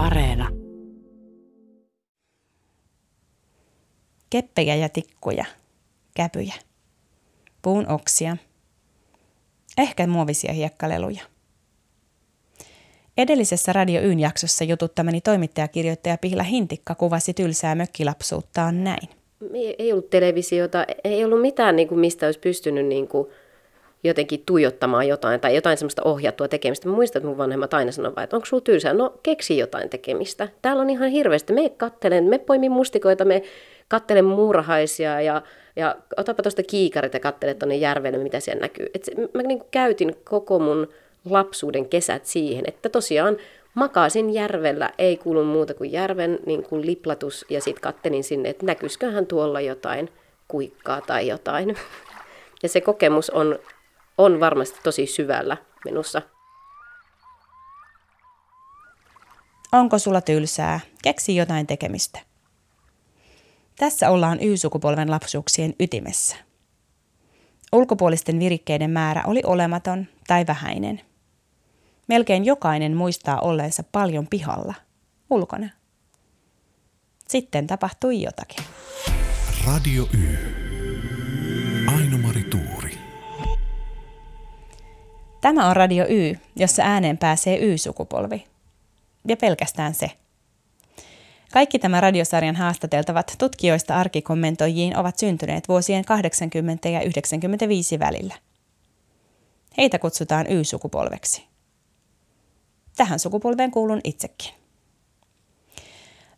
Areena. 0.00 0.48
Keppejä 4.30 4.74
ja 4.74 4.88
tikkuja, 4.88 5.44
käpyjä, 6.16 6.54
puun 7.62 7.88
oksia, 7.88 8.36
ehkä 9.78 10.06
muovisia 10.06 10.52
hiekkaleluja. 10.52 11.22
Edellisessä 13.16 13.72
Radio 13.72 14.00
Yn 14.00 14.20
jaksossa 14.20 14.64
jututtamani 14.64 15.20
toimittajakirjoittaja 15.20 16.18
Pihla 16.18 16.42
Hintikka 16.42 16.94
kuvasi 16.94 17.34
tylsää 17.34 17.74
mökkilapsuuttaan 17.74 18.84
näin. 18.84 19.08
Ei 19.78 19.92
ollut 19.92 20.10
televisiota, 20.10 20.84
ei 21.04 21.24
ollut 21.24 21.40
mitään, 21.40 21.76
niin 21.76 21.88
kuin, 21.88 21.98
mistä 21.98 22.26
olisi 22.26 22.40
pystynyt 22.40 22.86
niin 22.86 23.08
kuin, 23.08 23.28
jotenkin 24.04 24.42
tuijottamaan 24.46 25.08
jotain 25.08 25.40
tai 25.40 25.54
jotain 25.54 25.76
semmoista 25.76 26.02
ohjattua 26.04 26.48
tekemistä. 26.48 26.88
Mä 26.88 26.94
muistan, 26.94 27.20
että 27.20 27.28
mun 27.28 27.38
vanhemmat 27.38 27.74
aina 27.74 27.92
sanoivat, 27.92 28.22
että 28.22 28.36
onko 28.36 28.46
sulla 28.46 28.60
tylsää? 28.60 28.94
No 28.94 29.14
keksi 29.22 29.58
jotain 29.58 29.90
tekemistä. 29.90 30.48
Täällä 30.62 30.82
on 30.82 30.90
ihan 30.90 31.10
hirveästi. 31.10 31.52
Me 31.52 31.68
kattelen, 31.68 32.24
me 32.24 32.38
poimin 32.38 32.72
mustikoita, 32.72 33.24
me 33.24 33.42
kattelen 33.88 34.24
muurahaisia 34.24 35.20
ja, 35.20 35.42
ja 35.76 35.96
otapa 36.16 36.42
tuosta 36.42 36.62
kiikarit 36.62 37.14
ja 37.14 37.20
kattele 37.20 37.54
tuonne 37.54 37.76
järvelle, 37.76 38.18
mitä 38.18 38.40
siellä 38.40 38.60
näkyy. 38.60 38.86
Et 38.94 39.04
se, 39.04 39.12
mä 39.34 39.42
niin 39.42 39.62
käytin 39.70 40.16
koko 40.24 40.58
mun 40.58 40.88
lapsuuden 41.30 41.88
kesät 41.88 42.26
siihen, 42.26 42.64
että 42.68 42.88
tosiaan 42.88 43.36
makasin 43.74 44.30
järvellä, 44.34 44.90
ei 44.98 45.16
kuulu 45.16 45.44
muuta 45.44 45.74
kuin 45.74 45.92
järven 45.92 46.38
niin 46.46 46.62
kuin 46.62 46.86
liplatus 46.86 47.46
ja 47.48 47.60
sitten 47.60 47.82
kattelin 47.82 48.24
sinne, 48.24 48.48
että 48.48 48.66
näkyisiköhän 48.66 49.26
tuolla 49.26 49.60
jotain 49.60 50.08
kuikkaa 50.48 51.00
tai 51.00 51.28
jotain. 51.28 51.76
Ja 52.62 52.68
se 52.68 52.80
kokemus 52.80 53.30
on 53.30 53.58
on 54.18 54.40
varmasti 54.40 54.78
tosi 54.82 55.06
syvällä 55.06 55.56
minussa. 55.84 56.22
Onko 59.72 59.98
sulla 59.98 60.20
tylsää? 60.20 60.80
Keksi 61.02 61.36
jotain 61.36 61.66
tekemistä. 61.66 62.20
Tässä 63.78 64.10
ollaan 64.10 64.38
Y-sukupolven 64.40 65.10
lapsuuksien 65.10 65.74
ytimessä. 65.80 66.36
Ulkopuolisten 67.72 68.38
virikkeiden 68.38 68.90
määrä 68.90 69.22
oli 69.26 69.42
olematon 69.46 70.06
tai 70.26 70.46
vähäinen. 70.46 71.00
Melkein 72.08 72.44
jokainen 72.44 72.96
muistaa 72.96 73.40
olleensa 73.40 73.82
paljon 73.92 74.26
pihalla, 74.30 74.74
ulkona. 75.30 75.68
Sitten 77.28 77.66
tapahtui 77.66 78.22
jotakin. 78.22 78.64
Radio 79.66 80.08
Y. 80.14 80.59
Tämä 85.40 85.68
on 85.68 85.76
Radio 85.76 86.06
Y, 86.08 86.34
jossa 86.56 86.82
ääneen 86.82 87.18
pääsee 87.18 87.58
Y-sukupolvi. 87.58 88.44
Ja 89.28 89.36
pelkästään 89.36 89.94
se. 89.94 90.10
Kaikki 91.52 91.78
tämä 91.78 92.00
radiosarjan 92.00 92.56
haastateltavat 92.56 93.34
tutkijoista 93.38 93.96
arkikommentoijiin 93.96 94.96
ovat 94.96 95.18
syntyneet 95.18 95.68
vuosien 95.68 96.04
80 96.04 96.88
ja 96.88 97.00
95 97.02 97.98
välillä. 97.98 98.34
Heitä 99.78 99.98
kutsutaan 99.98 100.46
Y-sukupolveksi. 100.50 101.46
Tähän 102.96 103.18
sukupolveen 103.18 103.70
kuulun 103.70 104.00
itsekin. 104.04 104.54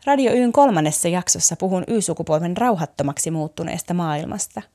Radio 0.04 0.32
Yn 0.32 0.52
kolmannessa 0.52 1.08
jaksossa 1.08 1.56
puhun 1.56 1.84
Y-sukupolven 1.88 2.56
rauhattomaksi 2.56 3.30
muuttuneesta 3.30 3.94
maailmasta– 3.94 4.62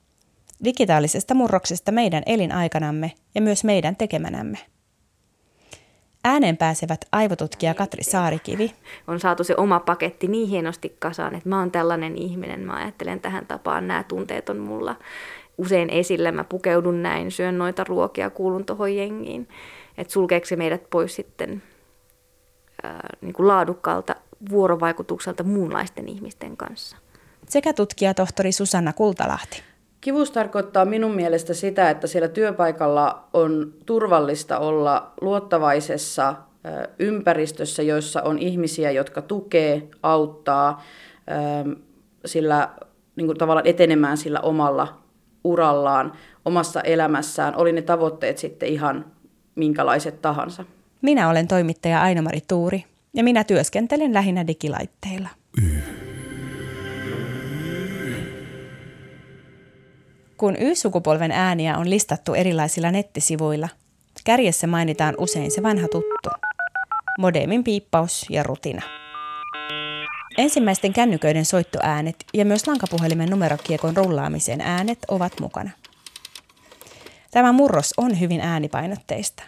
digitaalisesta 0.64 1.34
murroksesta 1.34 1.92
meidän 1.92 2.24
elinaikanamme 2.26 3.12
ja 3.36 3.42
myös 3.42 3.64
meidän 3.64 3.96
tekemänämme. 3.96 4.58
Ääneen 6.24 6.58
pääsevät 6.58 7.06
aivotutkija 7.12 7.74
Katri 7.74 8.04
Saarikivi. 8.04 8.74
On 9.08 9.20
saatu 9.20 9.44
se 9.44 9.54
oma 9.58 9.80
paketti 9.80 10.28
niin 10.28 10.48
hienosti 10.48 10.96
kasaan, 11.00 11.36
että 11.36 11.50
mä 11.50 11.60
oon 11.60 11.72
tällainen 11.72 12.16
ihminen, 12.16 12.60
mä 12.60 12.76
ajattelen 12.76 13.20
tähän 13.20 13.46
tapaan, 13.46 13.88
nämä 13.88 14.04
tunteet 14.04 14.50
on 14.50 14.58
mulla 14.58 14.96
usein 15.58 15.90
esillä, 15.90 16.32
mä 16.32 16.44
pukeudun 16.44 17.04
näin, 17.04 17.32
syön 17.32 17.58
noita 17.58 17.84
ruokia, 17.84 18.30
kuulun 18.30 18.66
tuohon 18.66 18.96
jengiin. 18.96 19.50
Että 19.98 20.14
sulkeeko 20.14 20.46
se 20.46 20.56
meidät 20.56 20.90
pois 20.90 21.16
sitten 21.16 21.64
ää, 22.84 23.10
niin 23.22 23.34
kuin 23.34 23.48
laadukkaalta 23.48 24.16
vuorovaikutukselta 24.50 25.44
muunlaisten 25.44 26.10
ihmisten 26.10 26.58
kanssa. 26.58 26.98
Sekä 27.50 27.74
tutkija 27.74 28.14
tohtori 28.14 28.52
Susanna 28.52 28.94
Kultalahti. 28.94 29.64
Kivus 30.02 30.32
tarkoittaa 30.32 30.86
minun 30.86 31.16
mielestä 31.16 31.54
sitä, 31.54 31.90
että 31.90 32.08
siellä 32.08 32.28
työpaikalla 32.28 33.24
on 33.34 33.74
turvallista 33.86 34.60
olla 34.60 35.14
luottavaisessa 35.22 36.36
ympäristössä, 37.00 37.84
joissa 37.84 38.22
on 38.22 38.40
ihmisiä, 38.40 38.92
jotka 38.92 39.22
tukee, 39.22 39.88
auttaa 40.04 40.84
sillä 42.26 42.70
niin 43.16 43.28
kuin 43.28 43.38
tavallaan 43.38 43.68
etenemään 43.68 44.18
sillä 44.18 44.40
omalla 44.40 45.02
urallaan, 45.44 46.14
omassa 46.46 46.82
elämässään, 46.82 47.56
oli 47.56 47.72
ne 47.72 47.82
tavoitteet 47.82 48.38
sitten 48.38 48.70
ihan 48.70 49.06
minkälaiset 49.56 50.22
tahansa. 50.22 50.64
Minä 51.02 51.30
olen 51.30 51.48
toimittaja 51.48 52.02
Aino-Mari 52.02 52.42
Tuuri 52.48 52.84
ja 53.14 53.24
minä 53.24 53.44
työskentelen 53.44 54.14
lähinnä 54.14 54.48
digilaitteilla. 54.48 55.30
Y. 55.64 56.07
Kun 60.38 60.56
Y-sukupolven 60.60 61.32
ääniä 61.32 61.78
on 61.78 61.90
listattu 61.90 62.34
erilaisilla 62.34 62.92
nettisivuilla, 62.92 63.70
kärjessä 64.24 64.68
mainitaan 64.68 65.16
usein 65.18 65.52
se 65.52 65.64
vanha 65.64 65.88
tuttu. 65.88 66.30
Modemin 67.20 67.64
piippaus 67.64 68.26
ja 68.30 68.44
rutina. 68.44 68.82
Ensimmäisten 70.38 70.94
kännyköiden 70.94 71.46
soittoäänet 71.46 72.16
ja 72.34 72.46
myös 72.46 72.68
lankapuhelimen 72.68 73.30
numerokiekon 73.30 73.98
rullaamisen 73.98 74.62
äänet 74.62 75.00
ovat 75.08 75.40
mukana. 75.40 75.72
Tämä 77.32 77.52
murros 77.52 77.94
on 77.98 78.20
hyvin 78.20 78.42
äänipainotteista. 78.42 79.44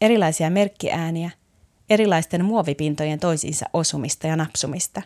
Erilaisia 0.00 0.50
merkkiääniä, 0.50 1.30
erilaisten 1.90 2.44
muovipintojen 2.44 3.20
toisiinsa 3.20 3.66
osumista 3.72 4.26
ja 4.26 4.36
napsumista, 4.36 5.02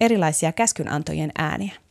erilaisia 0.00 0.52
käskynantojen 0.52 1.32
ääniä. 1.38 1.83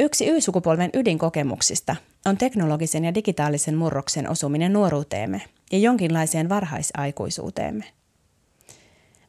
Yksi 0.00 0.28
Y-sukupolven 0.28 0.90
ydinkokemuksista 0.94 1.96
on 2.26 2.36
teknologisen 2.36 3.04
ja 3.04 3.14
digitaalisen 3.14 3.76
murroksen 3.76 4.30
osuminen 4.30 4.72
nuoruuteemme 4.72 5.42
ja 5.72 5.78
jonkinlaiseen 5.78 6.48
varhaisaikuisuuteemme. 6.48 7.84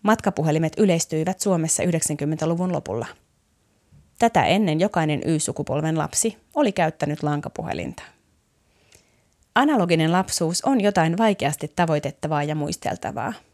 Matkapuhelimet 0.01 0.73
yleistyivät 0.77 1.39
Suomessa 1.39 1.83
90-luvun 1.83 2.71
lopulla. 2.71 3.05
Tätä 4.19 4.45
ennen 4.45 4.79
jokainen 4.79 5.21
Y-sukupolven 5.25 5.97
lapsi 5.97 6.37
oli 6.55 6.71
käyttänyt 6.71 7.23
lankapuhelinta. 7.23 8.03
Analoginen 9.55 10.11
lapsuus 10.11 10.61
on 10.61 10.81
jotain 10.81 11.17
vaikeasti 11.17 11.71
tavoitettavaa 11.75 12.43
ja 12.43 12.55
muisteltavaa– 12.55 13.33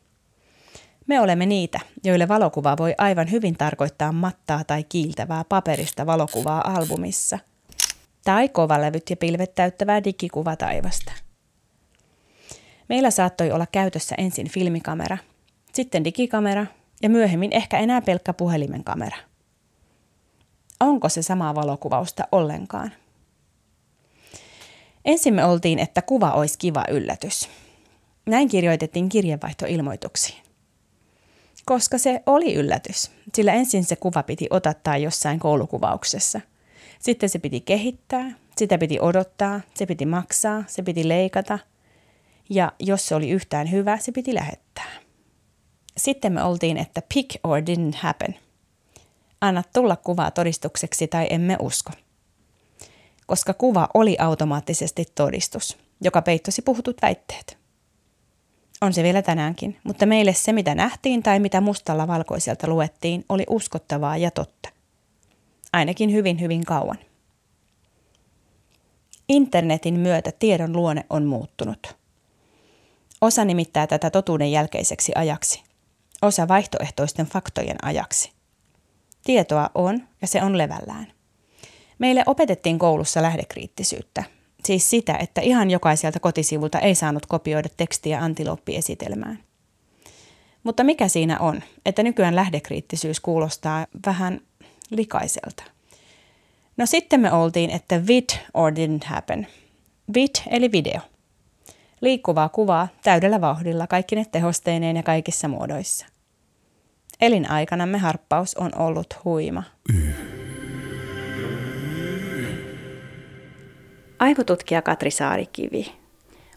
me 1.07 1.19
olemme 1.19 1.45
niitä, 1.45 1.79
joille 2.03 2.27
valokuva 2.27 2.77
voi 2.77 2.95
aivan 2.97 3.31
hyvin 3.31 3.57
tarkoittaa 3.57 4.11
mattaa 4.11 4.63
tai 4.63 4.83
kiiltävää 4.83 5.43
paperista 5.43 6.05
valokuvaa 6.05 6.73
albumissa. 6.75 7.39
Tai 8.25 8.49
kovalevyt 8.49 9.09
ja 9.09 9.17
pilvet 9.17 9.55
täyttävää 9.55 10.03
digikuvataivasta. 10.03 11.11
Meillä 12.89 13.11
saattoi 13.11 13.51
olla 13.51 13.65
käytössä 13.71 14.15
ensin 14.17 14.49
filmikamera, 14.49 15.17
sitten 15.73 16.03
digikamera 16.03 16.65
ja 17.01 17.09
myöhemmin 17.09 17.53
ehkä 17.53 17.79
enää 17.79 18.01
pelkkä 18.01 18.33
puhelimen 18.33 18.83
kamera. 18.83 19.17
Onko 20.79 21.09
se 21.09 21.21
samaa 21.21 21.55
valokuvausta 21.55 22.23
ollenkaan? 22.31 22.91
Ensin 25.05 25.33
me 25.33 25.45
oltiin, 25.45 25.79
että 25.79 26.01
kuva 26.01 26.31
olisi 26.31 26.57
kiva 26.57 26.83
yllätys. 26.89 27.49
Näin 28.25 28.47
kirjoitettiin 28.47 29.09
kirjeenvaihtoilmoituksiin 29.09 30.42
koska 31.65 31.97
se 31.97 32.23
oli 32.25 32.53
yllätys, 32.53 33.11
sillä 33.33 33.53
ensin 33.53 33.83
se 33.83 33.95
kuva 33.95 34.23
piti 34.23 34.47
otattaa 34.49 34.97
jossain 34.97 35.39
koulukuvauksessa. 35.39 36.41
Sitten 36.99 37.29
se 37.29 37.39
piti 37.39 37.61
kehittää, 37.61 38.31
sitä 38.57 38.77
piti 38.77 38.99
odottaa, 38.99 39.61
se 39.73 39.85
piti 39.85 40.05
maksaa, 40.05 40.63
se 40.67 40.81
piti 40.81 41.07
leikata 41.07 41.59
ja 42.49 42.71
jos 42.79 43.07
se 43.07 43.15
oli 43.15 43.29
yhtään 43.29 43.71
hyvä, 43.71 43.97
se 43.97 44.11
piti 44.11 44.33
lähettää. 44.33 44.91
Sitten 45.97 46.33
me 46.33 46.43
oltiin, 46.43 46.77
että 46.77 47.01
pick 47.13 47.39
or 47.43 47.59
didn't 47.59 47.97
happen. 47.97 48.35
Anna 49.41 49.63
tulla 49.73 49.95
kuvaa 49.95 50.31
todistukseksi 50.31 51.07
tai 51.07 51.27
emme 51.29 51.57
usko. 51.59 51.91
Koska 53.25 53.53
kuva 53.53 53.89
oli 53.93 54.17
automaattisesti 54.19 55.05
todistus, 55.15 55.77
joka 56.01 56.21
peittosi 56.21 56.61
puhutut 56.61 56.97
väitteet. 57.01 57.62
On 58.83 58.93
se 58.93 59.03
vielä 59.03 59.21
tänäänkin, 59.21 59.77
mutta 59.83 60.05
meille 60.05 60.33
se 60.33 60.53
mitä 60.53 60.75
nähtiin 60.75 61.23
tai 61.23 61.39
mitä 61.39 61.61
mustalla 61.61 62.07
valkoiselta 62.07 62.67
luettiin 62.67 63.25
oli 63.29 63.43
uskottavaa 63.49 64.17
ja 64.17 64.31
totta. 64.31 64.69
Ainakin 65.73 66.11
hyvin 66.11 66.41
hyvin 66.41 66.65
kauan. 66.65 66.97
Internetin 69.29 69.99
myötä 69.99 70.31
tiedon 70.39 70.73
luonne 70.73 71.05
on 71.09 71.25
muuttunut. 71.25 71.95
Osa 73.21 73.45
nimittää 73.45 73.87
tätä 73.87 74.09
totuuden 74.09 74.51
jälkeiseksi 74.51 75.11
ajaksi. 75.15 75.63
osa 76.21 76.47
vaihtoehtoisten 76.47 77.25
faktojen 77.25 77.77
ajaksi. 77.81 78.31
Tietoa 79.23 79.69
on 79.75 80.07
ja 80.21 80.27
se 80.27 80.43
on 80.43 80.57
levällään. 80.57 81.07
Meille 81.99 82.23
opetettiin 82.25 82.79
koulussa 82.79 83.21
lähdekriittisyyttä, 83.21 84.23
siis 84.67 84.89
sitä, 84.89 85.15
että 85.15 85.41
ihan 85.41 85.71
jokaiselta 85.71 86.19
kotisivulta 86.19 86.79
ei 86.79 86.95
saanut 86.95 87.25
kopioida 87.25 87.69
tekstiä 87.77 88.19
antilooppiesitelmään. 88.19 89.39
Mutta 90.63 90.83
mikä 90.83 91.07
siinä 91.07 91.39
on, 91.39 91.63
että 91.85 92.03
nykyään 92.03 92.35
lähdekriittisyys 92.35 93.19
kuulostaa 93.19 93.87
vähän 94.05 94.41
likaiselta? 94.89 95.63
No 96.77 96.85
sitten 96.85 97.19
me 97.19 97.31
oltiin, 97.31 97.69
että 97.69 98.07
vid 98.07 98.29
or 98.53 98.71
didn't 98.71 99.05
happen. 99.05 99.47
Vid 100.13 100.35
eli 100.49 100.71
video. 100.71 101.01
Liikkuvaa 102.01 102.49
kuvaa 102.49 102.87
täydellä 103.03 103.41
vauhdilla 103.41 103.87
kaikkine 103.87 104.25
tehosteineen 104.31 104.95
ja 104.95 105.03
kaikissa 105.03 105.47
muodoissa. 105.47 106.05
Elinaikanamme 107.21 107.97
harppaus 107.97 108.55
on 108.55 108.71
ollut 108.79 109.17
huima. 109.25 109.63
Aivotutkija 114.23 114.81
Katri 114.81 115.11
Saarikivi. 115.11 115.91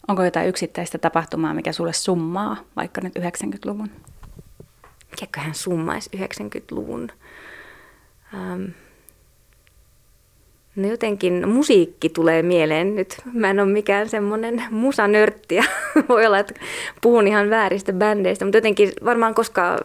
Onko 0.09 0.25
jotain 0.25 0.49
yksittäistä 0.49 0.99
tapahtumaa, 0.99 1.55
mikä 1.55 1.73
sulle 1.73 1.93
summaa, 1.93 2.57
vaikka 2.77 3.01
nyt 3.01 3.17
90-luvun? 3.19 3.91
Mikäköhän 5.11 5.55
summaisi 5.55 6.11
90-luvun? 6.17 7.13
Ähm, 8.35 8.65
No 10.77 10.89
jotenkin 10.89 11.49
musiikki 11.49 12.09
tulee 12.09 12.43
mieleen 12.43 12.97
nyt. 12.97 13.17
Mä 13.33 13.51
en 13.51 13.61
ole 13.61 13.69
mikään 13.69 14.09
semmoinen 14.09 14.65
musanörtti 14.71 15.55
ja 15.55 15.65
voi 16.09 16.27
olla, 16.27 16.39
että 16.39 16.55
puhun 17.03 17.27
ihan 17.27 17.51
vääristä 17.51 17.93
bändeistä, 17.93 18.45
mutta 18.45 18.59
jotenkin 18.59 18.93
varmaan 19.05 19.35
koska 19.35 19.77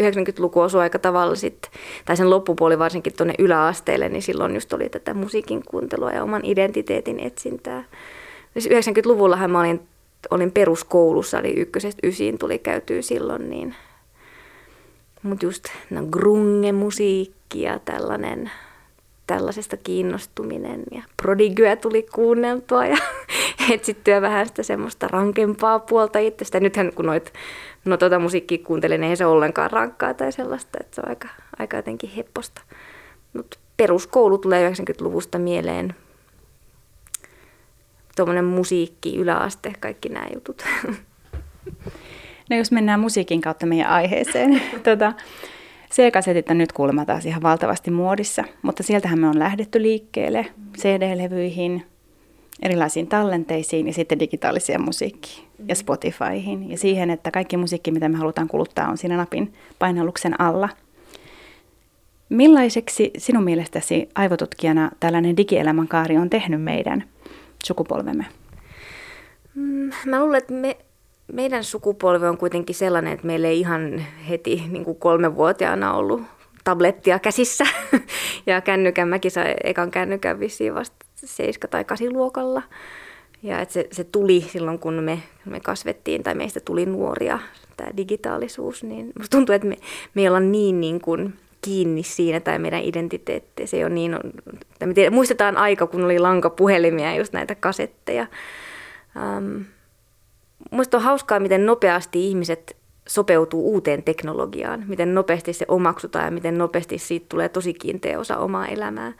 90-luku 0.00 0.60
osui 0.60 0.80
aika 0.80 0.98
tavalla 0.98 1.34
sit, 1.34 1.70
tai 2.04 2.16
sen 2.16 2.30
loppupuoli 2.30 2.78
varsinkin 2.78 3.12
tuonne 3.16 3.34
yläasteelle, 3.38 4.08
niin 4.08 4.22
silloin 4.22 4.54
just 4.54 4.72
oli 4.72 4.88
tätä 4.88 5.14
musiikin 5.14 5.62
kuuntelua 5.70 6.10
ja 6.10 6.22
oman 6.22 6.44
identiteetin 6.44 7.20
etsintää. 7.20 7.84
90-luvullahan 8.58 9.48
siis 9.48 9.52
mä 9.52 9.60
olin, 9.60 9.80
olin 10.30 10.52
peruskoulussa, 10.52 11.38
eli 11.38 11.52
ykkösestä 11.52 12.06
ysiin 12.06 12.38
tuli 12.38 12.58
käytyä 12.58 13.02
silloin, 13.02 13.50
niin 13.50 13.74
mutta 15.22 15.46
just 15.46 15.64
no, 15.90 16.02
grunge-musiikki 16.10 17.62
ja 17.62 17.78
tällainen 17.78 18.50
tällaisesta 19.30 19.76
kiinnostuminen 19.76 20.82
ja 20.90 21.02
prodigyä 21.22 21.76
tuli 21.76 22.02
kuunneltua 22.02 22.86
ja 22.86 22.96
etsittyä 23.72 24.20
vähän 24.20 24.46
sitä 24.46 24.62
semmoista 24.62 25.08
rankempaa 25.08 25.78
puolta 25.78 26.18
itsestä. 26.18 26.60
Nythän 26.60 26.92
kun 26.94 27.06
noit, 27.06 27.32
no 27.84 27.96
tota 27.96 28.18
musiikkia 28.18 28.58
kuuntelen, 28.58 29.04
ei 29.04 29.16
se 29.16 29.26
ollenkaan 29.26 29.70
rankkaa 29.70 30.14
tai 30.14 30.32
sellaista, 30.32 30.78
että 30.80 30.94
se 30.94 31.00
on 31.00 31.08
aika, 31.08 31.28
aika 31.58 31.76
jotenkin 31.76 32.10
hepposta. 32.10 32.62
Mutta 33.32 33.58
peruskoulu 33.76 34.38
tulee 34.38 34.70
90-luvusta 34.70 35.38
mieleen. 35.38 35.94
Tuommoinen 38.16 38.44
musiikki, 38.44 39.16
yläaste, 39.16 39.72
kaikki 39.80 40.08
nämä 40.08 40.26
jutut. 40.34 40.62
No 42.50 42.56
jos 42.56 42.72
mennään 42.72 43.00
musiikin 43.00 43.40
kautta 43.40 43.66
meidän 43.66 43.90
aiheeseen. 43.90 44.62
tuota, 44.84 45.12
C-kasetit 45.94 46.50
on 46.50 46.58
nyt 46.58 46.72
kuulemma 46.72 47.04
taas 47.04 47.26
ihan 47.26 47.42
valtavasti 47.42 47.90
muodissa, 47.90 48.44
mutta 48.62 48.82
sieltähän 48.82 49.18
me 49.18 49.28
on 49.28 49.38
lähdetty 49.38 49.82
liikkeelle 49.82 50.46
CD-levyihin, 50.78 51.82
erilaisiin 52.62 53.06
tallenteisiin 53.06 53.86
ja 53.86 53.92
sitten 53.92 54.20
digitaaliseen 54.20 54.82
musiikkiin 54.82 55.46
ja 55.68 55.74
Spotifyhin 55.74 56.70
ja 56.70 56.78
siihen, 56.78 57.10
että 57.10 57.30
kaikki 57.30 57.56
musiikki, 57.56 57.90
mitä 57.90 58.08
me 58.08 58.16
halutaan 58.16 58.48
kuluttaa, 58.48 58.88
on 58.88 58.98
siinä 58.98 59.16
napin 59.16 59.52
painalluksen 59.78 60.40
alla. 60.40 60.68
Millaiseksi 62.28 63.10
sinun 63.18 63.44
mielestäsi 63.44 64.08
aivotutkijana 64.14 64.90
tällainen 65.00 65.36
digielämän 65.36 65.88
kaari 65.88 66.16
on 66.16 66.30
tehnyt 66.30 66.62
meidän 66.62 67.04
sukupolvemme? 67.64 68.26
Mm, 69.54 69.90
mä 70.06 70.20
luulen, 70.20 70.38
että 70.38 70.52
me 70.52 70.76
meidän 71.32 71.64
sukupolvi 71.64 72.26
on 72.26 72.38
kuitenkin 72.38 72.74
sellainen, 72.74 73.12
että 73.12 73.26
meillä 73.26 73.48
ei 73.48 73.60
ihan 73.60 74.04
heti 74.28 74.64
niin 74.68 74.84
kuin 74.84 74.98
kolmevuotiaana 74.98 75.94
ollut 75.94 76.22
tablettia 76.64 77.18
käsissä. 77.18 77.64
ja 78.46 78.60
kännykän, 78.60 79.08
mäkin 79.08 79.30
sain 79.30 79.54
ekan 79.64 79.90
kännykän 79.90 80.40
vissiin 80.40 80.74
vasta 80.74 80.96
7 81.14 81.70
tai 81.70 81.84
8 81.84 82.12
luokalla. 82.12 82.62
Ja 83.42 83.60
että 83.60 83.72
se, 83.72 83.88
se 83.92 84.04
tuli 84.04 84.40
silloin, 84.40 84.78
kun 84.78 84.94
me, 84.94 85.22
me 85.44 85.60
kasvettiin 85.60 86.22
tai 86.22 86.34
meistä 86.34 86.60
tuli 86.60 86.86
nuoria, 86.86 87.38
tämä 87.76 87.90
digitaalisuus. 87.96 88.84
Niin 88.84 89.12
musta 89.18 89.36
tuntuu, 89.36 89.54
että 89.54 89.68
me, 89.68 89.76
me 90.14 90.28
ollaan 90.28 90.52
niin, 90.52 90.80
niin 90.80 91.00
kuin 91.00 91.34
kiinni 91.62 92.02
siinä 92.02 92.40
tai 92.40 92.58
meidän 92.58 92.82
identiteetti. 92.82 93.66
Se 93.66 93.84
on 93.84 93.94
niin, 93.94 94.16
me 94.84 94.94
tiedä, 94.94 95.10
muistetaan 95.10 95.56
aika, 95.56 95.86
kun 95.86 96.04
oli 96.04 96.18
lankapuhelimia 96.18 97.16
just 97.16 97.32
näitä 97.32 97.54
kasetteja. 97.54 98.26
Um, 99.16 99.64
Minusta 100.70 100.96
on 100.96 101.02
hauskaa, 101.02 101.40
miten 101.40 101.66
nopeasti 101.66 102.28
ihmiset 102.28 102.76
sopeutuu 103.08 103.72
uuteen 103.72 104.02
teknologiaan, 104.02 104.84
miten 104.88 105.14
nopeasti 105.14 105.52
se 105.52 105.64
omaksutaan 105.68 106.24
ja 106.24 106.30
miten 106.30 106.58
nopeasti 106.58 106.98
siitä 106.98 107.26
tulee 107.28 107.48
tosi 107.48 107.74
kiinteä 107.74 108.18
osa 108.18 108.36
omaa 108.36 108.66
elämää. 108.66 109.12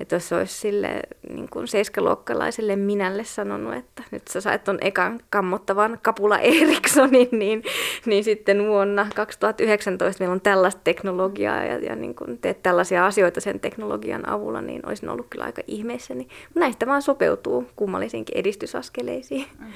Että 0.00 0.16
jos 0.16 0.32
olisi 0.32 0.54
sille 0.54 1.00
niin 1.30 1.48
kuin 1.50 1.68
seiskaluokkalaiselle 1.68 2.76
minälle 2.76 3.24
sanonut, 3.24 3.74
että 3.74 4.02
nyt 4.10 4.28
sä 4.28 4.40
sait 4.40 4.64
ton 4.64 4.78
ekan 4.80 5.20
kammottavan 5.30 5.98
Kapula 6.02 6.38
Erikssonin, 6.38 7.28
niin, 7.38 7.62
niin 8.06 8.24
sitten 8.24 8.66
vuonna 8.66 9.06
2019 9.14 10.22
meillä 10.22 10.32
on 10.32 10.40
tällaista 10.40 10.80
teknologiaa 10.84 11.64
ja, 11.64 11.78
ja 11.78 11.96
niin 11.96 12.14
kuin 12.14 12.38
teet 12.38 12.62
tällaisia 12.62 13.06
asioita 13.06 13.40
sen 13.40 13.60
teknologian 13.60 14.28
avulla, 14.28 14.62
niin 14.62 14.86
olisin 14.86 15.08
ollut 15.08 15.26
kyllä 15.30 15.44
aika 15.44 15.62
ihmeissäni. 15.66 16.28
Näistä 16.54 16.86
vaan 16.86 17.02
sopeutuu 17.02 17.66
kummallisiinkin 17.76 18.38
edistysaskeleisiin. 18.38 19.46
Mm. 19.58 19.66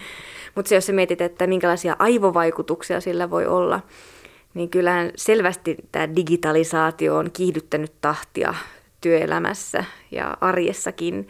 Mutta 0.54 0.74
jos 0.74 0.86
sä 0.86 0.92
mietit, 0.92 1.20
että 1.20 1.46
minkälaisia 1.46 1.96
aivovaikutuksia 1.98 3.00
sillä 3.00 3.30
voi 3.30 3.46
olla, 3.46 3.80
niin 4.54 4.70
kyllähän 4.70 5.10
selvästi 5.16 5.76
tämä 5.92 6.16
digitalisaatio 6.16 7.16
on 7.16 7.30
kiihdyttänyt 7.32 7.92
tahtia 8.00 8.54
työelämässä 9.00 9.84
ja 10.10 10.36
arjessakin. 10.40 11.28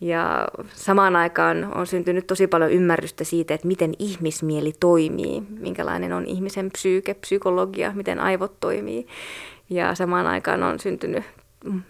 Ja 0.00 0.48
samaan 0.74 1.16
aikaan 1.16 1.72
on 1.74 1.86
syntynyt 1.86 2.26
tosi 2.26 2.46
paljon 2.46 2.70
ymmärrystä 2.70 3.24
siitä, 3.24 3.54
että 3.54 3.66
miten 3.66 3.92
ihmismieli 3.98 4.72
toimii, 4.80 5.42
minkälainen 5.58 6.12
on 6.12 6.26
ihmisen 6.26 6.70
psyyke, 6.70 7.14
psykologia, 7.14 7.92
miten 7.94 8.20
aivot 8.20 8.60
toimii. 8.60 9.06
Ja 9.70 9.94
samaan 9.94 10.26
aikaan 10.26 10.62
on 10.62 10.80
syntynyt 10.80 11.24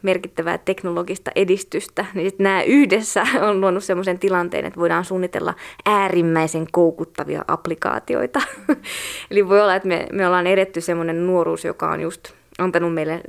merkittävää 0.02 0.58
teknologista 0.58 1.30
edistystä, 1.34 2.04
niin 2.14 2.32
nämä 2.38 2.62
yhdessä 2.62 3.26
on 3.48 3.60
luonut 3.60 3.84
sellaisen 3.84 4.18
tilanteen, 4.18 4.64
että 4.64 4.80
voidaan 4.80 5.04
suunnitella 5.04 5.54
äärimmäisen 5.86 6.66
koukuttavia 6.72 7.44
applikaatioita. 7.48 8.40
Eli 9.30 9.48
voi 9.48 9.60
olla, 9.60 9.74
että 9.74 9.88
me, 9.88 10.06
me 10.12 10.26
ollaan 10.26 10.46
edetty 10.46 10.80
semmoinen 10.80 11.26
nuoruus, 11.26 11.64
joka 11.64 11.90
on 11.90 12.00
just 12.00 12.32
antanut 12.58 12.94
meille 12.94 13.20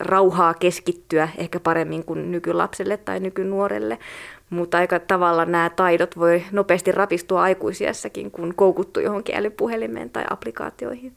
rauhaa 0.00 0.54
keskittyä 0.54 1.28
ehkä 1.38 1.60
paremmin 1.60 2.04
kuin 2.04 2.30
nykylapselle 2.30 2.96
tai 2.96 3.20
nykynuorelle. 3.20 3.98
Mutta 4.50 4.78
aika 4.78 4.98
tavalla 4.98 5.44
nämä 5.44 5.70
taidot 5.70 6.18
voi 6.18 6.44
nopeasti 6.52 6.92
rapistua 6.92 7.42
aikuisiassakin, 7.42 8.30
kun 8.30 8.54
koukuttu 8.56 9.00
johonkin 9.00 9.36
älypuhelimeen 9.36 10.10
tai 10.10 10.24
applikaatioihin. 10.30 11.12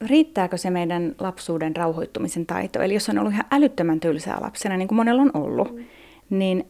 Riittääkö 0.00 0.56
se 0.56 0.70
meidän 0.70 1.14
lapsuuden 1.18 1.76
rauhoittumisen 1.76 2.46
taito? 2.46 2.82
Eli 2.82 2.94
jos 2.94 3.08
on 3.08 3.18
ollut 3.18 3.32
ihan 3.32 3.46
älyttömän 3.50 4.00
tylsää 4.00 4.38
lapsena, 4.40 4.76
niin 4.76 4.88
kuin 4.88 4.96
monella 4.96 5.22
on 5.22 5.30
ollut, 5.34 5.76
mm. 5.76 5.84
niin 6.30 6.64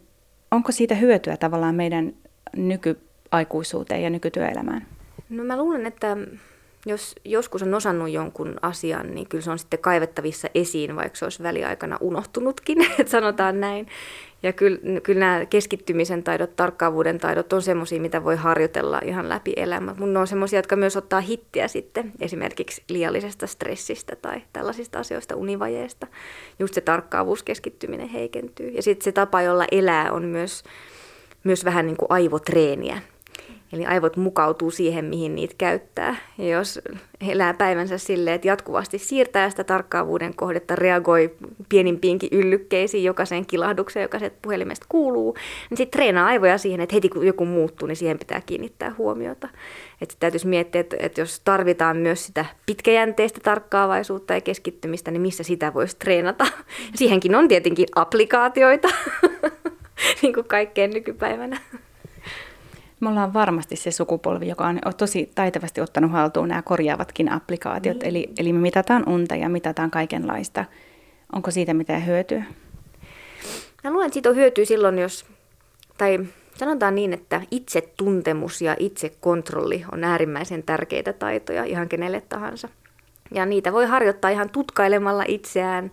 onko 0.50 0.72
siitä 0.72 0.94
hyötyä 0.94 1.36
tavallaan 1.36 1.74
meidän 1.74 2.12
nykyaikuisuuteen 2.56 4.02
ja 4.02 4.10
nykytyöelämään? 4.10 4.86
No 5.28 5.44
mä 5.44 5.56
luulen, 5.56 5.86
että 5.86 6.16
jos 6.86 7.14
joskus 7.24 7.62
on 7.62 7.74
osannut 7.74 8.10
jonkun 8.10 8.54
asian, 8.62 9.14
niin 9.14 9.28
kyllä 9.28 9.42
se 9.42 9.50
on 9.50 9.58
sitten 9.58 9.78
kaivettavissa 9.78 10.48
esiin, 10.54 10.96
vaikka 10.96 11.18
se 11.18 11.24
olisi 11.24 11.42
väliaikana 11.42 11.98
unohtunutkin, 12.00 12.82
että 12.98 13.10
sanotaan 13.10 13.60
näin. 13.60 13.86
Ja 14.42 14.52
kyllä, 14.52 15.00
kyllä 15.00 15.20
nämä 15.20 15.46
keskittymisen 15.46 16.22
taidot, 16.22 16.56
tarkkaavuuden 16.56 17.18
taidot 17.18 17.52
on 17.52 17.62
semmoisia, 17.62 18.00
mitä 18.00 18.24
voi 18.24 18.36
harjoitella 18.36 19.00
ihan 19.04 19.28
läpi 19.28 19.52
elämä. 19.56 19.90
Mutta 19.90 20.06
ne 20.06 20.18
on 20.18 20.26
semmoisia, 20.26 20.58
jotka 20.58 20.76
myös 20.76 20.96
ottaa 20.96 21.20
hittiä 21.20 21.68
sitten 21.68 22.12
esimerkiksi 22.20 22.82
liiallisesta 22.88 23.46
stressistä 23.46 24.16
tai 24.16 24.42
tällaisista 24.52 24.98
asioista, 24.98 25.36
univajeesta. 25.36 26.06
Just 26.58 26.74
se 26.74 26.80
tarkkaavuus, 26.80 27.42
keskittyminen 27.42 28.08
heikentyy. 28.08 28.68
Ja 28.68 28.82
sitten 28.82 29.04
se 29.04 29.12
tapa, 29.12 29.42
jolla 29.42 29.64
elää, 29.72 30.12
on 30.12 30.24
myös, 30.24 30.64
myös 31.44 31.64
vähän 31.64 31.86
niin 31.86 31.96
kuin 31.96 32.10
aivotreeniä. 32.10 33.02
Eli 33.72 33.86
aivot 33.86 34.16
mukautuu 34.16 34.70
siihen, 34.70 35.04
mihin 35.04 35.34
niitä 35.34 35.54
käyttää. 35.58 36.16
Ja 36.38 36.48
jos 36.48 36.80
elää 37.30 37.54
päivänsä 37.54 37.98
silleen, 37.98 38.34
että 38.34 38.48
jatkuvasti 38.48 38.98
siirtää 38.98 39.50
sitä 39.50 39.64
tarkkaavuuden 39.64 40.34
kohdetta, 40.34 40.76
reagoi 40.76 41.34
pienimpiinkin 41.68 42.28
yllykkeisiin, 42.32 43.04
jokaiseen 43.04 43.46
kilahdukseen, 43.46 44.02
joka 44.02 44.18
se 44.18 44.32
puhelimesta 44.42 44.86
kuuluu, 44.88 45.36
niin 45.70 45.78
sitten 45.78 45.98
treenaa 45.98 46.26
aivoja 46.26 46.58
siihen, 46.58 46.80
että 46.80 46.94
heti 46.94 47.08
kun 47.08 47.26
joku 47.26 47.44
muuttuu, 47.44 47.88
niin 47.88 47.96
siihen 47.96 48.18
pitää 48.18 48.40
kiinnittää 48.46 48.94
huomiota. 48.98 49.48
Että 50.00 50.14
täytyisi 50.20 50.46
miettiä, 50.46 50.84
että, 50.98 51.20
jos 51.20 51.40
tarvitaan 51.40 51.96
myös 51.96 52.26
sitä 52.26 52.44
pitkäjänteistä 52.66 53.40
tarkkaavaisuutta 53.42 54.34
ja 54.34 54.40
keskittymistä, 54.40 55.10
niin 55.10 55.22
missä 55.22 55.42
sitä 55.42 55.74
voisi 55.74 55.96
treenata. 55.96 56.46
Siihenkin 56.94 57.34
on 57.34 57.48
tietenkin 57.48 57.86
applikaatioita, 57.94 58.88
niin 60.22 60.34
kuin 60.34 60.48
kaikkeen 60.48 60.90
nykypäivänä. 60.90 61.60
Me 63.00 63.08
ollaan 63.08 63.32
varmasti 63.32 63.76
se 63.76 63.90
sukupolvi, 63.90 64.48
joka 64.48 64.66
on 64.66 64.80
tosi 64.96 65.30
taitavasti 65.34 65.80
ottanut 65.80 66.12
haltuun 66.12 66.48
nämä 66.48 66.62
korjaavatkin 66.62 67.32
applikaatiot. 67.32 67.96
Niin. 67.96 68.08
Eli, 68.08 68.30
eli 68.38 68.52
me 68.52 68.58
mitataan 68.58 69.08
unta 69.08 69.36
ja 69.36 69.48
mitataan 69.48 69.90
kaikenlaista. 69.90 70.64
Onko 71.32 71.50
siitä 71.50 71.74
mitään 71.74 72.06
hyötyä? 72.06 72.44
Mä 73.84 73.90
luulen, 73.90 74.06
että 74.06 74.14
siitä 74.14 74.28
on 74.28 74.36
hyötyä 74.36 74.64
silloin, 74.64 74.98
jos, 74.98 75.26
tai 75.98 76.18
sanotaan 76.54 76.94
niin, 76.94 77.12
että 77.12 77.42
itsetuntemus 77.50 78.62
ja 78.62 78.76
itsekontrolli 78.78 79.84
on 79.92 80.04
äärimmäisen 80.04 80.62
tärkeitä 80.62 81.12
taitoja 81.12 81.64
ihan 81.64 81.88
kenelle 81.88 82.22
tahansa. 82.28 82.68
Ja 83.34 83.46
niitä 83.46 83.72
voi 83.72 83.86
harjoittaa 83.86 84.30
ihan 84.30 84.50
tutkailemalla 84.50 85.24
itseään, 85.28 85.90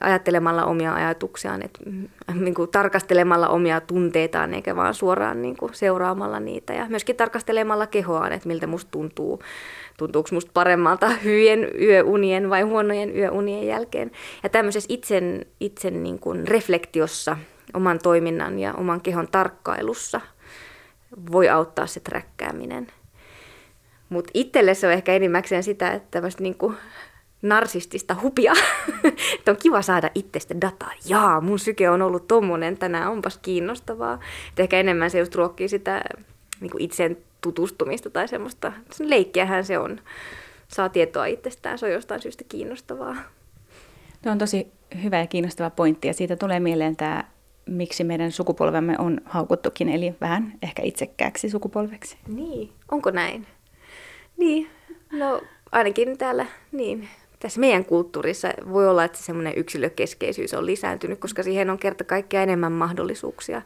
ajattelemalla 0.00 0.64
omia 0.64 0.94
ajatuksiaan, 0.94 1.62
että 1.62 1.80
mm, 1.86 2.08
niin 2.34 2.54
kuin 2.54 2.70
tarkastelemalla 2.70 3.48
omia 3.48 3.80
tunteitaan 3.80 4.54
eikä 4.54 4.76
vaan 4.76 4.94
suoraan 4.94 5.42
niin 5.42 5.56
kuin 5.56 5.74
seuraamalla 5.74 6.40
niitä 6.40 6.72
ja 6.72 6.86
myöskin 6.88 7.16
tarkastelemalla 7.16 7.86
kehoaan, 7.86 8.32
että 8.32 8.48
miltä 8.48 8.66
musta 8.66 8.90
tuntuu, 8.90 9.42
tuntuuko 9.96 10.28
musta 10.32 10.50
paremmalta 10.54 11.08
hyvien 11.24 11.68
yöunien 11.80 12.50
vai 12.50 12.62
huonojen 12.62 13.16
yöunien 13.16 13.66
jälkeen. 13.66 14.10
Ja 14.42 14.48
tämmöisessä 14.48 14.86
itsen, 14.92 15.46
itsen 15.60 16.02
niin 16.02 16.18
kuin 16.18 16.48
reflektiossa, 16.48 17.36
oman 17.74 17.98
toiminnan 18.02 18.58
ja 18.58 18.74
oman 18.74 19.00
kehon 19.00 19.28
tarkkailussa 19.32 20.20
voi 21.32 21.48
auttaa 21.48 21.86
se 21.86 22.00
träkkääminen. 22.00 22.86
Mutta 24.08 24.30
itselle 24.34 24.74
se 24.74 24.86
on 24.86 24.92
ehkä 24.92 25.12
enimmäkseen 25.12 25.62
sitä, 25.62 25.92
että 25.92 26.22
niin 26.40 26.54
kuin 26.54 26.76
narsistista 27.42 28.16
hupia, 28.22 28.52
että 29.38 29.50
on 29.50 29.56
kiva 29.56 29.82
saada 29.82 30.10
itsestä 30.14 30.60
dataa. 30.60 30.92
Jaa, 31.08 31.40
mun 31.40 31.58
syke 31.58 31.90
on 31.90 32.02
ollut 32.02 32.28
tommonen 32.28 32.78
tänään, 32.78 33.10
onpas 33.10 33.38
kiinnostavaa. 33.38 34.14
Et 34.52 34.60
ehkä 34.60 34.80
enemmän 34.80 35.10
se 35.10 35.18
just 35.18 35.34
ruokkii 35.34 35.68
sitä 35.68 36.02
niin 36.60 36.70
kuin 36.70 36.82
itseen 36.82 37.16
tutustumista 37.40 38.10
tai 38.10 38.28
semmoista. 38.28 38.72
Leikkiähän 39.00 39.64
se 39.64 39.78
on. 39.78 40.00
Saa 40.68 40.88
tietoa 40.88 41.26
itsestään, 41.26 41.78
se 41.78 41.86
on 41.86 41.92
jostain 41.92 42.22
syystä 42.22 42.44
kiinnostavaa. 42.48 43.16
Tuo 44.22 44.32
on 44.32 44.38
tosi 44.38 44.72
hyvä 45.02 45.18
ja 45.18 45.26
kiinnostava 45.26 45.70
pointti 45.70 46.08
ja 46.08 46.14
siitä 46.14 46.36
tulee 46.36 46.60
mieleen 46.60 46.96
tämä, 46.96 47.24
miksi 47.66 48.04
meidän 48.04 48.32
sukupolvemme 48.32 48.96
on 48.98 49.20
haukuttukin, 49.24 49.88
eli 49.88 50.14
vähän 50.20 50.52
ehkä 50.62 50.82
itsekkääksi 50.82 51.50
sukupolveksi. 51.50 52.16
Niin, 52.28 52.72
onko 52.90 53.10
näin? 53.10 53.46
Niin, 54.36 54.70
no 55.12 55.42
ainakin 55.72 56.18
täällä, 56.18 56.46
niin 56.72 57.08
tässä 57.42 57.60
meidän 57.60 57.84
kulttuurissa 57.84 58.48
voi 58.72 58.88
olla, 58.88 59.04
että 59.04 59.18
semmoinen 59.18 59.52
yksilökeskeisyys 59.56 60.54
on 60.54 60.66
lisääntynyt, 60.66 61.18
koska 61.18 61.42
siihen 61.42 61.70
on 61.70 61.78
kerta 61.78 62.04
kaikkea 62.04 62.42
enemmän 62.42 62.72
mahdollisuuksia, 62.72 63.62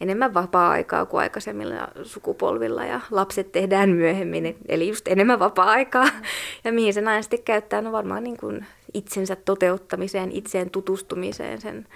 enemmän 0.00 0.34
vapaa-aikaa 0.34 1.06
kuin 1.06 1.20
aikaisemmilla 1.20 1.88
sukupolvilla 2.02 2.84
ja 2.84 3.00
lapset 3.10 3.52
tehdään 3.52 3.90
myöhemmin, 3.90 4.56
eli 4.68 4.88
just 4.88 5.08
enemmän 5.08 5.38
vapaa-aikaa. 5.38 6.08
Ja 6.64 6.72
mihin 6.72 6.94
se 6.94 7.00
aina 7.00 7.22
sitten 7.22 7.42
käyttää, 7.42 7.80
no 7.80 7.92
varmaan 7.92 8.24
niin 8.24 8.36
kuin 8.36 8.66
itsensä 8.94 9.36
toteuttamiseen, 9.36 10.32
itseen 10.32 10.70
tutustumiseen, 10.70 11.60
sen 11.60 11.86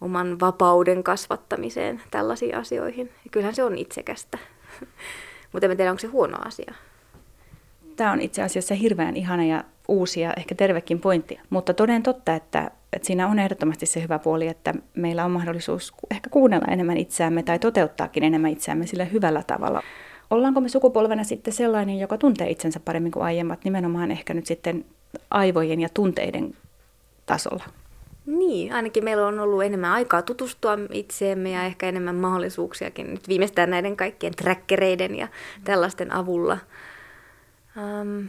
oman 0.00 0.40
vapauden 0.40 1.04
kasvattamiseen, 1.04 2.02
tällaisiin 2.10 2.56
asioihin. 2.56 3.06
Ja 3.24 3.30
kyllähän 3.30 3.54
se 3.54 3.64
on 3.64 3.78
itsekästä, 3.78 4.38
mutta 5.52 5.66
en 5.66 5.76
tiedä, 5.76 5.90
onko 5.90 6.00
se 6.00 6.06
huono 6.06 6.38
asia. 6.44 6.74
Tämä 7.96 8.12
on 8.12 8.20
itse 8.20 8.42
asiassa 8.42 8.74
hirveän 8.74 9.16
ihana 9.16 9.44
ja 9.44 9.64
uusi 9.88 10.20
ja 10.20 10.32
ehkä 10.36 10.54
tervekin 10.54 11.00
pointti. 11.00 11.40
Mutta 11.50 11.74
toden 11.74 12.02
totta, 12.02 12.34
että, 12.34 12.70
että 12.92 13.06
siinä 13.06 13.28
on 13.28 13.38
ehdottomasti 13.38 13.86
se 13.86 14.02
hyvä 14.02 14.18
puoli, 14.18 14.48
että 14.48 14.74
meillä 14.94 15.24
on 15.24 15.30
mahdollisuus 15.30 15.94
ehkä 16.10 16.30
kuunnella 16.30 16.72
enemmän 16.72 16.96
itseämme 16.96 17.42
tai 17.42 17.58
toteuttaakin 17.58 18.24
enemmän 18.24 18.50
itseämme 18.50 18.86
sillä 18.86 19.04
hyvällä 19.04 19.42
tavalla. 19.46 19.82
Ollaanko 20.30 20.60
me 20.60 20.68
sukupolvena 20.68 21.24
sitten 21.24 21.52
sellainen, 21.52 21.98
joka 21.98 22.18
tuntee 22.18 22.50
itsensä 22.50 22.80
paremmin 22.80 23.12
kuin 23.12 23.24
aiemmat, 23.24 23.64
nimenomaan 23.64 24.10
ehkä 24.10 24.34
nyt 24.34 24.46
sitten 24.46 24.84
aivojen 25.30 25.80
ja 25.80 25.88
tunteiden 25.94 26.54
tasolla? 27.26 27.64
Niin, 28.26 28.72
ainakin 28.72 29.04
meillä 29.04 29.26
on 29.26 29.40
ollut 29.40 29.62
enemmän 29.62 29.92
aikaa 29.92 30.22
tutustua 30.22 30.78
itseemme 30.92 31.50
ja 31.50 31.64
ehkä 31.64 31.88
enemmän 31.88 32.14
mahdollisuuksiakin 32.14 33.10
nyt 33.10 33.28
viimeistään 33.28 33.70
näiden 33.70 33.96
kaikkien 33.96 34.34
trackereiden 34.34 35.14
ja 35.14 35.28
tällaisten 35.64 36.12
avulla. 36.12 36.58
Um, 37.76 38.28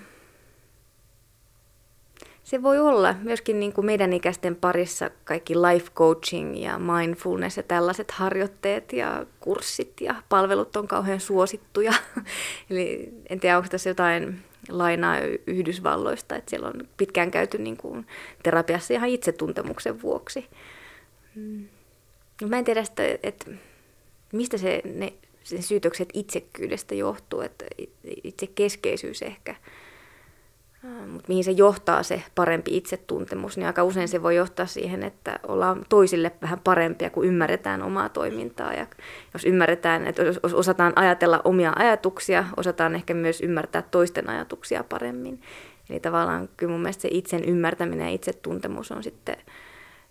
se 2.45 2.63
voi 2.63 2.79
olla 2.79 3.15
myöskin 3.21 3.59
niin 3.59 3.73
kuin 3.73 3.85
meidän 3.85 4.13
ikäisten 4.13 4.55
parissa 4.55 5.09
kaikki 5.23 5.55
life 5.55 5.91
coaching 5.95 6.63
ja 6.63 6.79
mindfulness 6.79 7.57
ja 7.57 7.63
tällaiset 7.63 8.11
harjoitteet 8.11 8.93
ja 8.93 9.25
kurssit 9.39 10.01
ja 10.01 10.15
palvelut 10.29 10.75
on 10.75 10.87
kauhean 10.87 11.19
suosittuja. 11.19 11.93
Eli 12.69 13.13
en 13.29 13.39
tiedä, 13.39 13.57
onko 13.57 13.69
tässä 13.69 13.89
jotain 13.89 14.39
lainaa 14.69 15.17
Yhdysvalloista, 15.47 16.35
että 16.35 16.49
siellä 16.49 16.67
on 16.67 16.87
pitkään 16.97 17.31
käyty 17.31 17.57
niin 17.57 17.77
kuin 17.77 18.07
terapiassa 18.43 18.93
ihan 18.93 19.09
itsetuntemuksen 19.09 20.01
vuoksi. 20.01 20.47
Mm. 21.35 21.67
Mä 22.47 22.57
en 22.57 22.65
tiedä 22.65 22.83
sitä, 22.83 23.03
että 23.23 23.51
mistä 24.31 24.57
se, 24.57 24.81
ne, 24.85 25.13
se 25.45 25.61
syytökset 25.61 26.09
itsekkyydestä 26.13 26.95
johtuu, 26.95 27.41
että 27.41 27.65
itse 28.23 28.47
keskeisyys 28.47 29.21
ehkä– 29.21 29.55
mutta 31.07 31.27
mihin 31.27 31.43
se 31.43 31.51
johtaa 31.51 32.03
se 32.03 32.23
parempi 32.35 32.77
itsetuntemus, 32.77 33.57
niin 33.57 33.67
aika 33.67 33.83
usein 33.83 34.07
se 34.07 34.23
voi 34.23 34.35
johtaa 34.35 34.65
siihen, 34.65 35.03
että 35.03 35.39
ollaan 35.47 35.85
toisille 35.89 36.31
vähän 36.41 36.59
parempia, 36.59 37.09
kun 37.09 37.25
ymmärretään 37.25 37.83
omaa 37.83 38.09
toimintaa. 38.09 38.73
Ja 38.73 38.87
jos 39.33 39.45
ymmärretään, 39.45 40.07
että 40.07 40.23
jos 40.23 40.53
osataan 40.53 40.93
ajatella 40.95 41.41
omia 41.43 41.73
ajatuksia, 41.75 42.45
osataan 42.57 42.95
ehkä 42.95 43.13
myös 43.13 43.41
ymmärtää 43.41 43.81
toisten 43.81 44.29
ajatuksia 44.29 44.83
paremmin. 44.83 45.41
Eli 45.89 45.99
tavallaan 45.99 46.49
kyllä 46.57 46.71
mun 46.71 46.81
mielestä 46.81 47.01
se 47.01 47.09
itsen 47.11 47.45
ymmärtäminen 47.45 48.07
ja 48.07 48.13
itsetuntemus 48.13 48.91
on 48.91 49.03
sitten 49.03 49.37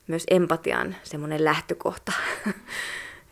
myös 0.07 0.25
empatian 0.31 0.97
semmoinen 1.03 1.45
lähtökohta. 1.45 2.13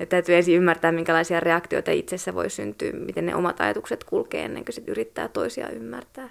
että 0.03 0.17
täytyy 0.17 0.37
ensin 0.37 0.55
ymmärtää, 0.55 0.93
minkälaisia 0.93 1.41
reaktioita 1.41 1.91
itsessä 1.91 2.35
voi 2.35 2.51
syntyä, 2.51 2.93
miten 2.93 3.27
ne 3.27 3.35
omat 3.35 3.61
ajatukset 3.61 4.05
kulkee 4.05 4.45
ennen 4.45 4.65
kuin 4.65 4.75
sit 4.75 4.89
yrittää 4.89 5.29
toisia 5.29 5.69
ymmärtää. 5.69 6.29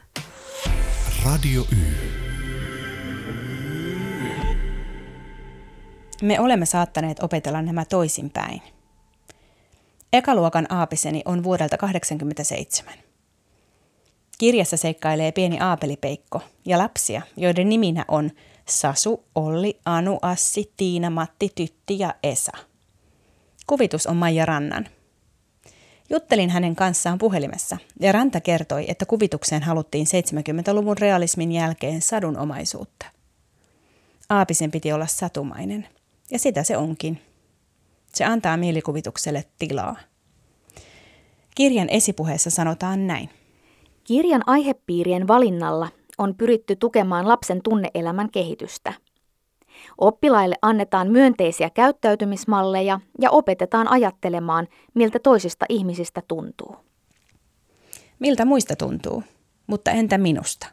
Radio 1.25 1.61
Y. 1.61 2.21
Me 6.21 6.39
olemme 6.39 6.65
saattaneet 6.65 7.23
opetella 7.23 7.61
nämä 7.61 7.85
toisinpäin. 7.85 8.61
Ekaluokan 10.13 10.65
aapiseni 10.69 11.21
on 11.25 11.43
vuodelta 11.43 11.77
1987. 11.77 12.93
Kirjassa 14.37 14.77
seikkailee 14.77 15.31
pieni 15.31 15.59
aapelipeikko 15.59 16.41
ja 16.65 16.77
lapsia, 16.77 17.21
joiden 17.37 17.69
niminä 17.69 18.05
on 18.07 18.31
Sasu, 18.67 19.23
Olli, 19.35 19.79
Anu, 19.85 20.19
Assi, 20.21 20.73
Tiina, 20.77 21.09
Matti, 21.09 21.51
Tytti 21.55 21.99
ja 21.99 22.13
Esa. 22.23 22.70
Kuvitus 23.71 24.07
on 24.07 24.17
Maija 24.17 24.45
Rannan– 24.45 24.87
Juttelin 26.09 26.49
hänen 26.49 26.75
kanssaan 26.75 27.17
puhelimessa 27.17 27.77
ja 27.99 28.11
Ranta 28.11 28.41
kertoi, 28.41 28.85
että 28.87 29.05
kuvitukseen 29.05 29.63
haluttiin 29.63 30.05
70-luvun 30.05 30.97
realismin 30.97 31.51
jälkeen 31.51 32.01
sadunomaisuutta. 32.01 33.05
Aapisen 34.29 34.71
piti 34.71 34.93
olla 34.93 35.07
satumainen, 35.07 35.87
ja 36.31 36.39
sitä 36.39 36.63
se 36.63 36.77
onkin. 36.77 37.21
Se 38.13 38.25
antaa 38.25 38.57
mielikuvitukselle 38.57 39.45
tilaa. 39.59 39.95
Kirjan 41.55 41.89
esipuheessa 41.89 42.49
sanotaan 42.49 43.07
näin. 43.07 43.29
Kirjan 44.03 44.43
aihepiirien 44.45 45.27
valinnalla 45.27 45.87
on 46.17 46.35
pyritty 46.35 46.75
tukemaan 46.75 47.27
lapsen 47.27 47.61
tunneelämän 47.61 48.31
kehitystä– 48.31 48.93
Oppilaille 50.01 50.55
annetaan 50.61 51.11
myönteisiä 51.11 51.69
käyttäytymismalleja 51.69 52.99
ja 53.19 53.29
opetetaan 53.31 53.87
ajattelemaan, 53.87 54.67
miltä 54.93 55.19
toisista 55.19 55.65
ihmisistä 55.69 56.21
tuntuu. 56.27 56.75
Miltä 58.19 58.45
muista 58.45 58.75
tuntuu, 58.75 59.23
mutta 59.67 59.91
entä 59.91 60.17
minusta? 60.17 60.67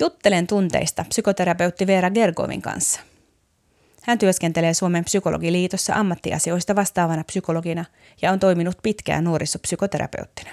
Juttelen 0.00 0.46
tunteista 0.46 1.04
psykoterapeutti 1.08 1.86
Veera 1.86 2.10
Gergovin 2.10 2.62
kanssa. 2.62 3.00
Hän 4.02 4.18
työskentelee 4.18 4.74
Suomen 4.74 5.04
psykologiliitossa 5.04 5.94
ammattiasioista 5.94 6.76
vastaavana 6.76 7.24
psykologina 7.24 7.84
ja 8.22 8.32
on 8.32 8.40
toiminut 8.40 8.78
pitkään 8.82 9.24
nuorisopsykoterapeuttina. 9.24 10.50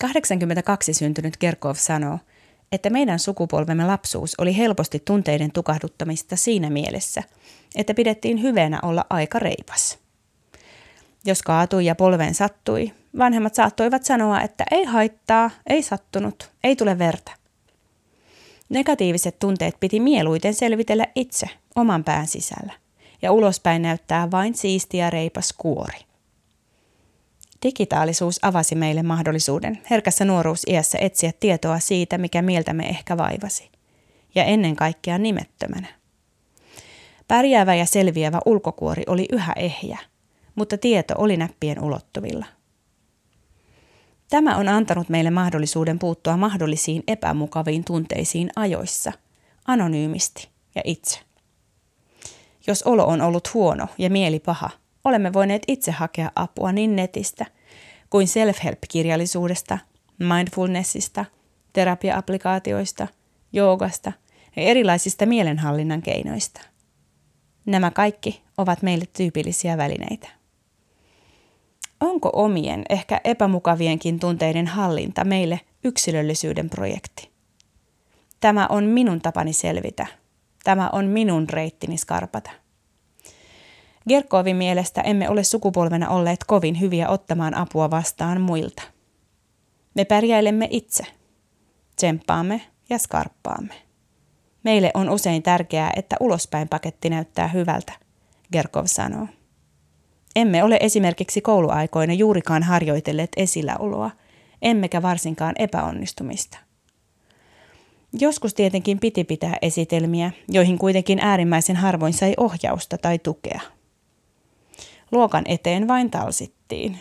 82 0.00 0.94
syntynyt 0.94 1.36
Kerkov 1.36 1.74
sanoo, 1.74 2.18
että 2.72 2.90
meidän 2.90 3.18
sukupolvemme 3.18 3.86
lapsuus 3.86 4.34
oli 4.38 4.56
helposti 4.56 5.02
tunteiden 5.04 5.52
tukahduttamista 5.52 6.36
siinä 6.36 6.70
mielessä, 6.70 7.22
että 7.74 7.94
pidettiin 7.94 8.42
hyvänä 8.42 8.80
olla 8.82 9.04
aika 9.10 9.38
reipas. 9.38 9.98
Jos 11.24 11.42
kaatui 11.42 11.84
ja 11.84 11.94
polveen 11.94 12.34
sattui, 12.34 12.92
vanhemmat 13.18 13.54
saattoivat 13.54 14.04
sanoa, 14.04 14.40
että 14.40 14.64
ei 14.70 14.84
haittaa, 14.84 15.50
ei 15.66 15.82
sattunut, 15.82 16.50
ei 16.64 16.76
tule 16.76 16.98
verta. 16.98 17.32
Negatiiviset 18.68 19.38
tunteet 19.38 19.80
piti 19.80 20.00
mieluiten 20.00 20.54
selvitellä 20.54 21.06
itse 21.14 21.46
oman 21.76 22.04
pään 22.04 22.26
sisällä, 22.26 22.72
ja 23.22 23.32
ulospäin 23.32 23.82
näyttää 23.82 24.30
vain 24.30 24.54
siistiä 24.54 25.10
reipas 25.10 25.54
kuori. 25.58 26.05
Digitaalisuus 27.62 28.38
avasi 28.42 28.74
meille 28.74 29.02
mahdollisuuden 29.02 29.78
herkässä 29.90 30.24
nuoruusiässä 30.24 30.98
etsiä 31.00 31.32
tietoa 31.40 31.78
siitä, 31.78 32.18
mikä 32.18 32.42
mieltämme 32.42 32.88
ehkä 32.88 33.16
vaivasi, 33.16 33.70
ja 34.34 34.44
ennen 34.44 34.76
kaikkea 34.76 35.18
nimettömänä. 35.18 35.88
Pärjäävä 37.28 37.74
ja 37.74 37.86
selviävä 37.86 38.38
ulkokuori 38.46 39.02
oli 39.06 39.26
yhä 39.32 39.52
ehjä, 39.56 39.98
mutta 40.54 40.78
tieto 40.78 41.14
oli 41.18 41.36
näppien 41.36 41.84
ulottuvilla. 41.84 42.46
Tämä 44.30 44.56
on 44.56 44.68
antanut 44.68 45.08
meille 45.08 45.30
mahdollisuuden 45.30 45.98
puuttua 45.98 46.36
mahdollisiin 46.36 47.02
epämukaviin 47.08 47.84
tunteisiin 47.84 48.50
ajoissa, 48.56 49.12
anonyymisti 49.66 50.48
ja 50.74 50.82
itse. 50.84 51.20
Jos 52.66 52.82
olo 52.82 53.06
on 53.06 53.20
ollut 53.20 53.54
huono 53.54 53.86
ja 53.98 54.10
mieli 54.10 54.40
paha, 54.40 54.70
olemme 55.08 55.32
voineet 55.32 55.62
itse 55.68 55.90
hakea 55.90 56.30
apua 56.36 56.72
niin 56.72 56.96
netistä 56.96 57.46
kuin 58.10 58.28
self-help-kirjallisuudesta, 58.28 59.78
mindfulnessista, 60.18 61.24
terapia-applikaatioista, 61.72 63.08
joogasta 63.52 64.12
ja 64.56 64.62
erilaisista 64.62 65.26
mielenhallinnan 65.26 66.02
keinoista. 66.02 66.60
Nämä 67.66 67.90
kaikki 67.90 68.42
ovat 68.58 68.82
meille 68.82 69.04
tyypillisiä 69.16 69.76
välineitä. 69.76 70.28
Onko 72.00 72.30
omien, 72.32 72.84
ehkä 72.88 73.20
epämukavienkin 73.24 74.20
tunteiden 74.20 74.66
hallinta 74.66 75.24
meille 75.24 75.60
yksilöllisyyden 75.84 76.70
projekti? 76.70 77.30
Tämä 78.40 78.66
on 78.66 78.84
minun 78.84 79.20
tapani 79.20 79.52
selvitä. 79.52 80.06
Tämä 80.64 80.90
on 80.92 81.04
minun 81.04 81.48
reittini 81.48 81.96
skarpata. 81.96 82.65
Gerkovin 84.08 84.56
mielestä 84.56 85.00
emme 85.00 85.28
ole 85.28 85.44
sukupolvena 85.44 86.08
olleet 86.08 86.44
kovin 86.46 86.80
hyviä 86.80 87.08
ottamaan 87.08 87.54
apua 87.54 87.90
vastaan 87.90 88.40
muilta. 88.40 88.82
Me 89.94 90.04
pärjäilemme 90.04 90.68
itse. 90.70 91.04
Tsemppaamme 91.96 92.60
ja 92.90 92.98
skarppaamme. 92.98 93.74
Meille 94.62 94.90
on 94.94 95.10
usein 95.10 95.42
tärkeää, 95.42 95.92
että 95.96 96.16
ulospäin 96.20 96.68
paketti 96.68 97.10
näyttää 97.10 97.48
hyvältä, 97.48 97.92
Gerkov 98.52 98.84
sanoo. 98.86 99.26
Emme 100.36 100.64
ole 100.64 100.78
esimerkiksi 100.80 101.40
kouluaikoina 101.40 102.12
juurikaan 102.12 102.62
harjoitelleet 102.62 103.32
esilläoloa, 103.36 104.10
emmekä 104.62 105.02
varsinkaan 105.02 105.54
epäonnistumista. 105.58 106.58
Joskus 108.12 108.54
tietenkin 108.54 108.98
piti 108.98 109.24
pitää 109.24 109.56
esitelmiä, 109.62 110.30
joihin 110.48 110.78
kuitenkin 110.78 111.18
äärimmäisen 111.18 111.76
harvoin 111.76 112.12
sai 112.12 112.34
ohjausta 112.36 112.98
tai 112.98 113.18
tukea. 113.18 113.60
Luokan 115.12 115.44
eteen 115.46 115.88
vain 115.88 116.10
talsittiin. 116.10 116.98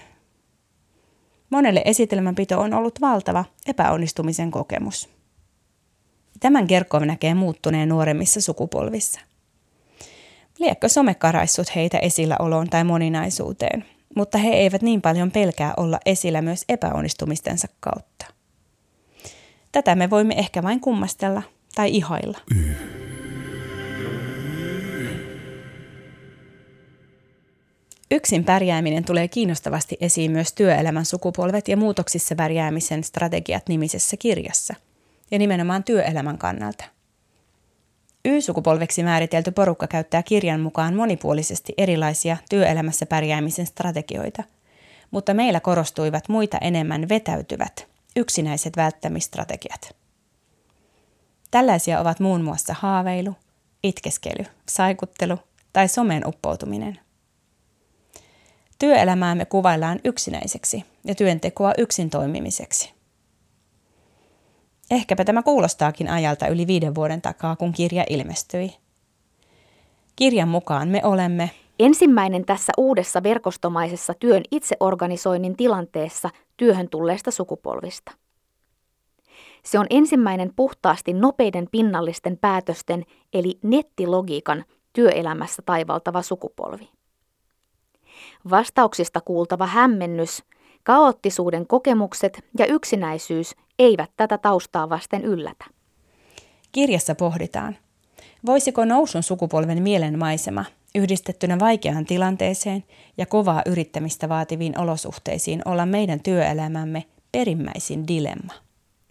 Monelle 1.49 1.81
esitelmänpito 1.85 2.59
on 2.59 2.73
ollut 2.73 3.01
valtava 3.01 3.45
epäonnistumisen 3.67 4.51
kokemus. 4.51 5.09
Tämän 6.39 6.67
Kerkov 6.67 7.03
näkee 7.03 7.33
muuttuneen 7.33 7.89
nuoremmissa 7.89 8.41
sukupolvissa– 8.41 9.19
Liekkö 10.59 10.89
some 10.89 11.15
karaissut 11.15 11.75
heitä 11.75 11.97
esilläoloon 11.97 12.69
tai 12.69 12.83
moninaisuuteen, 12.83 13.85
mutta 14.15 14.37
he 14.37 14.49
eivät 14.49 14.81
niin 14.81 15.01
paljon 15.01 15.31
pelkää 15.31 15.73
olla 15.77 15.99
esillä 16.05 16.41
myös 16.41 16.65
epäonnistumistensa 16.69 17.67
kautta. 17.79 18.25
Tätä 19.71 19.95
me 19.95 20.09
voimme 20.09 20.33
ehkä 20.37 20.63
vain 20.63 20.79
kummastella 20.79 21.41
tai 21.75 21.95
ihailla. 21.95 22.37
Yksin 28.11 28.43
pärjääminen 28.43 29.05
tulee 29.05 29.27
kiinnostavasti 29.27 29.97
esiin 30.01 30.31
myös 30.31 30.53
työelämän 30.53 31.05
sukupolvet 31.05 31.67
ja 31.67 31.77
muutoksissa 31.77 32.35
pärjäämisen 32.35 33.03
strategiat 33.03 33.69
nimisessä 33.69 34.17
kirjassa, 34.17 34.73
ja 35.31 35.39
nimenomaan 35.39 35.83
työelämän 35.83 36.37
kannalta. 36.37 36.85
Y-sukupolveksi 38.25 39.03
määritelty 39.03 39.51
porukka 39.51 39.87
käyttää 39.87 40.23
kirjan 40.23 40.59
mukaan 40.59 40.95
monipuolisesti 40.95 41.73
erilaisia 41.77 42.37
työelämässä 42.49 43.05
pärjäämisen 43.05 43.65
strategioita, 43.65 44.43
mutta 45.11 45.33
meillä 45.33 45.59
korostuivat 45.59 46.29
muita 46.29 46.57
enemmän 46.61 47.09
vetäytyvät, 47.09 47.87
yksinäiset 48.15 48.77
välttämistrategiat. 48.77 49.95
Tällaisia 51.51 51.99
ovat 51.99 52.19
muun 52.19 52.41
muassa 52.41 52.75
haaveilu, 52.79 53.35
itkeskely, 53.83 54.45
saikuttelu 54.69 55.37
tai 55.73 55.87
somen 55.87 56.27
uppoutuminen. 56.27 57.04
Työelämäämme 58.79 59.45
kuvaillaan 59.45 59.99
yksinäiseksi 60.03 60.85
ja 61.05 61.15
työntekoa 61.15 61.73
yksin 61.77 62.09
toimimiseksi. 62.09 62.93
Ehkäpä 64.91 65.25
tämä 65.25 65.43
kuulostaakin 65.43 66.09
ajalta 66.09 66.47
yli 66.47 66.67
viiden 66.67 66.95
vuoden 66.95 67.21
takaa, 67.21 67.55
kun 67.55 67.73
kirja 67.73 68.03
ilmestyi. 68.09 68.75
Kirjan 70.15 70.47
mukaan 70.47 70.87
me 70.87 71.01
olemme 71.03 71.51
ensimmäinen 71.79 72.45
tässä 72.45 72.73
uudessa 72.77 73.23
verkostomaisessa 73.23 74.13
työn 74.13 74.43
itseorganisoinnin 74.51 75.57
tilanteessa 75.57 76.29
työhön 76.57 76.89
tulleesta 76.89 77.31
sukupolvista. 77.31 78.11
Se 79.63 79.79
on 79.79 79.85
ensimmäinen 79.89 80.51
puhtaasti 80.55 81.13
nopeiden 81.13 81.67
pinnallisten 81.71 82.37
päätösten 82.37 83.05
eli 83.33 83.59
nettilogiikan 83.63 84.65
työelämässä 84.93 85.61
taivaltava 85.65 86.21
sukupolvi. 86.21 86.89
Vastauksista 88.49 89.21
kuultava 89.21 89.65
hämmennys, 89.65 90.43
kaoottisuuden 90.83 91.67
kokemukset 91.67 92.45
ja 92.57 92.65
yksinäisyys 92.65 93.55
eivät 93.79 94.11
tätä 94.17 94.37
taustaa 94.37 94.89
vasten 94.89 95.25
yllätä. 95.25 95.65
Kirjassa 96.71 97.15
pohditaan, 97.15 97.77
voisiko 98.45 98.85
nousun 98.85 99.23
sukupolven 99.23 99.83
mielenmaisema 99.83 100.65
yhdistettynä 100.95 101.59
vaikeaan 101.59 102.05
tilanteeseen 102.05 102.83
ja 103.17 103.25
kovaa 103.25 103.61
yrittämistä 103.65 104.29
vaativiin 104.29 104.79
olosuhteisiin 104.79 105.61
olla 105.65 105.85
meidän 105.85 106.19
työelämämme 106.19 107.03
perimmäisin 107.31 108.07
dilemma. 108.07 108.53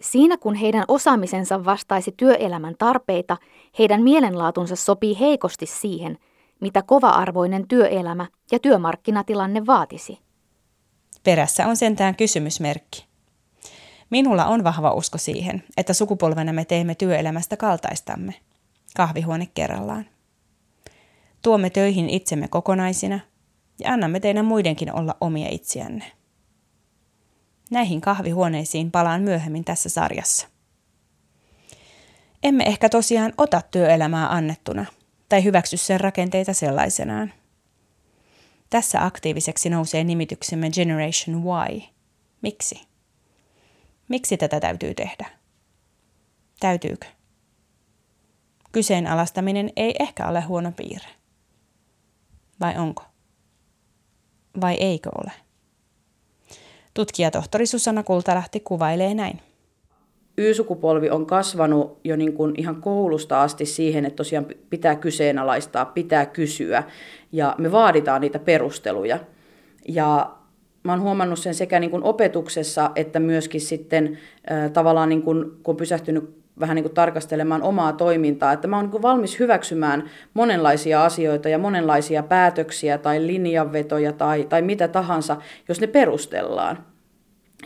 Siinä 0.01 0.37
kun 0.37 0.55
heidän 0.55 0.85
osaamisensa 0.87 1.65
vastaisi 1.65 2.13
työelämän 2.17 2.75
tarpeita, 2.77 3.37
heidän 3.79 4.03
mielenlaatunsa 4.03 4.75
sopii 4.75 5.19
heikosti 5.19 5.65
siihen, 5.65 6.17
mitä 6.61 6.81
kova-arvoinen 6.81 7.67
työelämä 7.67 8.27
ja 8.51 8.59
työmarkkinatilanne 8.59 9.65
vaatisi. 9.65 10.19
Perässä 11.23 11.67
on 11.67 11.77
sentään 11.77 12.15
kysymysmerkki. 12.15 13.05
Minulla 14.09 14.45
on 14.45 14.63
vahva 14.63 14.93
usko 14.93 15.17
siihen, 15.17 15.63
että 15.77 15.93
sukupolvena 15.93 16.53
me 16.53 16.65
teemme 16.65 16.95
työelämästä 16.95 17.57
kaltaistamme, 17.57 18.33
kahvihuone 18.95 19.47
kerrallaan. 19.53 20.05
Tuomme 21.41 21.69
töihin 21.69 22.09
itsemme 22.09 22.47
kokonaisina 22.47 23.19
ja 23.79 23.93
annamme 23.93 24.19
teidän 24.19 24.45
muidenkin 24.45 24.95
olla 24.95 25.15
omia 25.21 25.47
itsiänne. 25.51 26.11
Näihin 27.71 28.01
kahvihuoneisiin 28.01 28.91
palaan 28.91 29.21
myöhemmin 29.21 29.65
tässä 29.65 29.89
sarjassa. 29.89 30.47
Emme 32.43 32.63
ehkä 32.63 32.89
tosiaan 32.89 33.33
ota 33.37 33.61
työelämää 33.71 34.29
annettuna 34.33 34.85
tai 35.29 35.43
hyväksy 35.43 35.77
sen 35.77 35.99
rakenteita 35.99 36.53
sellaisenaan. 36.53 37.33
Tässä 38.69 39.05
aktiiviseksi 39.05 39.69
nousee 39.69 40.03
nimityksemme 40.03 40.69
Generation 40.69 41.43
Y. 41.43 41.81
Miksi? 42.41 42.87
Miksi 44.07 44.37
tätä 44.37 44.59
täytyy 44.59 44.93
tehdä? 44.93 45.29
Täytyykö? 46.59 47.07
Kyseenalaistaminen 48.71 49.69
ei 49.75 49.95
ehkä 49.99 50.27
ole 50.27 50.41
huono 50.41 50.71
piirre. 50.71 51.09
Vai 52.59 52.77
onko? 52.77 53.03
Vai 54.61 54.73
eikö 54.73 55.09
ole? 55.17 55.31
Tutkija 56.93 57.31
tohtori 57.31 57.65
Susanna 57.65 58.03
Kultalahti 58.03 58.59
kuvailee 58.59 59.13
näin. 59.13 59.41
Y-sukupolvi 60.37 61.09
on 61.09 61.25
kasvanut 61.25 61.99
jo 62.03 62.15
niin 62.15 62.33
kuin 62.33 62.53
ihan 62.57 62.81
koulusta 62.81 63.41
asti 63.41 63.65
siihen, 63.65 64.05
että 64.05 64.17
tosiaan 64.17 64.45
pitää 64.69 64.95
kyseenalaistaa, 64.95 65.85
pitää 65.85 66.25
kysyä 66.25 66.83
ja 67.31 67.55
me 67.57 67.71
vaaditaan 67.71 68.21
niitä 68.21 68.39
perusteluja. 68.39 69.19
Ja 69.87 70.35
mä 70.83 70.91
oon 70.91 71.01
huomannut 71.01 71.39
sen 71.39 71.53
sekä 71.53 71.79
niin 71.79 71.91
kuin 71.91 72.03
opetuksessa 72.03 72.91
että 72.95 73.19
myöskin 73.19 73.61
sitten 73.61 74.17
äh, 74.51 74.71
tavallaan 74.71 75.09
niin 75.09 75.21
kuin, 75.21 75.45
kun 75.63 75.73
on 75.73 75.77
pysähtynyt 75.77 76.45
vähän 76.59 76.75
niin 76.75 76.83
kuin 76.83 76.93
tarkastelemaan 76.93 77.63
omaa 77.63 77.93
toimintaa, 77.93 78.53
että 78.53 78.67
mä 78.67 78.75
oon 78.75 78.89
niin 78.91 79.01
valmis 79.01 79.39
hyväksymään 79.39 80.09
monenlaisia 80.33 81.05
asioita 81.05 81.49
ja 81.49 81.57
monenlaisia 81.57 82.23
päätöksiä 82.23 82.97
tai 82.97 83.27
linjanvetoja 83.27 84.13
tai, 84.13 84.45
tai 84.49 84.61
mitä 84.61 84.87
tahansa, 84.87 85.37
jos 85.67 85.81
ne 85.81 85.87
perustellaan. 85.87 86.77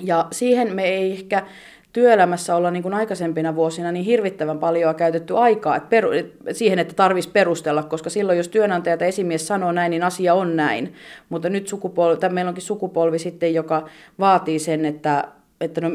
Ja 0.02 0.28
siihen 0.32 0.76
me 0.76 0.84
ei 0.84 1.12
ehkä 1.12 1.46
työelämässä 1.94 2.56
olla 2.56 2.72
niin 2.72 2.84
kuin 2.84 2.94
aikaisempina 2.94 3.56
vuosina 3.56 3.92
niin 3.92 4.06
hirvittävän 4.06 4.60
paljon 4.60 4.96
käytetty 4.96 5.38
aikaa 5.38 5.76
että 5.76 5.90
peru, 5.90 6.10
siihen, 6.52 6.80
että 6.80 6.94
tarvitsisi 6.94 7.32
perustella, 7.32 7.84
koska 7.84 8.10
silloin 8.10 8.38
jos 8.38 8.48
työnantaja 8.48 8.98
tai 8.98 9.08
esimies 9.08 9.48
sanoo 9.48 9.72
näin, 9.72 9.90
niin 9.90 10.04
asia 10.04 10.34
on 10.34 10.56
näin. 10.56 10.94
Mutta 11.30 11.50
nyt 11.50 11.68
sukupolvi, 11.68 12.20
tai 12.20 12.30
meillä 12.30 12.50
onkin 12.50 12.64
sukupolvi 12.64 13.20
sitten, 13.20 13.54
joka 13.54 13.90
vaatii 14.20 14.60
sen, 14.60 14.86
että 14.86 15.24
että 15.62 15.82
no, 15.82 15.90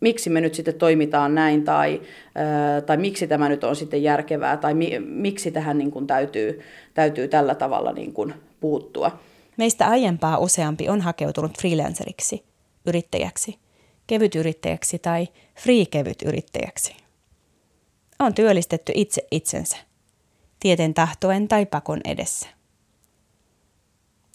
miksi 0.00 0.30
me 0.30 0.40
nyt 0.40 0.54
sitten 0.54 0.74
toimitaan 0.74 1.34
näin, 1.34 1.64
tai, 1.64 2.00
tai 2.86 2.96
miksi 2.96 3.26
tämä 3.26 3.48
nyt 3.48 3.64
on 3.64 3.76
sitten 3.76 4.02
järkevää, 4.02 4.56
tai 4.56 4.74
mi, 4.74 4.98
miksi 4.98 5.50
tähän 5.50 5.78
niin 5.78 5.90
kuin 5.90 6.06
täytyy, 6.06 6.60
täytyy 6.94 7.28
tällä 7.28 7.54
tavalla 7.54 7.92
niin 7.92 8.12
kuin 8.12 8.34
puuttua. 8.60 9.18
Meistä 9.56 9.86
aiempaa 9.86 10.38
useampi 10.38 10.88
on 10.88 11.00
hakeutunut 11.00 11.58
freelanceriksi, 11.58 12.44
yrittäjäksi, 12.86 13.58
kevytyrittäjäksi 14.06 14.98
tai 14.98 15.28
free-kevytyrittäjäksi. 15.58 16.96
On 18.18 18.34
työllistetty 18.34 18.92
itse 18.94 19.22
itsensä, 19.30 19.76
tieten 20.60 20.94
tahtoen 20.94 21.48
tai 21.48 21.66
pakon 21.66 22.00
edessä. 22.04 22.48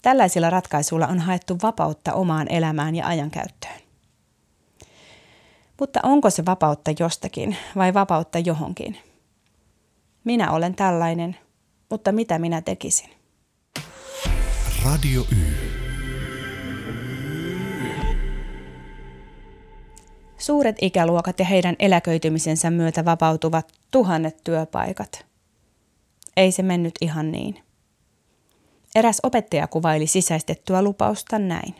Tällaisilla 0.02 0.50
ratkaisuilla 0.50 1.06
on 1.06 1.18
haettu 1.18 1.58
vapautta 1.62 2.12
omaan 2.12 2.52
elämään 2.52 2.94
ja 2.94 3.06
ajankäyttöön. 3.06 3.80
Mutta 5.80 6.00
onko 6.02 6.30
se 6.30 6.46
vapautta 6.46 6.90
jostakin 6.98 7.56
vai 7.76 7.94
vapautta 7.94 8.38
johonkin? 8.38 8.98
Minä 10.24 10.50
olen 10.50 10.74
tällainen, 10.74 11.36
mutta 11.90 12.12
mitä 12.12 12.38
minä 12.38 12.60
tekisin? 12.60 13.10
Radio 14.84 15.22
Y. 15.32 15.81
Suuret 20.42 20.76
ikäluokat 20.80 21.38
ja 21.38 21.44
heidän 21.44 21.76
eläköitymisensä 21.78 22.70
myötä 22.70 23.04
vapautuvat 23.04 23.72
tuhannet 23.90 24.36
työpaikat. 24.44 25.26
Ei 26.36 26.52
se 26.52 26.62
mennyt 26.62 26.94
ihan 27.00 27.32
niin. 27.32 27.58
Eräs 28.94 29.20
opettaja 29.22 29.66
kuvaili 29.66 30.06
sisäistettyä 30.06 30.82
lupausta 30.82 31.38
näin. 31.38 31.74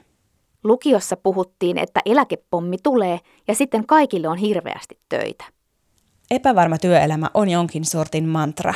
Lukiossa 0.65 1.17
puhuttiin, 1.17 1.79
että 1.79 2.01
eläkepommi 2.07 2.77
tulee 2.83 3.21
ja 3.49 3.55
sitten 3.55 3.87
kaikille 3.87 4.29
on 4.29 4.39
hirveästi 4.39 4.99
töitä. 5.09 5.45
Epävarma 6.31 6.79
työelämä 6.79 7.31
on 7.35 7.49
jonkin 7.49 7.85
sortin 7.85 8.29
mantra, 8.29 8.75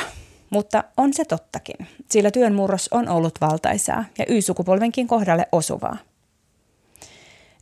mutta 0.49 0.83
on 0.97 1.13
se 1.13 1.25
tottakin, 1.25 1.87
sillä 2.11 2.31
työn 2.31 2.55
murros 2.55 2.87
on 2.91 3.09
ollut 3.09 3.41
valtaisaa 3.41 4.05
ja 4.17 4.25
Y-sukupolvenkin 4.29 5.07
kohdalle 5.07 5.47
osuvaa. 5.51 5.97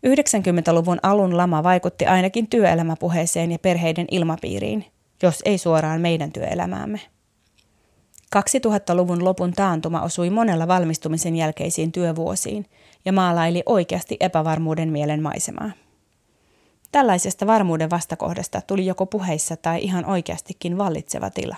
90-luvun 0.08 1.00
alun 1.04 1.38
lama 1.38 1.64
vaikutti 1.64 2.06
ainakin 2.06 2.48
työelämäpuheeseen 2.48 3.52
ja 3.52 3.60
perheiden 3.60 4.08
ilmapiiriin, 4.12 4.86
jos 5.24 5.42
ei 5.46 5.58
suoraan 5.58 6.02
meidän 6.02 6.32
työelämäämme. 6.32 7.00
2000-luvun 8.36 9.24
lopun 9.24 9.54
taantuma 9.54 10.02
osui 10.02 10.30
monella 10.30 10.68
valmistumisen 10.68 11.36
jälkeisiin 11.36 11.92
työvuosiin 11.92 12.66
ja 13.06 13.14
maalaili 13.14 13.64
oikeasti 13.66 14.18
epävarmuuden 14.20 14.92
mielen 14.92 15.22
maisemaa. 15.22 15.72
Tällaisesta 16.92 17.48
varmuuden 17.48 17.90
vastakohdasta 17.90 18.62
tuli 18.62 18.86
joko 18.86 19.06
puheissa 19.06 19.58
tai 19.58 19.84
ihan 19.84 20.06
oikeastikin 20.06 20.78
vallitseva 20.78 21.30
tila. 21.30 21.56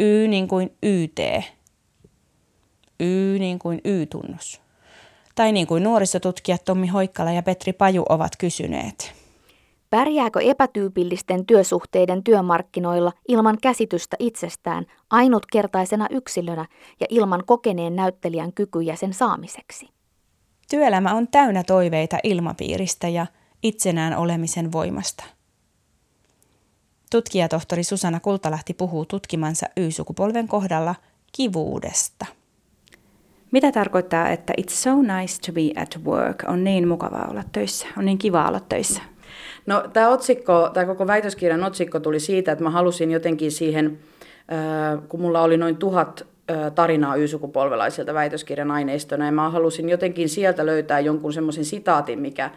Y 0.00 0.28
niin 0.28 0.48
kuin 0.48 0.76
YT. 0.82 1.20
Y 3.00 3.38
niin 3.38 3.58
kuin 3.58 3.80
Y-tunnus. 3.84 4.63
Tai 5.34 5.52
niin 5.52 5.66
kuin 5.66 5.82
nuorisotutkijat 5.82 6.64
Tommi 6.64 6.86
Hoikkala 6.86 7.32
ja 7.32 7.42
Petri 7.42 7.72
Paju 7.72 8.04
ovat 8.08 8.32
kysyneet– 8.36 9.12
Pärjääkö 9.94 10.40
epätyypillisten 10.40 11.46
työsuhteiden 11.46 12.24
työmarkkinoilla 12.24 13.12
ilman 13.28 13.58
käsitystä 13.62 14.16
itsestään 14.18 14.86
ainutkertaisena 15.10 16.06
yksilönä 16.10 16.66
ja 17.00 17.06
ilman 17.10 17.42
kokeneen 17.46 17.96
näyttelijän 17.96 18.52
kykyjä 18.52 18.96
sen 18.96 19.12
saamiseksi? 19.12 19.88
Työelämä 20.70 21.14
on 21.14 21.28
täynnä 21.28 21.62
toiveita 21.62 22.18
ilmapiiristä 22.22 23.08
ja 23.08 23.26
itsenään 23.62 24.16
olemisen 24.16 24.72
voimasta. 24.72 25.24
Tutkijatohtori 27.10 27.84
Susanna 27.84 28.20
Kultalahti 28.20 28.74
puhuu 28.74 29.06
tutkimansa 29.06 29.66
Y-sukupolven 29.76 30.48
kohdalla 30.48 30.94
kivuudesta. 31.32 32.26
Mitä 33.54 33.72
tarkoittaa, 33.72 34.28
että 34.28 34.52
it's 34.60 34.70
so 34.70 35.02
nice 35.02 35.40
to 35.46 35.52
be 35.52 35.80
at 35.82 35.98
work, 36.04 36.44
on 36.48 36.64
niin 36.64 36.88
mukavaa 36.88 37.28
olla 37.30 37.42
töissä, 37.52 37.86
on 37.98 38.04
niin 38.04 38.18
kiva 38.18 38.48
olla 38.48 38.60
töissä? 38.60 39.02
No 39.66 39.84
tämä 39.92 40.08
otsikko, 40.08 40.70
tämä 40.72 40.86
koko 40.86 41.06
väitöskirjan 41.06 41.64
otsikko 41.64 42.00
tuli 42.00 42.20
siitä, 42.20 42.52
että 42.52 42.64
mä 42.64 42.70
halusin 42.70 43.10
jotenkin 43.10 43.52
siihen, 43.52 43.98
kun 45.08 45.20
mulla 45.20 45.42
oli 45.42 45.56
noin 45.56 45.76
tuhat 45.76 46.26
tarinaa 46.74 47.16
Y-sukupolvelaisilta 47.16 48.14
väitöskirjan 48.14 48.70
aineistona, 48.70 49.26
ja 49.26 49.32
mä 49.32 49.50
halusin 49.50 49.88
jotenkin 49.88 50.28
sieltä 50.28 50.66
löytää 50.66 51.00
jonkun 51.00 51.32
semmoisen 51.32 51.64
sitaatin, 51.64 52.18
mikä 52.18 52.50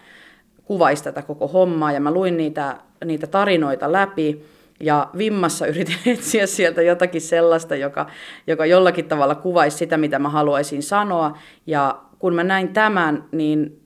kuvaisi 0.65 1.03
tätä 1.03 1.21
koko 1.21 1.47
hommaa, 1.47 1.91
ja 1.91 1.99
mä 1.99 2.11
luin 2.11 2.37
niitä, 2.37 2.77
niitä 3.05 3.27
tarinoita 3.27 3.91
läpi, 3.91 4.45
ja 4.79 5.09
vimmassa 5.17 5.67
yritin 5.67 5.95
etsiä 6.13 6.45
sieltä 6.45 6.81
jotakin 6.81 7.21
sellaista, 7.21 7.75
joka, 7.75 8.07
joka 8.47 8.65
jollakin 8.65 9.05
tavalla 9.05 9.35
kuvaisi 9.35 9.77
sitä, 9.77 9.97
mitä 9.97 10.19
mä 10.19 10.29
haluaisin 10.29 10.83
sanoa, 10.83 11.37
ja 11.67 12.01
kun 12.19 12.35
mä 12.35 12.43
näin 12.43 12.73
tämän, 12.73 13.23
niin 13.31 13.81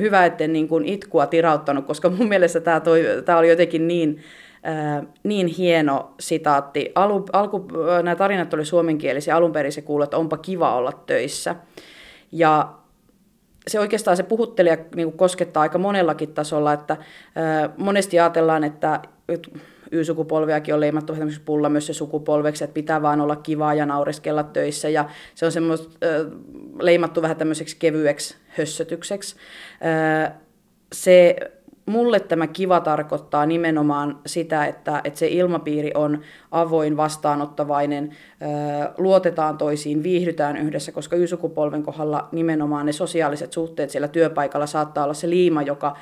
hyvä, 0.00 0.24
etten 0.26 0.52
niin 0.52 0.68
kuin 0.68 0.84
itkua 0.84 1.26
tirauttanut, 1.26 1.86
koska 1.86 2.10
mun 2.10 2.28
mielestä 2.28 2.60
tämä, 2.60 2.80
toi, 2.80 3.04
tämä 3.24 3.38
oli 3.38 3.48
jotenkin 3.48 3.88
niin, 3.88 4.22
äh, 4.66 5.06
niin 5.22 5.46
hieno 5.46 6.14
sitaatti. 6.20 6.92
Alu, 6.94 7.24
alku, 7.32 7.68
nämä 8.02 8.16
tarinat 8.16 8.54
oli 8.54 8.64
suomenkielisiä, 8.64 9.36
alun 9.36 9.52
perin 9.52 9.72
se 9.72 9.82
kuului, 9.82 10.04
että 10.04 10.16
onpa 10.16 10.36
kiva 10.36 10.76
olla 10.76 10.92
töissä. 10.92 11.56
Ja 12.32 12.74
se 13.66 13.80
oikeastaan 13.80 14.16
se 14.16 14.22
puhuttelija 14.22 14.76
niin 14.76 15.08
kuin 15.08 15.18
koskettaa 15.18 15.60
aika 15.60 15.78
monellakin 15.78 16.34
tasolla, 16.34 16.72
että 16.72 16.92
äh, 16.92 17.70
monesti 17.76 18.20
ajatellaan, 18.20 18.64
että 18.64 19.00
Y-sukupolviakin 19.94 20.74
on 20.74 20.80
leimattu 20.80 21.12
pulla 21.44 21.68
myös 21.68 21.86
se 21.86 21.92
sukupolveksi, 21.92 22.64
että 22.64 22.74
pitää 22.74 23.02
vaan 23.02 23.20
olla 23.20 23.36
kivaa 23.36 23.74
ja 23.74 23.86
naureskella 23.86 24.42
töissä. 24.42 24.88
Ja 24.88 25.08
se 25.34 25.46
on 25.46 25.52
semmoista 25.52 25.88
äh, 26.04 26.32
leimattu 26.80 27.22
vähän 27.22 27.36
tämmöiseksi 27.36 27.76
kevyeksi 27.78 28.36
hössötykseksi. 28.48 29.36
Äh, 29.84 30.32
se 30.92 31.36
mulle 31.86 32.20
tämä 32.20 32.46
kiva 32.46 32.80
tarkoittaa 32.80 33.46
nimenomaan 33.46 34.20
sitä, 34.26 34.66
että, 34.66 35.00
että 35.04 35.18
se 35.18 35.28
ilmapiiri 35.28 35.90
on 35.94 36.20
avoin, 36.50 36.96
vastaanottavainen, 36.96 38.10
luotetaan 38.98 39.58
toisiin, 39.58 40.02
viihdytään 40.02 40.56
yhdessä, 40.56 40.92
koska 40.92 41.16
Y-sukupolven 41.16 41.82
kohdalla 41.82 42.28
nimenomaan 42.32 42.86
ne 42.86 42.92
sosiaaliset 42.92 43.52
suhteet 43.52 43.90
siellä 43.90 44.08
työpaikalla 44.08 44.66
saattaa 44.66 45.04
olla 45.04 45.14
se 45.14 45.30
liima, 45.30 45.62
joka 45.62 45.96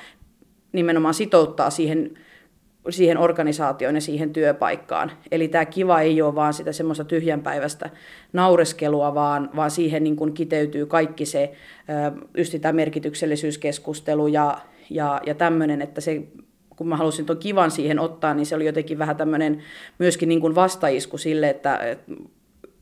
nimenomaan 0.73 1.15
sitouttaa 1.15 1.71
siihen 1.71 2.11
siihen 2.91 3.19
organisaatioon 3.19 3.95
ja 3.95 4.01
siihen 4.01 4.33
työpaikkaan. 4.33 5.13
Eli 5.31 5.49
tämä 5.49 5.65
kiva 5.65 6.01
ei 6.01 6.23
ole 6.23 6.35
vaan 6.35 6.55
sitä 6.55 6.73
semmoista 6.73 7.05
tyhjänpäiväistä 7.05 7.91
naureskelua, 8.33 9.15
vaan, 9.15 9.51
vaan 9.57 9.71
siihen 9.71 10.05
niin 10.05 10.17
kuin 10.17 10.33
kiteytyy 10.33 10.87
kaikki 10.87 11.27
se, 11.27 11.53
just 12.37 12.55
tämä 12.61 12.73
merkityksellisyyskeskustelu 12.73 14.27
ja, 14.27 14.59
ja, 14.91 15.21
ja 15.27 15.35
tämmöinen, 15.35 15.83
että 15.83 16.01
se 16.01 16.23
kun 16.77 16.89
mä 16.89 16.97
halusin 16.97 17.27
tuon 17.27 17.39
kivan 17.39 17.71
siihen 17.71 17.99
ottaa, 17.99 18.35
niin 18.35 18.47
se 18.47 18.57
oli 18.57 18.67
jotenkin 18.67 18.99
vähän 18.99 19.17
tämmöinen 19.17 19.63
myöskin 19.99 20.29
niin 20.29 20.41
kuin 20.41 20.55
vastaisku 20.55 21.19
sille, 21.19 21.51
että, 21.51 21.97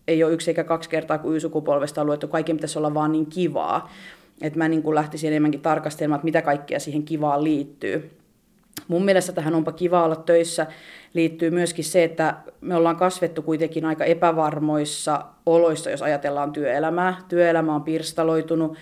ei 0.08 0.24
ole 0.24 0.32
yksi 0.32 0.50
eikä 0.50 0.64
kaksi 0.64 0.90
kertaa, 0.90 1.18
kun 1.18 1.36
Y-sukupolvesta 1.36 2.02
ollut, 2.02 2.14
että 2.14 2.26
kaikki 2.26 2.54
pitäisi 2.54 2.78
olla 2.78 2.94
vaan 2.94 3.12
niin 3.12 3.26
kivaa. 3.26 3.90
Että 4.42 4.58
mä 4.58 4.68
niin 4.68 4.82
kuin 4.82 4.94
lähtisin 4.94 5.28
enemmänkin 5.28 5.60
tarkastelemaan, 5.60 6.18
että 6.18 6.24
mitä 6.24 6.42
kaikkea 6.42 6.80
siihen 6.80 7.02
kivaan 7.02 7.44
liittyy. 7.44 8.19
Mun 8.88 9.04
mielestä 9.04 9.32
tähän 9.32 9.54
onpa 9.54 9.72
kiva 9.72 10.04
olla 10.04 10.16
töissä 10.16 10.66
liittyy 11.14 11.50
myöskin 11.50 11.84
se, 11.84 12.04
että 12.04 12.34
me 12.60 12.76
ollaan 12.76 12.96
kasvettu 12.96 13.42
kuitenkin 13.42 13.84
aika 13.84 14.04
epävarmoissa 14.04 15.24
oloissa, 15.46 15.90
jos 15.90 16.02
ajatellaan 16.02 16.52
työelämää. 16.52 17.16
Työelämä 17.28 17.74
on 17.74 17.82
pirstaloitunut, 17.82 18.76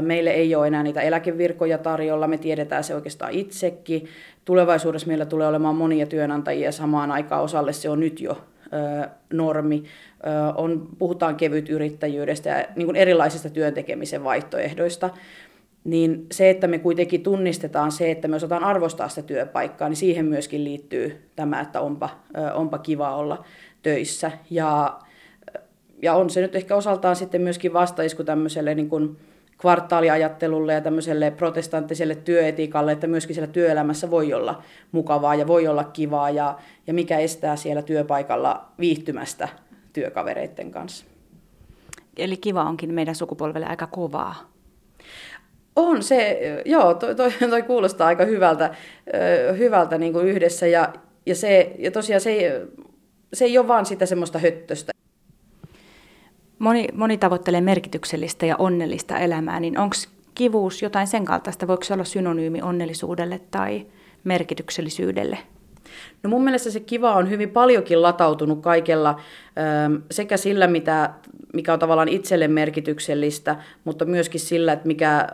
meille 0.00 0.30
ei 0.30 0.54
ole 0.54 0.66
enää 0.66 0.82
niitä 0.82 1.00
eläkevirkoja 1.00 1.78
tarjolla, 1.78 2.26
me 2.26 2.38
tiedetään 2.38 2.84
se 2.84 2.94
oikeastaan 2.94 3.32
itsekin. 3.32 4.08
Tulevaisuudessa 4.44 5.08
meillä 5.08 5.26
tulee 5.26 5.46
olemaan 5.46 5.76
monia 5.76 6.06
työnantajia 6.06 6.72
samaan 6.72 7.10
aikaan, 7.10 7.42
osalle 7.42 7.72
se 7.72 7.90
on 7.90 8.00
nyt 8.00 8.20
jo 8.20 8.38
normi. 9.32 9.84
On, 10.54 10.88
puhutaan 10.98 11.36
kevyt 11.36 11.68
yrittäjyydestä 11.68 12.48
ja 12.48 12.64
niin 12.76 12.96
erilaisista 12.96 13.50
työntekemisen 13.50 14.24
vaihtoehdoista 14.24 15.10
niin 15.84 16.26
se, 16.32 16.50
että 16.50 16.66
me 16.66 16.78
kuitenkin 16.78 17.22
tunnistetaan 17.22 17.92
se, 17.92 18.10
että 18.10 18.28
me 18.28 18.36
osataan 18.36 18.64
arvostaa 18.64 19.08
sitä 19.08 19.22
työpaikkaa, 19.22 19.88
niin 19.88 19.96
siihen 19.96 20.24
myöskin 20.24 20.64
liittyy 20.64 21.30
tämä, 21.36 21.60
että 21.60 21.80
onpa, 21.80 22.10
onpa 22.54 22.78
kiva 22.78 23.16
olla 23.16 23.44
töissä. 23.82 24.32
Ja, 24.50 24.98
ja 26.02 26.14
on 26.14 26.30
se 26.30 26.40
nyt 26.40 26.56
ehkä 26.56 26.76
osaltaan 26.76 27.16
sitten 27.16 27.42
myöskin 27.42 27.72
vastaisku 27.72 28.24
tämmöiselle 28.24 28.74
niin 28.74 28.88
kuin 28.88 29.16
kvartaaliajattelulle 29.58 30.72
ja 30.72 30.80
tämmöiselle 30.80 31.30
protestanttiselle 31.30 32.14
työetiikalle, 32.14 32.92
että 32.92 33.06
myöskin 33.06 33.34
siellä 33.34 33.52
työelämässä 33.52 34.10
voi 34.10 34.32
olla 34.34 34.62
mukavaa 34.92 35.34
ja 35.34 35.46
voi 35.46 35.68
olla 35.68 35.84
kivaa 35.84 36.30
ja, 36.30 36.58
ja 36.86 36.94
mikä 36.94 37.18
estää 37.18 37.56
siellä 37.56 37.82
työpaikalla 37.82 38.68
viihtymästä 38.78 39.48
työkavereiden 39.92 40.70
kanssa. 40.70 41.04
Eli 42.16 42.36
kiva 42.36 42.64
onkin 42.64 42.94
meidän 42.94 43.14
sukupolvelle 43.14 43.66
aika 43.66 43.86
kovaa. 43.86 44.49
On 45.76 46.02
se, 46.02 46.40
joo, 46.64 46.94
toi, 46.94 47.14
toi, 47.14 47.30
toi 47.50 47.62
kuulostaa 47.62 48.06
aika 48.06 48.24
hyvältä, 48.24 48.74
hyvältä 49.58 49.98
niin 49.98 50.12
kuin 50.12 50.26
yhdessä 50.26 50.66
ja, 50.66 50.92
ja, 51.26 51.34
se, 51.34 51.74
ja 51.78 51.90
tosiaan 51.90 52.20
se 52.20 52.30
ei, 52.30 52.50
se 53.32 53.44
ei 53.44 53.58
ole 53.58 53.68
vaan 53.68 53.86
sitä 53.86 54.06
semmoista 54.06 54.38
höttöstä. 54.38 54.92
Moni, 56.58 56.88
moni 56.92 57.18
tavoittelee 57.18 57.60
merkityksellistä 57.60 58.46
ja 58.46 58.56
onnellista 58.56 59.18
elämää, 59.18 59.60
niin 59.60 59.78
onko 59.78 59.96
kivuus 60.34 60.82
jotain 60.82 61.06
sen 61.06 61.24
kaltaista? 61.24 61.66
Voiko 61.66 61.84
se 61.84 61.94
olla 61.94 62.04
synonyymi 62.04 62.62
onnellisuudelle 62.62 63.40
tai 63.50 63.86
merkityksellisyydelle? 64.24 65.38
No 66.22 66.30
mun 66.30 66.44
mielestä 66.44 66.70
se 66.70 66.80
kiva 66.80 67.14
on 67.14 67.30
hyvin 67.30 67.50
paljonkin 67.50 68.02
latautunut 68.02 68.62
kaikella 68.62 69.20
sekä 70.10 70.36
sillä, 70.36 70.66
mitä, 70.66 71.10
mikä 71.52 71.72
on 71.72 71.78
tavallaan 71.78 72.08
itselle 72.08 72.48
merkityksellistä, 72.48 73.56
mutta 73.84 74.04
myöskin 74.04 74.40
sillä, 74.40 74.72
että 74.72 74.86
mikä 74.86 75.28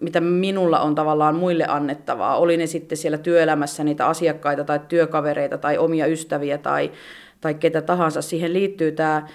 mitä 0.00 0.20
minulla 0.20 0.80
on 0.80 0.94
tavallaan 0.94 1.36
muille 1.36 1.64
annettavaa. 1.68 2.36
Oli 2.36 2.56
ne 2.56 2.66
sitten 2.66 2.98
siellä 2.98 3.18
työelämässä 3.18 3.84
niitä 3.84 4.06
asiakkaita 4.06 4.64
tai 4.64 4.80
työkavereita 4.88 5.58
tai 5.58 5.78
omia 5.78 6.06
ystäviä 6.06 6.58
tai, 6.58 6.90
tai 7.40 7.54
ketä 7.54 7.82
tahansa. 7.82 8.22
Siihen 8.22 8.52
liittyy 8.52 8.92
tämä 8.92 9.26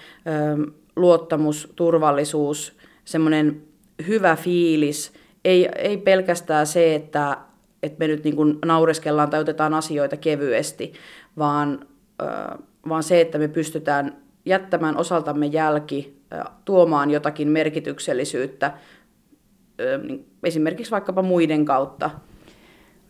luottamus, 0.96 1.72
turvallisuus, 1.76 2.76
semmoinen 3.04 3.62
hyvä 4.06 4.36
fiilis. 4.36 5.12
Ei, 5.44 5.68
ei 5.78 5.96
pelkästään 5.96 6.66
se, 6.66 6.94
että, 6.94 7.36
että 7.82 7.98
me 7.98 8.06
nyt 8.06 8.24
niin 8.24 8.36
kuin 8.36 8.58
naureskellaan 8.64 9.30
tai 9.30 9.40
otetaan 9.40 9.74
asioita 9.74 10.16
kevyesti, 10.16 10.92
vaan, 11.38 11.86
ö, 12.22 12.26
vaan 12.88 13.02
se, 13.02 13.20
että 13.20 13.38
me 13.38 13.48
pystytään 13.48 14.16
jättämään 14.44 14.96
osaltamme 14.96 15.46
jälki, 15.46 16.16
tuomaan 16.64 17.10
jotakin 17.10 17.48
merkityksellisyyttä 17.48 18.72
esimerkiksi 20.44 20.90
vaikkapa 20.90 21.22
muiden 21.22 21.64
kautta. 21.64 22.10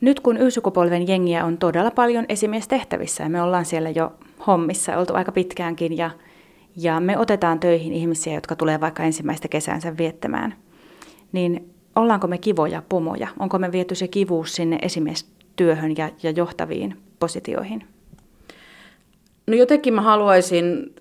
Nyt 0.01 0.21
kun 0.21 0.37
Y-sukupolven 0.37 1.09
jengiä 1.09 1.45
on 1.45 1.59
todella 1.59 1.91
paljon 1.91 2.25
esimiestehtävissä 2.29 3.23
ja 3.23 3.29
me 3.29 3.43
ollaan 3.43 3.65
siellä 3.65 3.91
jo 3.91 4.13
hommissa 4.47 4.97
oltu 4.97 5.15
aika 5.15 5.33
pitkäänkin 5.33 5.97
ja, 5.97 6.11
ja 6.77 7.01
me 7.01 7.19
otetaan 7.19 7.61
töihin 7.61 7.93
ihmisiä, 7.93 8.35
jotka 8.35 8.57
tulee 8.57 8.81
vaikka 8.81 9.03
ensimmäistä 9.03 9.49
kesänsä 9.49 9.97
viettämään, 9.97 10.55
niin 11.33 11.75
ollaanko 11.97 12.27
me 12.27 12.39
kivoja 12.39 12.83
pomoja? 12.89 13.29
Onko 13.39 13.59
me 13.59 13.73
viety 13.73 13.95
se 13.95 14.09
kivuus 14.09 14.55
sinne 14.55 14.79
esimiestyöhön 14.83 15.97
ja, 15.97 16.11
ja 16.23 16.31
johtaviin 16.31 16.97
positioihin? 17.19 17.85
No 19.47 19.55
jotenkin 19.55 19.95
mä 19.95 20.03
haluaisin 20.03 20.95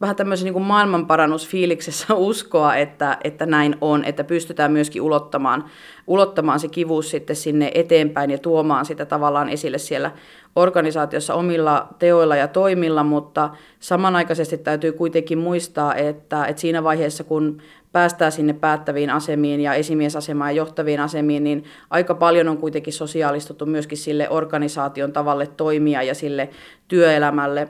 vähän 0.00 0.16
tämmöisen 0.16 0.52
niin 0.52 0.62
maailmanparannusfiiliksessä 0.62 2.14
uskoa, 2.30 2.76
että, 2.76 3.18
että 3.24 3.46
näin 3.46 3.76
on, 3.80 4.04
että 4.04 4.24
pystytään 4.24 4.72
myöskin 4.72 5.02
ulottamaan, 5.02 5.64
ulottamaan 6.06 6.60
se 6.60 6.68
kivuus 6.68 7.10
sitten 7.10 7.36
sinne 7.36 7.70
eteenpäin 7.74 8.30
ja 8.30 8.38
tuomaan 8.38 8.86
sitä 8.86 9.04
tavallaan 9.04 9.48
esille 9.48 9.78
siellä 9.78 10.10
organisaatiossa 10.56 11.34
omilla 11.34 11.88
teoilla 11.98 12.36
ja 12.36 12.48
toimilla, 12.48 13.04
mutta 13.04 13.50
samanaikaisesti 13.80 14.58
täytyy 14.58 14.92
kuitenkin 14.92 15.38
muistaa, 15.38 15.94
että, 15.94 16.44
että 16.44 16.60
siinä 16.60 16.84
vaiheessa, 16.84 17.24
kun 17.24 17.62
päästään 17.92 18.32
sinne 18.32 18.52
päättäviin 18.52 19.10
asemiin 19.10 19.60
ja 19.60 19.74
esimiesasemaan 19.74 20.50
ja 20.50 20.56
johtaviin 20.56 21.00
asemiin, 21.00 21.44
niin 21.44 21.64
aika 21.90 22.14
paljon 22.14 22.48
on 22.48 22.58
kuitenkin 22.58 22.92
sosiaalistuttu 22.92 23.66
myöskin 23.66 23.98
sille 23.98 24.28
organisaation 24.28 25.12
tavalle 25.12 25.46
toimia 25.46 26.02
ja 26.02 26.14
sille 26.14 26.48
työelämälle 26.88 27.68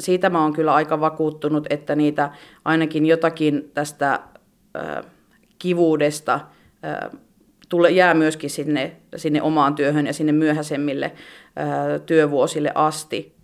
siitä 0.00 0.30
mä 0.30 0.42
oon 0.42 0.52
kyllä 0.52 0.74
aika 0.74 1.00
vakuuttunut, 1.00 1.66
että 1.70 1.96
niitä 1.96 2.30
ainakin 2.64 3.06
jotakin 3.06 3.70
tästä 3.74 4.20
kivuudesta 5.58 6.40
jää 7.90 8.14
myöskin 8.14 8.50
sinne, 8.50 8.96
sinne 9.16 9.42
omaan 9.42 9.74
työhön 9.74 10.06
ja 10.06 10.12
sinne 10.12 10.32
myöhäisemmille 10.32 11.12
työvuosille 12.06 12.72
asti. 12.74 13.34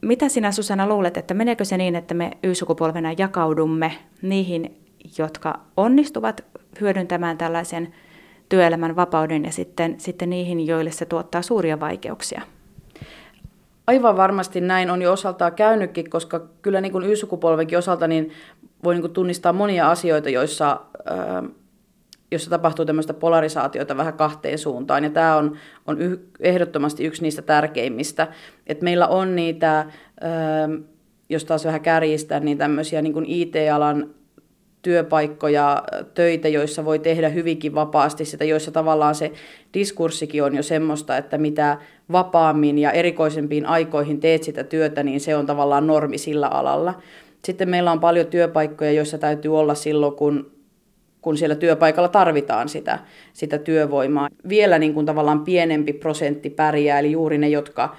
Mitä 0.00 0.28
sinä 0.28 0.52
Susanna 0.52 0.86
luulet, 0.86 1.16
että 1.16 1.34
meneekö 1.34 1.64
se 1.64 1.76
niin, 1.76 1.96
että 1.96 2.14
me 2.14 2.30
Y-sukupolvena 2.42 3.12
jakaudumme 3.18 3.92
niihin, 4.22 4.80
jotka 5.18 5.60
onnistuvat 5.76 6.44
hyödyntämään 6.80 7.38
tällaisen 7.38 7.94
työelämän 8.48 8.96
vapauden 8.96 9.44
ja 9.44 9.52
sitten, 9.52 9.94
sitten 9.98 10.30
niihin, 10.30 10.66
joille 10.66 10.90
se 10.90 11.04
tuottaa 11.04 11.42
suuria 11.42 11.80
vaikeuksia? 11.80 12.42
Aivan 13.86 14.16
varmasti 14.16 14.60
näin 14.60 14.90
on 14.90 15.02
jo 15.02 15.12
osaltaan 15.12 15.54
käynytkin, 15.54 16.10
koska 16.10 16.40
kyllä 16.62 16.80
niin 16.80 16.92
kuin 16.92 17.04
Y-sukupolvenkin 17.04 17.78
osalta 17.78 18.06
niin 18.06 18.32
voi 18.84 18.94
niin 18.94 19.02
kuin 19.02 19.12
tunnistaa 19.12 19.52
monia 19.52 19.90
asioita, 19.90 20.30
joissa, 20.30 20.80
äh, 21.10 21.50
joissa 22.30 22.50
tapahtuu 22.50 22.84
tämmöistä 22.84 23.14
polarisaatiota 23.14 23.96
vähän 23.96 24.14
kahteen 24.14 24.58
suuntaan. 24.58 25.04
Ja 25.04 25.10
tämä 25.10 25.36
on, 25.36 25.56
on 25.86 26.00
yh, 26.00 26.18
ehdottomasti 26.40 27.04
yksi 27.04 27.22
niistä 27.22 27.42
tärkeimmistä, 27.42 28.28
että 28.66 28.84
meillä 28.84 29.06
on 29.06 29.36
niitä, 29.36 29.78
äh, 29.78 29.86
jos 31.28 31.44
taas 31.44 31.64
vähän 31.64 31.80
kärjistää, 31.80 32.40
niin 32.40 32.58
tämmöisiä 32.58 33.02
niin 33.02 33.12
kuin 33.12 33.26
IT-alan 33.28 34.14
työpaikkoja, 34.84 35.82
töitä, 36.14 36.48
joissa 36.48 36.84
voi 36.84 36.98
tehdä 36.98 37.28
hyvinkin 37.28 37.74
vapaasti 37.74 38.24
sitä, 38.24 38.44
joissa 38.44 38.70
tavallaan 38.70 39.14
se 39.14 39.32
diskurssikin 39.74 40.44
on 40.44 40.56
jo 40.56 40.62
semmoista, 40.62 41.16
että 41.16 41.38
mitä 41.38 41.78
vapaammin 42.12 42.78
ja 42.78 42.92
erikoisempiin 42.92 43.66
aikoihin 43.66 44.20
teet 44.20 44.42
sitä 44.42 44.64
työtä, 44.64 45.02
niin 45.02 45.20
se 45.20 45.36
on 45.36 45.46
tavallaan 45.46 45.86
normi 45.86 46.18
sillä 46.18 46.48
alalla. 46.48 47.02
Sitten 47.44 47.70
meillä 47.70 47.92
on 47.92 48.00
paljon 48.00 48.26
työpaikkoja, 48.26 48.92
joissa 48.92 49.18
täytyy 49.18 49.58
olla 49.58 49.74
silloin, 49.74 50.14
kun, 50.14 50.50
kun 51.20 51.36
siellä 51.36 51.54
työpaikalla 51.54 52.08
tarvitaan 52.08 52.68
sitä, 52.68 52.98
sitä 53.32 53.58
työvoimaa. 53.58 54.28
Vielä 54.48 54.78
niin 54.78 54.94
kuin 54.94 55.06
tavallaan 55.06 55.44
pienempi 55.44 55.92
prosentti 55.92 56.50
pärjää, 56.50 56.98
eli 56.98 57.12
juuri 57.12 57.38
ne, 57.38 57.48
jotka 57.48 57.96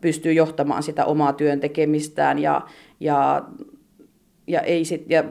pystyy 0.00 0.32
johtamaan 0.32 0.82
sitä 0.82 1.04
omaa 1.04 1.32
työn 1.32 1.60
tekemistään 1.60 2.38
ja, 2.38 2.60
ja, 3.00 3.44
ja, 4.46 4.60
ei 4.60 4.84
sit, 4.84 5.10
ja 5.10 5.24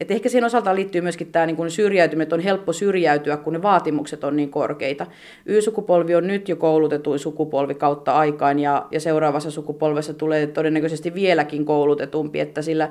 et 0.00 0.10
ehkä 0.10 0.28
siihen 0.28 0.44
osaltaan 0.44 0.76
liittyy 0.76 1.00
myöskin 1.00 1.32
tämä 1.32 1.46
niin 1.46 1.70
syrjäytyminen, 1.70 2.22
että 2.22 2.34
on 2.34 2.40
helppo 2.40 2.72
syrjäytyä, 2.72 3.36
kun 3.36 3.52
ne 3.52 3.62
vaatimukset 3.62 4.24
on 4.24 4.36
niin 4.36 4.50
korkeita. 4.50 5.06
Y-sukupolvi 5.46 6.14
on 6.14 6.26
nyt 6.26 6.48
jo 6.48 6.56
koulutetuin 6.56 7.18
sukupolvi 7.18 7.74
kautta 7.74 8.12
aikaan 8.12 8.58
ja, 8.58 8.86
ja 8.90 9.00
seuraavassa 9.00 9.50
sukupolvessa 9.50 10.14
tulee 10.14 10.46
todennäköisesti 10.46 11.14
vieläkin 11.14 11.64
koulutetumpi, 11.64 12.40
että 12.40 12.62
sillä 12.62 12.88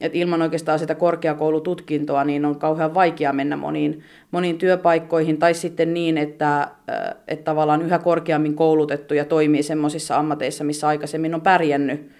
että 0.00 0.18
ilman 0.18 0.42
oikeastaan 0.42 0.78
sitä 0.78 0.94
korkeakoulututkintoa 0.94 2.24
niin 2.24 2.44
on 2.44 2.58
kauhean 2.58 2.94
vaikea 2.94 3.32
mennä 3.32 3.56
moniin, 3.56 4.02
moniin 4.30 4.58
työpaikkoihin 4.58 5.38
tai 5.38 5.54
sitten 5.54 5.94
niin, 5.94 6.18
että, 6.18 6.68
että 7.28 7.44
tavallaan 7.44 7.82
yhä 7.82 7.98
korkeammin 7.98 8.54
koulutettuja 8.54 9.24
toimii 9.24 9.62
semmoisissa 9.62 10.16
ammateissa, 10.16 10.64
missä 10.64 10.88
aikaisemmin 10.88 11.34
on 11.34 11.40
pärjännyt, 11.40 12.10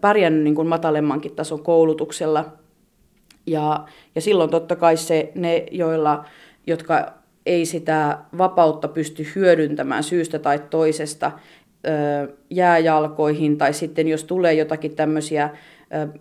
pärjännyt 0.00 0.42
niin 0.42 0.54
kuin 0.54 0.68
matalemmankin 0.68 1.36
tason 1.36 1.62
koulutuksella– 1.62 2.44
ja, 3.46 3.84
ja 4.14 4.20
silloin 4.20 4.50
totta 4.50 4.76
kai 4.76 4.96
se, 4.96 5.32
ne, 5.34 5.66
joilla, 5.70 6.24
jotka 6.66 7.12
ei 7.46 7.66
sitä 7.66 8.18
vapautta 8.38 8.88
pysty 8.88 9.26
hyödyntämään 9.34 10.02
syystä 10.02 10.38
tai 10.38 10.58
toisesta, 10.70 11.32
jää 12.50 12.78
jalkoihin, 12.78 13.58
tai 13.58 13.72
sitten 13.72 14.08
jos 14.08 14.24
tulee 14.24 14.54
jotakin 14.54 14.96
tämmöisiä 14.96 15.50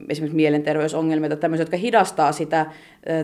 esimerkiksi 0.10 0.36
mielenterveysongelmia 0.36 1.30
tai 1.30 1.38
tämmöisiä, 1.38 1.62
jotka 1.62 1.78
hidastaa 1.78 2.32
sitä 2.32 2.66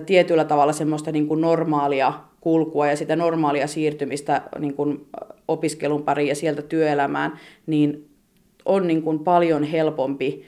tietyllä 0.06 0.46
tavalla 0.46 0.74
semmoista 0.74 1.12
niin 1.12 1.28
kuin 1.28 1.42
normaalia 1.42 2.14
kulkua 2.42 2.88
ja 2.88 2.96
sitä 2.96 3.16
normaalia 3.16 3.68
siirtymistä 3.68 4.42
niin 4.60 4.74
kuin 4.74 5.08
opiskelun 5.48 6.04
pariin 6.04 6.30
ja 6.30 6.36
sieltä 6.36 6.62
työelämään, 6.62 7.40
niin 7.68 8.10
on 8.66 8.88
niin 8.88 9.02
kuin 9.02 9.20
paljon 9.20 9.64
helpompi 9.64 10.44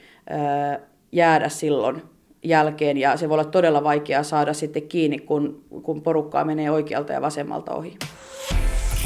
jäädä 1.12 1.48
silloin 1.48 2.02
jälkeen 2.42 2.96
ja 2.96 3.16
se 3.16 3.28
voi 3.28 3.34
olla 3.34 3.44
todella 3.44 3.84
vaikeaa 3.84 4.22
saada 4.22 4.54
sitten 4.54 4.88
kiinni, 4.88 5.18
kun, 5.18 5.64
kun 5.82 6.02
porukkaa 6.02 6.44
menee 6.44 6.70
oikealta 6.70 7.12
ja 7.12 7.20
vasemmalta 7.20 7.74
ohi. 7.74 7.96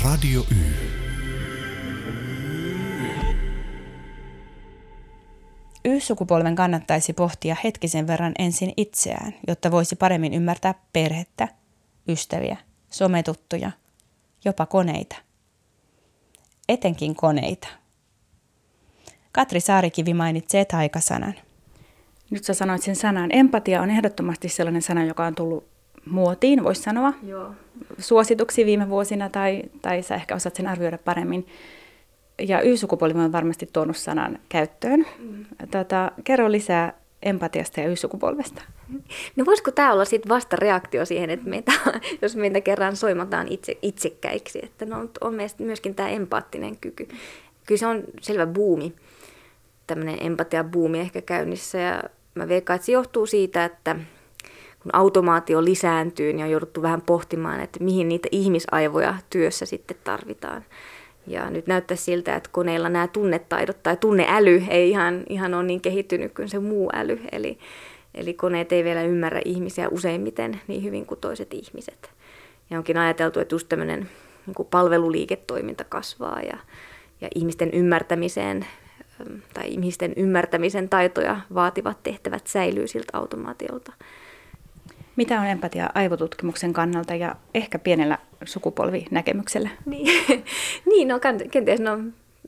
Radio 0.04 0.40
Y. 0.40 0.76
Y-sukupolven 5.84 6.54
kannattaisi 6.54 7.12
pohtia 7.12 7.56
hetkisen 7.64 8.06
verran 8.06 8.32
ensin 8.38 8.72
itseään, 8.76 9.34
jotta 9.48 9.70
voisi 9.70 9.96
paremmin 9.96 10.34
ymmärtää 10.34 10.74
perhettä, 10.92 11.48
ystäviä, 12.08 12.56
sometuttuja, 12.90 13.70
jopa 14.44 14.66
koneita. 14.66 15.16
Etenkin 16.68 17.16
koneita. 17.16 17.68
Katri 19.32 19.60
Saarikivi 19.60 20.14
mainitsee 20.14 20.64
taikasanan. 20.64 21.34
Nyt 22.30 22.44
sä 22.44 22.54
sanoit 22.54 22.82
sen 22.82 22.96
sanan. 22.96 23.30
Empatia 23.32 23.82
on 23.82 23.90
ehdottomasti 23.90 24.48
sellainen 24.48 24.82
sana, 24.82 25.04
joka 25.04 25.26
on 25.26 25.34
tullut 25.34 25.64
muotiin, 26.10 26.64
voisi 26.64 26.82
sanoa, 26.82 27.12
Joo. 27.22 27.50
suosituksi 27.98 28.66
viime 28.66 28.88
vuosina, 28.88 29.28
tai, 29.28 29.62
tai 29.82 30.02
sä 30.02 30.14
ehkä 30.14 30.34
osaat 30.34 30.54
sen 30.54 30.66
arvioida 30.66 30.98
paremmin. 30.98 31.46
Ja 32.38 32.60
Y-sukupolvi 32.62 33.18
on 33.18 33.32
varmasti 33.32 33.68
tuonut 33.72 33.96
sanan 33.96 34.38
käyttöön. 34.48 35.06
Mm. 35.18 35.44
Tota, 35.70 36.12
kerro 36.24 36.52
lisää 36.52 36.92
empatiasta 37.22 37.80
ja 37.80 37.88
Y-sukupolvesta. 37.88 38.62
No 39.36 39.46
voisiko 39.46 39.70
tämä 39.70 39.92
olla 39.92 40.04
sitten 40.04 40.28
vasta 40.28 40.56
reaktio 40.56 41.04
siihen, 41.04 41.30
että 41.30 41.48
meitä, 41.48 41.72
jos 42.22 42.36
meitä 42.36 42.60
kerran 42.60 42.96
soimataan 42.96 43.48
itse, 43.48 43.78
itsekkäiksi, 43.82 44.60
että 44.62 44.86
no, 44.86 45.08
on 45.20 45.34
myöskin 45.58 45.94
tämä 45.94 46.08
empaattinen 46.08 46.76
kyky. 46.76 47.08
Kyllä 47.66 47.78
se 47.78 47.86
on 47.86 48.04
selvä 48.20 48.46
buumi, 48.46 48.94
tämmöinen 49.86 50.18
empatia-buumi 50.22 50.98
ehkä 50.98 51.22
käynnissä 51.22 51.78
ja 51.78 52.02
mä 52.36 52.48
veikkaan, 52.48 52.74
että 52.74 52.86
se 52.86 52.92
johtuu 52.92 53.26
siitä, 53.26 53.64
että 53.64 53.96
kun 54.80 54.90
automaatio 54.92 55.64
lisääntyy, 55.64 56.32
niin 56.32 56.44
on 56.44 56.50
jouduttu 56.50 56.82
vähän 56.82 57.02
pohtimaan, 57.02 57.60
että 57.60 57.84
mihin 57.84 58.08
niitä 58.08 58.28
ihmisaivoja 58.32 59.14
työssä 59.30 59.66
sitten 59.66 59.96
tarvitaan. 60.04 60.64
Ja 61.26 61.50
nyt 61.50 61.66
näyttää 61.66 61.96
siltä, 61.96 62.36
että 62.36 62.50
koneilla 62.52 62.88
nämä 62.88 63.08
tunnetaidot 63.08 63.82
tai 63.82 63.96
tunneäly 63.96 64.62
ei 64.68 64.90
ihan, 64.90 65.22
ihan 65.28 65.54
ole 65.54 65.62
niin 65.62 65.80
kehittynyt 65.80 66.34
kuin 66.34 66.48
se 66.48 66.58
muu 66.58 66.90
äly. 66.94 67.20
Eli, 67.32 67.58
eli 68.14 68.34
koneet 68.34 68.72
ei 68.72 68.84
vielä 68.84 69.02
ymmärrä 69.02 69.40
ihmisiä 69.44 69.88
useimmiten 69.88 70.60
niin 70.66 70.82
hyvin 70.82 71.06
kuin 71.06 71.20
toiset 71.20 71.54
ihmiset. 71.54 72.10
Ja 72.70 72.78
onkin 72.78 72.98
ajateltu, 72.98 73.40
että 73.40 73.54
just 73.54 73.68
tämmöinen 73.68 74.08
niin 74.46 74.66
palveluliiketoiminta 74.70 75.84
kasvaa 75.84 76.40
ja, 76.40 76.58
ja 77.20 77.28
ihmisten 77.34 77.70
ymmärtämiseen 77.72 78.66
tai 79.54 79.68
ihmisten 79.68 80.12
ymmärtämisen 80.16 80.88
taitoja 80.88 81.40
vaativat 81.54 82.02
tehtävät 82.02 82.46
säilyy 82.46 82.86
siltä 82.86 83.10
automaatiolta. 83.12 83.92
Mitä 85.16 85.40
on 85.40 85.46
empatia 85.46 85.90
aivotutkimuksen 85.94 86.72
kannalta 86.72 87.14
ja 87.14 87.36
ehkä 87.54 87.78
pienellä 87.78 88.18
sukupolvinäkemyksellä? 88.44 89.68
Niin, 89.86 90.06
niin 90.86 91.08
no, 91.08 91.20
kenties 91.50 91.80
no, 91.80 91.98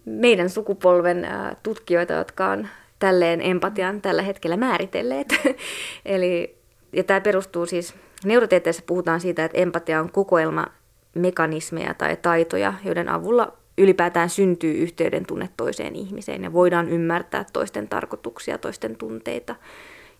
meidän 0.04 0.50
sukupolven 0.50 1.26
tutkijoita, 1.62 2.12
jotka 2.12 2.50
on 2.50 2.68
tälleen 2.98 3.40
empatian 3.42 4.00
tällä 4.00 4.22
hetkellä 4.22 4.56
määritelleet. 4.56 5.28
Eli, 6.04 6.56
ja 6.92 7.04
tämä 7.04 7.20
perustuu 7.20 7.66
siis, 7.66 7.94
neurotieteessä 8.24 8.82
puhutaan 8.86 9.20
siitä, 9.20 9.44
että 9.44 9.58
empatia 9.58 10.00
on 10.00 10.12
kokoelma 10.12 10.66
mekanismeja 11.14 11.94
tai 11.94 12.16
taitoja, 12.16 12.74
joiden 12.84 13.08
avulla 13.08 13.52
ylipäätään 13.78 14.30
syntyy 14.30 14.72
yhteyden 14.74 15.26
tunne 15.26 15.48
toiseen 15.56 15.96
ihmiseen 15.96 16.44
ja 16.44 16.52
voidaan 16.52 16.88
ymmärtää 16.88 17.44
toisten 17.52 17.88
tarkoituksia, 17.88 18.58
toisten 18.58 18.96
tunteita 18.96 19.54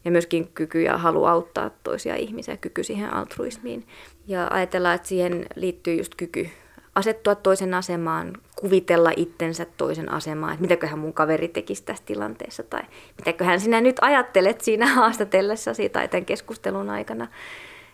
ja 0.04 0.10
myöskin 0.10 0.48
kyky 0.54 0.82
ja 0.82 0.98
halu 0.98 1.24
auttaa 1.24 1.70
toisia 1.84 2.16
ihmisiä, 2.16 2.56
kyky 2.56 2.84
siihen 2.84 3.14
altruismiin. 3.14 3.86
Ja 4.26 4.48
ajatellaan, 4.50 4.94
että 4.94 5.08
siihen 5.08 5.46
liittyy 5.56 5.94
just 5.94 6.14
kyky 6.14 6.48
asettua 6.94 7.34
toisen 7.34 7.74
asemaan, 7.74 8.32
kuvitella 8.56 9.12
itsensä 9.16 9.66
toisen 9.76 10.12
asemaan, 10.12 10.52
että 10.52 10.62
mitäköhän 10.62 10.98
mun 10.98 11.12
kaveri 11.12 11.48
tekisi 11.48 11.84
tässä 11.84 12.04
tilanteessa 12.06 12.62
tai 12.62 12.82
mitäköhän 13.16 13.60
sinä 13.60 13.80
nyt 13.80 13.96
ajattelet 14.00 14.60
siinä 14.60 14.86
haastatellessasi 14.94 15.88
tai 15.88 16.08
tämän 16.08 16.24
keskustelun 16.24 16.90
aikana. 16.90 17.28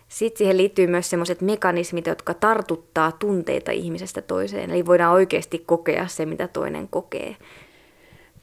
Sitten 0.07 0.37
siihen 0.37 0.57
liittyy 0.57 0.87
myös 0.87 1.09
sellaiset 1.09 1.41
mekanismit, 1.41 2.07
jotka 2.07 2.33
tartuttaa 2.33 3.11
tunteita 3.11 3.71
ihmisestä 3.71 4.21
toiseen. 4.21 4.71
Eli 4.71 4.85
voidaan 4.85 5.13
oikeasti 5.13 5.63
kokea 5.65 6.07
se, 6.07 6.25
mitä 6.25 6.47
toinen 6.47 6.87
kokee. 6.87 7.35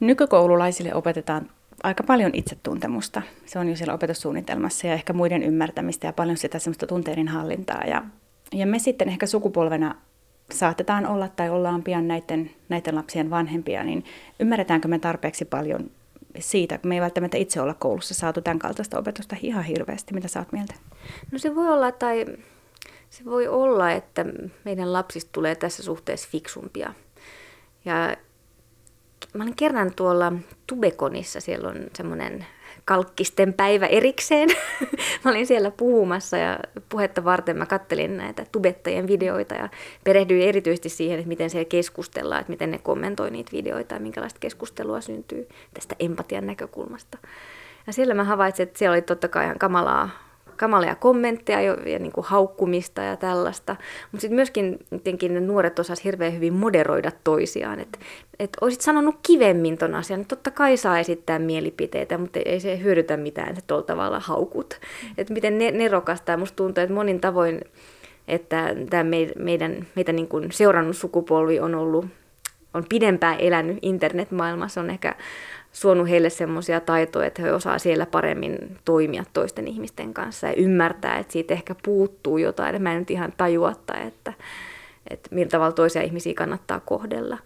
Nykykoululaisille 0.01 0.95
opetetaan 0.95 1.51
aika 1.83 2.03
paljon 2.03 2.31
itsetuntemusta. 2.35 3.23
Se 3.47 3.59
on 3.59 3.69
jo 3.69 3.77
siellä 3.77 3.95
opetussuunnitelmassa 3.95 4.87
ja 4.87 4.93
ehkä 4.93 5.13
muiden 5.13 5.43
ymmärtämistä 5.43 6.07
ja 6.07 6.13
paljon 6.13 6.37
sitä 6.37 6.59
semmoista 6.59 6.87
tunteiden 6.87 7.29
hallintaa. 7.29 7.85
Ja, 7.87 8.03
ja 8.53 8.67
me 8.67 8.79
sitten 8.79 9.09
ehkä 9.09 9.27
sukupolvena 9.27 9.95
saatetaan 10.53 11.07
olla 11.07 11.29
tai 11.29 11.51
ollaan 11.51 11.83
pian 11.83 12.09
näiden, 12.09 12.51
näiden 12.69 12.95
lapsien 12.95 13.31
vanhempia, 13.31 13.85
niin 13.85 14.05
ymmärretäänkö 14.41 14.89
me 14.89 14.99
tarpeeksi 14.99 15.45
paljon 15.45 15.91
siitä, 16.39 16.79
kun 16.79 16.89
me 16.89 16.95
ei 16.95 17.01
välttämättä 17.01 17.37
itse 17.37 17.61
olla 17.61 17.75
koulussa 17.75 18.15
saatu 18.15 18.41
tämän 18.43 18.59
kaltaista 18.59 18.99
opetusta 18.99 19.37
ihan 19.43 19.65
hirveästi. 19.65 20.15
Mitä 20.15 20.29
sä 20.29 20.39
oot 20.39 20.53
mieltä? 20.53 20.75
No 21.33 21.39
se 21.39 21.55
voi 21.55 21.69
olla, 21.69 21.93
tai 21.93 22.27
se 23.11 23.25
voi 23.25 23.49
olla, 23.49 23.93
että 23.93 24.25
meidän 24.65 24.93
lapsista 24.93 25.29
tulee 25.33 25.55
tässä 25.55 25.83
suhteessa 25.83 26.29
fiksumpia. 26.33 26.95
Ja 27.85 28.17
mä 29.35 29.43
olin 29.43 29.57
kerran 29.57 29.95
tuolla 29.95 30.33
Tubekonissa, 30.67 31.41
siellä 31.41 31.69
on 31.69 31.77
semmoinen 31.97 32.47
kalkkisten 32.85 33.55
päivä 33.55 33.87
erikseen. 33.87 34.49
mä 35.25 35.31
olin 35.31 35.47
siellä 35.47 35.71
puhumassa 35.71 36.37
ja 36.37 36.59
puhetta 36.89 37.25
varten 37.25 37.59
mä 37.59 37.67
kattelin 37.67 38.17
näitä 38.17 38.47
tubettajien 38.53 39.07
videoita 39.07 39.55
ja 39.55 39.69
perehdyin 40.05 40.49
erityisesti 40.49 40.89
siihen, 40.89 41.19
että 41.19 41.29
miten 41.29 41.51
siellä 41.51 41.69
keskustellaan, 41.69 42.41
että 42.41 42.51
miten 42.51 42.71
ne 42.71 42.79
kommentoi 42.79 43.31
niitä 43.31 43.53
videoita 43.53 43.95
ja 43.95 44.01
minkälaista 44.01 44.41
keskustelua 44.41 45.01
syntyy 45.01 45.49
tästä 45.75 45.97
empatian 45.99 46.47
näkökulmasta. 46.47 47.19
Ja 47.87 47.93
siellä 47.93 48.15
mä 48.15 48.25
havaitsin, 48.25 48.63
että 48.63 48.79
siellä 48.79 48.95
oli 48.95 49.03
totta 49.03 49.29
kai 49.29 49.45
ihan 49.45 49.59
kamalaa 49.59 50.11
kamalia 50.63 50.95
kommentteja 50.95 51.61
ja, 51.61 51.77
ja 51.87 51.99
niin 51.99 52.13
kuin 52.13 52.25
haukkumista 52.25 53.03
ja 53.03 53.17
tällaista. 53.17 53.77
Mutta 54.13 54.21
sitten 54.21 54.37
myöskin 54.37 54.79
ne 55.29 55.41
nuoret 55.41 55.79
osasivat 55.79 56.05
hirveän 56.05 56.35
hyvin 56.35 56.53
moderoida 56.53 57.13
toisiaan. 57.25 57.81
Että 57.81 57.99
et 58.39 58.51
olisit 58.61 58.81
sanonut 58.81 59.15
kivemmin 59.23 59.79
ton 59.79 59.95
asian, 59.95 60.21
että 60.21 60.37
totta 60.37 60.51
kai 60.51 60.77
saa 60.77 60.99
esittää 60.99 61.39
mielipiteitä, 61.39 62.19
mutta 62.19 62.41
ei 62.45 62.61
se 62.61 62.83
hyödytä 62.83 63.17
mitään, 63.17 63.49
että 63.49 63.63
tuolla 63.67 63.83
tavalla 63.83 64.21
haukut. 64.21 64.81
Että 65.19 65.33
miten 65.33 65.59
ne, 65.59 65.71
nerokasta. 65.71 66.37
Musta 66.37 66.57
tuntuu, 66.57 66.83
että 66.83 66.95
monin 66.95 67.21
tavoin, 67.21 67.61
että 68.29 68.75
tämä 68.91 69.05
meidän, 69.37 69.87
meitä 69.95 70.13
niin 70.13 70.29
kuin 70.29 70.53
seurannut 70.53 70.97
sukupolvi 70.97 71.61
on 71.61 71.75
ollut 71.75 72.07
on 72.75 72.85
pidempään 72.89 73.41
elänyt 73.41 73.79
internetmaailmassa, 73.83 74.81
on 74.81 74.91
ehkä 74.91 75.15
suonut 75.73 76.09
heille 76.09 76.31
semmoisia 76.31 76.81
taitoja, 76.81 77.27
että 77.27 77.43
he 77.43 77.53
osaa 77.53 77.79
siellä 77.79 78.07
paremmin 78.07 78.79
toimia 78.85 79.25
toisten 79.33 79.69
ihmisten 79.69 80.15
kanssa 80.15 80.47
ja 80.47 80.55
ymmärtää, 80.55 81.19
että 81.19 81.33
siitä 81.33 81.55
ehkä 81.55 81.75
puuttuu 81.83 82.39
jotain. 82.39 82.83
Mä 82.83 82.93
en 82.93 82.99
nyt 82.99 83.11
ihan 83.11 83.33
tajua, 83.37 83.73
että, 84.07 84.33
että 85.11 85.29
millä 85.31 85.51
tavalla 85.51 85.73
toisia 85.73 86.03
ihmisiä 86.03 86.35
kannattaa 86.35 86.81
kohdella. 86.81 87.39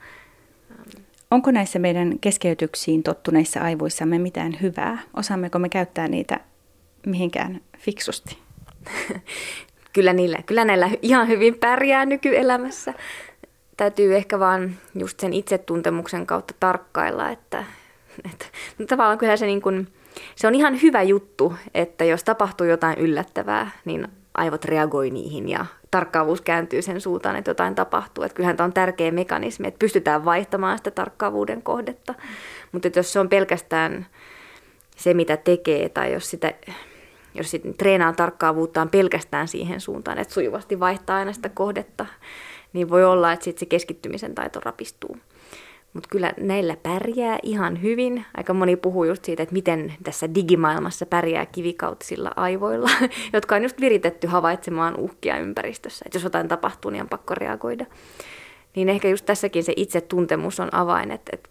Onko 1.30 1.50
näissä 1.50 1.78
meidän 1.78 2.18
keskeytyksiin 2.20 3.02
tottuneissa 3.02 3.60
aivoissamme 3.60 4.18
mitään 4.18 4.58
hyvää? 4.62 4.98
Osaammeko 5.14 5.58
me 5.58 5.68
käyttää 5.68 6.08
niitä 6.08 6.40
mihinkään 7.06 7.60
fiksusti? 7.78 8.38
kyllä, 9.92 10.12
niillä, 10.12 10.38
kyllä 10.46 10.64
näillä 10.64 10.90
ihan 11.02 11.28
hyvin 11.28 11.54
pärjää 11.54 12.06
nykyelämässä. 12.06 12.94
Täytyy 13.76 14.16
ehkä 14.16 14.38
vaan 14.38 14.74
just 14.94 15.20
sen 15.20 15.32
itsetuntemuksen 15.32 16.26
kautta 16.26 16.54
tarkkailla, 16.60 17.30
että, 17.30 17.64
että 18.32 18.46
no 18.78 18.86
tavallaan 18.86 19.18
kyllä 19.18 19.36
se, 19.36 19.46
niin 19.46 19.62
kuin, 19.62 19.88
se 20.34 20.46
on 20.46 20.54
ihan 20.54 20.82
hyvä 20.82 21.02
juttu, 21.02 21.54
että 21.74 22.04
jos 22.04 22.24
tapahtuu 22.24 22.66
jotain 22.66 22.98
yllättävää, 22.98 23.70
niin 23.84 24.08
aivot 24.34 24.64
reagoi 24.64 25.10
niihin 25.10 25.48
ja 25.48 25.66
tarkkaavuus 25.90 26.40
kääntyy 26.40 26.82
sen 26.82 27.00
suuntaan, 27.00 27.36
että 27.36 27.50
jotain 27.50 27.74
tapahtuu. 27.74 28.24
Että 28.24 28.36
kyllähän 28.36 28.56
tämä 28.56 28.64
on 28.64 28.72
tärkeä 28.72 29.10
mekanismi, 29.10 29.68
että 29.68 29.78
pystytään 29.78 30.24
vaihtamaan 30.24 30.78
sitä 30.78 30.90
tarkkaavuuden 30.90 31.62
kohdetta. 31.62 32.14
Mutta 32.72 32.88
jos 32.96 33.12
se 33.12 33.20
on 33.20 33.28
pelkästään 33.28 34.06
se, 34.96 35.14
mitä 35.14 35.36
tekee, 35.36 35.88
tai 35.88 36.12
jos 36.12 36.30
sitä 36.30 36.52
jos 37.36 37.50
sitten 37.50 37.74
treenaa 37.74 38.12
tarkkaavuuttaan 38.12 38.88
pelkästään 38.88 39.48
siihen 39.48 39.80
suuntaan, 39.80 40.18
että 40.18 40.34
sujuvasti 40.34 40.80
vaihtaa 40.80 41.16
aina 41.16 41.32
sitä 41.32 41.48
kohdetta, 41.48 42.06
niin 42.72 42.90
voi 42.90 43.04
olla, 43.04 43.32
että 43.32 43.44
sitten 43.44 43.60
se 43.60 43.66
keskittymisen 43.66 44.34
taito 44.34 44.60
rapistuu. 44.60 45.16
Mutta 45.96 46.08
kyllä 46.08 46.32
näillä 46.40 46.76
pärjää 46.82 47.38
ihan 47.42 47.82
hyvin. 47.82 48.24
Aika 48.36 48.54
moni 48.54 48.76
puhuu 48.76 49.04
just 49.04 49.24
siitä, 49.24 49.42
että 49.42 49.52
miten 49.52 49.94
tässä 50.02 50.34
digimaailmassa 50.34 51.06
pärjää 51.06 51.46
kivikautisilla 51.46 52.32
aivoilla, 52.36 52.90
jotka 53.32 53.54
on 53.54 53.62
just 53.62 53.80
viritetty 53.80 54.26
havaitsemaan 54.26 54.96
uhkia 54.96 55.38
ympäristössä. 55.38 56.04
Että 56.06 56.16
jos 56.16 56.24
jotain 56.24 56.48
tapahtuu, 56.48 56.90
niin 56.90 57.02
on 57.02 57.08
pakko 57.08 57.34
reagoida. 57.34 57.86
Niin 58.74 58.88
ehkä 58.88 59.08
just 59.08 59.26
tässäkin 59.26 59.64
se 59.64 59.72
itsetuntemus 59.76 60.60
on 60.60 60.74
avain, 60.74 61.10
että, 61.10 61.36
että 61.36 61.48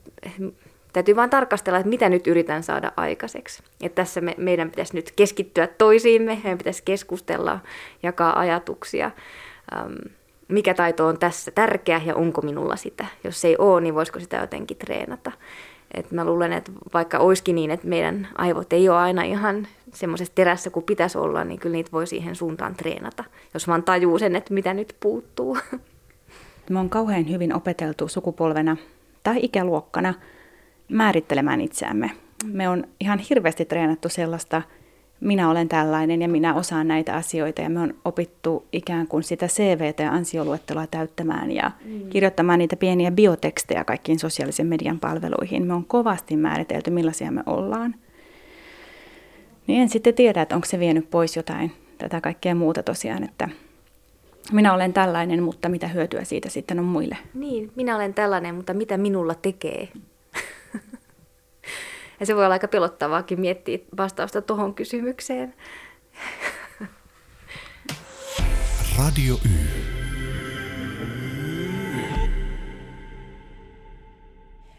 täytyy 0.93 1.15
vain 1.15 1.29
tarkastella, 1.29 1.79
että 1.79 1.89
mitä 1.89 2.09
nyt 2.09 2.27
yritän 2.27 2.63
saada 2.63 2.91
aikaiseksi. 2.97 3.63
Että 3.81 3.95
tässä 3.95 4.21
me, 4.21 4.35
meidän 4.37 4.69
pitäisi 4.69 4.95
nyt 4.95 5.11
keskittyä 5.15 5.67
toisiimme, 5.67 6.39
meidän 6.43 6.57
pitäisi 6.57 6.83
keskustella, 6.85 7.59
jakaa 8.03 8.39
ajatuksia. 8.39 9.11
Um, 9.75 9.95
mikä 10.47 10.73
taito 10.73 11.07
on 11.07 11.19
tässä 11.19 11.51
tärkeä 11.51 12.01
ja 12.05 12.15
onko 12.15 12.41
minulla 12.41 12.75
sitä. 12.75 13.05
Jos 13.23 13.45
ei 13.45 13.55
ole, 13.57 13.81
niin 13.81 13.95
voisiko 13.95 14.19
sitä 14.19 14.37
jotenkin 14.37 14.77
treenata. 14.77 15.31
Et 15.93 16.11
mä 16.11 16.25
luulen, 16.25 16.53
että 16.53 16.71
vaikka 16.93 17.19
olisikin 17.19 17.55
niin, 17.55 17.71
että 17.71 17.87
meidän 17.87 18.27
aivot 18.37 18.73
ei 18.73 18.89
ole 18.89 18.97
aina 18.97 19.23
ihan 19.23 19.67
semmoisessa 19.93 20.35
terässä 20.35 20.69
kuin 20.69 20.85
pitäisi 20.85 21.17
olla, 21.17 21.43
niin 21.43 21.59
kyllä 21.59 21.73
niitä 21.73 21.91
voi 21.91 22.07
siihen 22.07 22.35
suuntaan 22.35 22.75
treenata, 22.75 23.23
jos 23.53 23.67
vaan 23.67 23.83
tajuu 23.83 24.19
sen, 24.19 24.35
että 24.35 24.53
mitä 24.53 24.73
nyt 24.73 24.95
puuttuu. 24.99 25.57
Me 26.69 26.79
on 26.79 26.89
kauhean 26.89 27.29
hyvin 27.29 27.55
opeteltu 27.55 28.07
sukupolvena 28.07 28.77
tai 29.23 29.39
ikäluokkana 29.41 30.13
määrittelemään 30.89 31.61
itseämme. 31.61 32.11
Me 32.45 32.69
on 32.69 32.83
ihan 32.99 33.19
hirveästi 33.19 33.65
treenattu 33.65 34.09
sellaista 34.09 34.61
minä 35.25 35.49
olen 35.49 35.69
tällainen 35.69 36.21
ja 36.21 36.29
minä 36.29 36.53
osaan 36.53 36.87
näitä 36.87 37.15
asioita 37.15 37.61
ja 37.61 37.69
me 37.69 37.79
on 37.79 37.93
opittu 38.05 38.65
ikään 38.71 39.07
kuin 39.07 39.23
sitä 39.23 39.47
CVT 39.47 39.99
ja 39.99 40.11
ansioluettelua 40.11 40.87
täyttämään 40.87 41.51
ja 41.51 41.71
mm. 41.85 42.09
kirjoittamaan 42.09 42.59
niitä 42.59 42.75
pieniä 42.75 43.11
biotekstejä 43.11 43.83
kaikkiin 43.83 44.19
sosiaalisen 44.19 44.67
median 44.67 44.99
palveluihin. 44.99 45.67
Me 45.67 45.73
on 45.73 45.85
kovasti 45.85 46.35
määritelty, 46.37 46.91
millaisia 46.91 47.31
me 47.31 47.43
ollaan. 47.45 47.95
Niin 49.67 49.81
en 49.81 49.89
sitten 49.89 50.13
tiedä, 50.13 50.41
että 50.41 50.55
onko 50.55 50.65
se 50.65 50.79
vienyt 50.79 51.09
pois 51.09 51.35
jotain 51.35 51.71
tätä 51.97 52.21
kaikkea 52.21 52.55
muuta 52.55 52.83
tosiaan, 52.83 53.23
että 53.23 53.49
minä 54.51 54.73
olen 54.73 54.93
tällainen, 54.93 55.43
mutta 55.43 55.69
mitä 55.69 55.87
hyötyä 55.87 56.23
siitä 56.23 56.49
sitten 56.49 56.79
on 56.79 56.85
muille? 56.85 57.17
Niin, 57.33 57.71
minä 57.75 57.95
olen 57.95 58.13
tällainen, 58.13 58.55
mutta 58.55 58.73
mitä 58.73 58.97
minulla 58.97 59.35
tekee? 59.35 59.87
Ja 62.19 62.25
se 62.25 62.35
voi 62.35 62.45
olla 62.45 62.53
aika 62.53 62.67
pelottavaakin 62.67 63.39
miettiä 63.39 63.77
vastausta 63.97 64.41
tuohon 64.41 64.75
kysymykseen. 64.75 65.53
Radio 68.97 69.35
Y. 69.45 69.65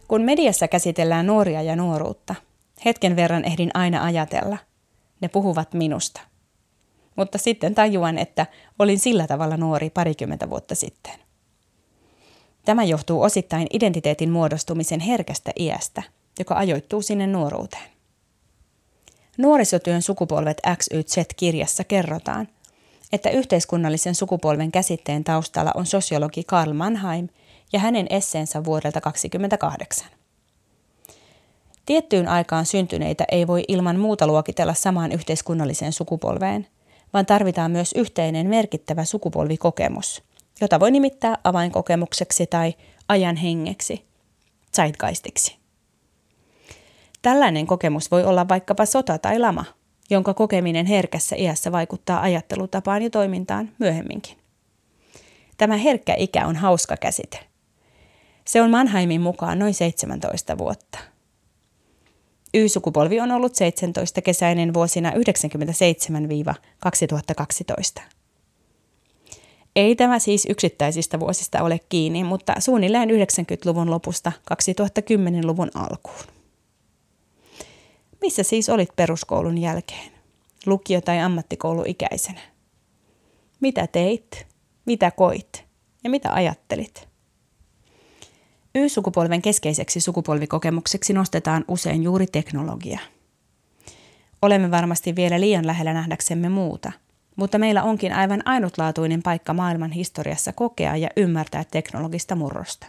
Kun 0.09 0.23
mediassa 0.23 0.69
käsitellään 0.69 1.27
nuoria 1.27 1.63
ja 1.63 1.77
nuoruutta, 1.77 2.35
hetken 2.85 3.17
verran 3.17 3.45
ehdin 3.45 3.71
aina 3.75 4.05
ajatella, 4.05 4.59
ne 5.21 5.29
puhuvat 5.29 5.75
minusta. 5.75 6.21
Mutta 7.17 7.39
sitten 7.39 7.75
tajuan, 7.75 8.19
että 8.19 8.47
olin 8.79 8.99
sillä 8.99 9.27
tavalla 9.27 9.57
nuori 9.57 9.91
parikymmentä 9.91 10.51
vuotta 10.51 10.75
sitten. 10.75 11.15
Tämä 12.65 12.85
johtuu 12.85 13.23
osittain 13.23 13.67
identiteetin 13.73 14.31
muodostumisen 14.31 15.01
herkästä 15.01 15.53
iästä– 15.57 16.03
joka 16.39 16.55
ajoittuu 16.55 17.03
sinne 17.03 17.27
nuoruuteen. 17.27 17.91
Nuorisotyön 19.39 20.03
sukupolvet 20.03 20.61
X, 20.77 20.87
Y, 20.93 21.03
Z-kirjassa 21.03 21.85
kerrotaan, 21.85 22.49
että 23.13 23.31
yhteiskunnallisen 23.31 24.15
sukupolven 24.15 24.73
käsitteen 24.73 25.25
taustalla 25.25 25.73
on 25.75 25.87
sosiologi 25.87 26.45
Karl 26.45 26.73
Mannheim 26.73 27.29
ja 27.73 27.79
hänen 27.81 28.07
esseensä 28.11 28.65
vuodelta 28.65 29.01
1928. 29.01 30.09
Tiettyyn 31.87 32.29
aikaan 32.29 32.67
syntyneitä 32.67 33.25
ei 33.33 33.47
voi 33.47 33.65
ilman 33.69 33.99
muuta 33.99 34.27
luokitella 34.27 34.75
samaan 34.75 35.13
yhteiskunnalliseen 35.13 35.93
sukupolveen, 35.93 36.67
vaan 37.13 37.27
tarvitaan 37.27 37.71
myös 37.71 37.93
yhteinen 37.97 38.47
merkittävä 38.47 39.05
sukupolvikokemus, 39.05 40.23
jota 40.61 40.81
voi 40.81 40.91
nimittää 40.91 41.39
avainkokemukseksi 41.45 42.47
tai 42.47 42.75
ajan 43.09 43.37
hengeksi, 43.37 44.07
zeitgeistiksi. 44.77 45.66
Tällainen 47.27 47.67
kokemus 47.67 48.11
voi 48.11 48.25
olla 48.25 48.49
vaikkapa 48.49 48.87
sota 48.87 49.19
tai 49.19 49.39
lama, 49.39 49.65
jonka 50.11 50.35
kokeminen 50.35 50.87
herkässä 50.87 51.37
iässä 51.37 51.73
vaikuttaa 51.73 52.21
ajattelutapaan 52.21 53.03
ja 53.03 53.11
toimintaan 53.11 53.71
myöhemminkin. 53.79 54.37
Tämä 55.59 55.77
herkkä 55.77 56.15
ikä 56.19 56.47
on 56.47 56.57
hauska 56.57 56.97
käsite. 56.97 57.39
Se 58.45 58.63
on 58.63 58.71
Mannheimin 58.71 59.21
mukaan 59.21 59.59
noin 59.59 59.75
17 59.75 60.59
vuotta. 60.59 60.99
Y-sukupolvi 62.55 63.21
on 63.21 63.33
ollut 63.33 63.55
17 63.55 64.23
kesäinen 64.23 64.75
vuosina 64.75 65.11
1997-2012. 65.11 65.15
Ei 69.77 69.97
tämä 69.97 70.19
siis 70.19 70.47
yksittäisistä 70.51 71.21
vuosista 71.21 71.63
ole 71.63 71.81
kiinni, 71.89 72.25
mutta 72.25 72.55
suunnilleen 72.59 73.09
90-luvun 73.09 73.91
lopusta 73.91 74.33
2010-luvun 74.53 75.71
alkuun. 75.75 76.36
Missä 78.21 78.43
siis 78.43 78.69
olit 78.69 78.97
peruskoulun 78.97 79.59
jälkeen? 79.59 80.13
Lukio- 80.67 81.01
tai 81.01 81.21
ammattikouluikäisenä? 81.21 82.41
Mitä 83.61 83.87
teit? 83.87 84.47
Mitä 84.87 85.11
koit? 85.11 85.65
Ja 86.05 86.11
mitä 86.11 86.33
ajattelit? 86.33 87.09
Y-sukupolven 88.75 89.43
keskeiseksi 89.43 90.01
sukupolvikokemukseksi 90.01 91.13
nostetaan 91.13 91.65
usein 91.69 92.03
juuri 92.03 92.27
teknologia. 92.27 92.99
Olemme 94.43 94.71
varmasti 94.71 95.17
vielä 95.17 95.41
liian 95.41 95.67
lähellä 95.67 95.93
nähdäksemme 95.93 96.49
muuta, 96.49 96.93
mutta 97.37 97.59
meillä 97.59 97.83
onkin 97.83 98.13
aivan 98.13 98.43
ainutlaatuinen 98.45 99.23
paikka 99.23 99.55
maailman 99.55 99.93
historiassa 99.93 100.53
kokea 100.53 100.97
ja 100.97 101.09
ymmärtää 101.17 101.65
teknologista 101.65 102.35
murrosta. 102.37 102.87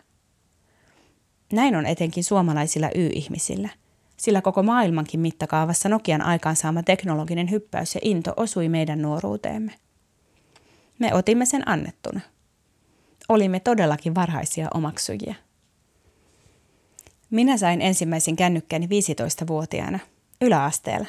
Näin 1.53 1.75
on 1.75 1.85
etenkin 1.85 2.23
suomalaisilla 2.23 2.89
Y-ihmisillä– 2.95 3.69
sillä 4.17 4.41
koko 4.41 4.63
maailmankin 4.63 5.19
mittakaavassa 5.19 5.89
Nokian 5.89 6.21
aikaansaama 6.21 6.83
teknologinen 6.83 7.51
hyppäys 7.51 7.95
ja 7.95 8.01
into 8.03 8.33
osui 8.37 8.69
meidän 8.69 9.01
nuoruuteemme. 9.01 9.71
Me 10.99 11.13
otimme 11.13 11.45
sen 11.45 11.69
annettuna. 11.69 12.19
Olimme 13.29 13.59
todellakin 13.59 14.15
varhaisia 14.15 14.67
omaksujia. 14.73 15.35
Minä 17.29 17.57
sain 17.57 17.81
ensimmäisen 17.81 18.35
kännykkäni 18.35 18.85
15-vuotiaana, 18.85 19.99
yläasteella. 20.41 21.07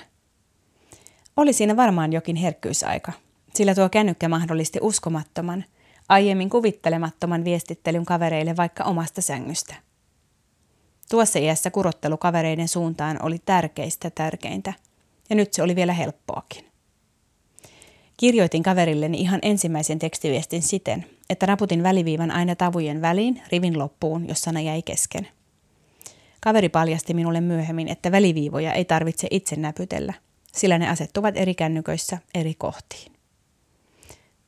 Oli 1.36 1.52
siinä 1.52 1.76
varmaan 1.76 2.12
jokin 2.12 2.36
herkkyysaika, 2.36 3.12
sillä 3.54 3.74
tuo 3.74 3.88
kännykkä 3.88 4.28
mahdollisti 4.28 4.78
uskomattoman, 4.82 5.64
aiemmin 6.08 6.50
kuvittelemattoman 6.50 7.44
viestittelyn 7.44 8.04
kavereille 8.04 8.56
vaikka 8.56 8.84
omasta 8.84 9.22
sängystä– 9.22 9.74
Tuossa 11.10 11.38
iässä 11.38 11.70
kurottelu 11.70 12.16
kavereiden 12.16 12.68
suuntaan 12.68 13.18
oli 13.22 13.38
tärkeistä 13.44 14.10
tärkeintä, 14.10 14.72
ja 15.30 15.36
nyt 15.36 15.54
se 15.54 15.62
oli 15.62 15.76
vielä 15.76 15.92
helppoakin. 15.92 16.64
Kirjoitin 18.16 18.62
kaverilleni 18.62 19.20
ihan 19.20 19.40
ensimmäisen 19.42 19.98
tekstiviestin 19.98 20.62
siten, 20.62 21.06
että 21.30 21.46
naputin 21.46 21.82
väliviivan 21.82 22.30
aina 22.30 22.56
tavujen 22.56 23.02
väliin 23.02 23.42
rivin 23.52 23.78
loppuun, 23.78 24.28
jos 24.28 24.42
sana 24.42 24.60
jäi 24.60 24.82
kesken. 24.82 25.28
Kaveri 26.40 26.68
paljasti 26.68 27.14
minulle 27.14 27.40
myöhemmin, 27.40 27.88
että 27.88 28.12
väliviivoja 28.12 28.72
ei 28.72 28.84
tarvitse 28.84 29.28
itse 29.30 29.56
näpytellä, 29.56 30.14
sillä 30.52 30.78
ne 30.78 30.88
asettuvat 30.88 31.36
eri 31.36 31.54
kännyköissä 31.54 32.18
eri 32.34 32.54
kohtiin. 32.54 33.12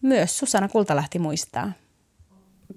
Myös 0.03 0.39
Susanna 0.39 0.69
Kultalahti 0.69 1.19
muistaa, 1.19 1.73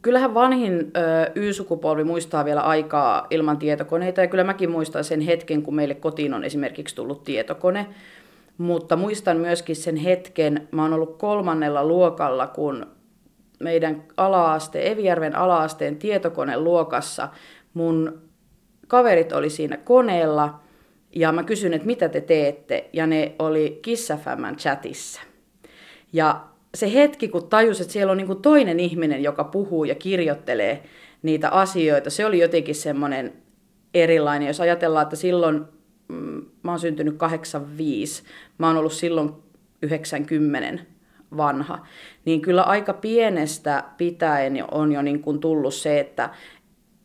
kyllähän 0.02 0.34
vanhin 0.34 0.92
ö, 0.98 1.32
Y-sukupolvi 1.36 2.04
muistaa 2.04 2.46
vielä 2.46 2.62
aikaa 2.62 3.28
ilman 3.30 3.58
tietokoneita 3.58 4.22
ja 4.22 4.28
kyllä 4.28 4.44
mäkin 4.44 4.72
muistan 4.72 5.04
sen 5.04 5.22
hetken, 5.22 5.64
kun 5.64 5.76
meille 5.76 5.96
kotiin 5.96 6.34
on 6.34 6.44
esimerkiksi 6.44 6.96
tullut 6.96 7.24
tietokone. 7.24 7.88
Mutta 8.58 8.96
muistan 8.96 9.38
myöskin 9.38 9.76
sen 9.76 9.96
hetken, 9.96 10.68
mä 10.72 10.82
oon 10.82 10.94
ollut 10.94 11.18
kolmannella 11.18 11.86
luokalla, 11.86 12.48
kun 12.48 12.88
meidän 13.60 14.04
alaaste, 14.18 14.92
Evijärven 14.92 15.36
alaasteen 15.36 15.96
tietokoneluokassa 15.96 17.30
mun 17.74 18.22
kaverit 18.88 19.32
oli 19.32 19.50
siinä 19.50 19.78
koneella 19.78 20.60
ja 21.16 21.32
mä 21.32 21.44
kysyin, 21.44 21.74
että 21.74 21.88
mitä 21.88 22.10
te 22.10 22.22
teette 22.22 22.90
ja 22.94 23.08
ne 23.08 23.36
oli 23.40 23.80
Kissafämmän 23.82 24.56
chatissa. 24.56 25.22
Ja 26.14 26.42
se 26.76 26.94
hetki, 26.94 27.28
kun 27.28 27.50
tajus, 27.50 27.82
että 27.82 27.94
siellä 27.94 28.12
on 28.12 28.18
niin 28.18 28.42
toinen 28.42 28.80
ihminen, 28.80 29.24
joka 29.24 29.44
puhuu 29.44 29.84
ja 29.84 29.96
kirjoittelee 29.96 30.84
niitä 31.22 31.50
asioita, 31.50 32.10
se 32.10 32.26
oli 32.26 32.40
jotenkin 32.40 32.76
semmoinen 32.76 33.34
erilainen. 33.94 34.48
Jos 34.48 34.62
ajatellaan, 34.62 35.04
että 35.04 35.16
silloin, 35.16 35.62
mm, 36.08 36.46
mä 36.64 36.72
oon 36.72 36.80
syntynyt 36.80 37.18
85, 37.18 38.24
mä 38.58 38.68
oon 38.68 38.78
ollut 38.78 38.94
silloin 38.94 39.32
90 39.82 40.84
vanha, 41.38 41.88
niin 42.26 42.42
kyllä 42.42 42.62
aika 42.62 42.94
pienestä 42.94 43.84
pitäen 43.98 44.64
on 44.72 44.92
jo 44.92 45.02
niin 45.02 45.22
kuin 45.22 45.40
tullut 45.40 45.74
se, 45.74 46.00
että 46.00 46.30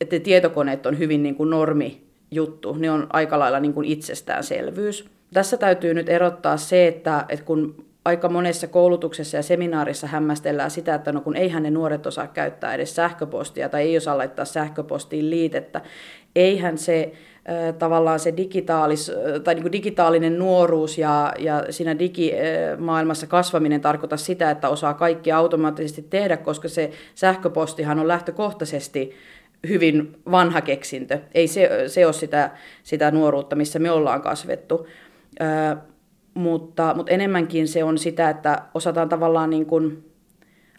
että 0.01 0.17
ne 0.17 0.21
tietokoneet 0.21 0.87
on 0.87 0.99
hyvin 0.99 1.23
niin 1.23 1.35
kuin 1.35 1.51
normi 1.51 2.03
juttu, 2.31 2.75
ne 2.75 2.91
on 2.91 3.07
aika 3.11 3.39
lailla 3.39 3.61
niin 3.61 3.73
kuin 3.73 3.89
itsestäänselvyys. 3.89 5.11
Tässä 5.35 5.57
täytyy 5.57 5.95
nyt 5.95 6.09
erottaa 6.09 6.57
se, 6.57 6.87
että, 6.87 7.25
että 7.29 7.45
kun 7.45 7.88
aika 8.09 8.29
monessa 8.29 8.67
koulutuksessa 8.67 9.37
ja 9.37 9.43
seminaarissa 9.43 10.07
hämmästellään 10.07 10.71
sitä, 10.71 10.95
että 10.95 11.13
no 11.13 11.21
kun 11.21 11.37
eihän 11.37 11.63
ne 11.63 11.71
nuoret 11.71 12.07
osaa 12.07 12.27
käyttää 12.27 12.75
edes 12.75 12.95
sähköpostia 12.95 13.69
tai 13.69 13.83
ei 13.83 13.97
osaa 13.97 14.19
laittaa 14.19 14.45
sähköpostiin 14.45 15.31
liitettä, 15.31 15.81
eihän 16.37 16.79
se 16.79 17.13
tavallaan 17.79 18.21
se 18.21 18.37
digitaalis, 18.37 19.13
tai 19.45 19.55
niin 19.55 19.63
kuin 19.63 19.73
digitaalinen 19.73 20.39
nuoruus 20.39 20.99
ja, 20.99 21.33
ja 21.39 21.65
siinä 21.71 21.99
digimaailmassa 21.99 23.27
kasvaminen 23.27 23.81
tarkoita 23.81 24.17
sitä, 24.17 24.51
että 24.51 24.69
osaa 24.69 24.95
kaikki 24.95 25.33
automaattisesti 25.33 26.07
tehdä, 26.11 26.37
koska 26.37 26.69
se 26.69 26.91
sähköpostihan 27.15 27.99
on 27.99 28.09
lähtökohtaisesti 28.09 29.15
hyvin 29.69 30.17
vanha 30.31 30.61
keksintö. 30.61 31.19
Ei 31.35 31.49
se, 31.49 31.71
se 31.87 32.07
ole 32.07 32.13
sitä, 32.13 32.51
sitä 32.83 33.11
nuoruutta, 33.11 33.57
missä 33.57 33.79
me 33.79 33.91
ollaan 33.91 34.23
kasvettu. 34.23 34.87
Mutta, 36.35 36.95
mutta 36.97 37.13
enemmänkin 37.13 37.69
se 37.69 37.85
on 37.85 37.99
sitä, 37.99 38.31
että 38.31 38.63
osataan 38.75 39.09
tavallaan 39.09 39.51
niin 39.51 39.67
kuin 39.67 40.05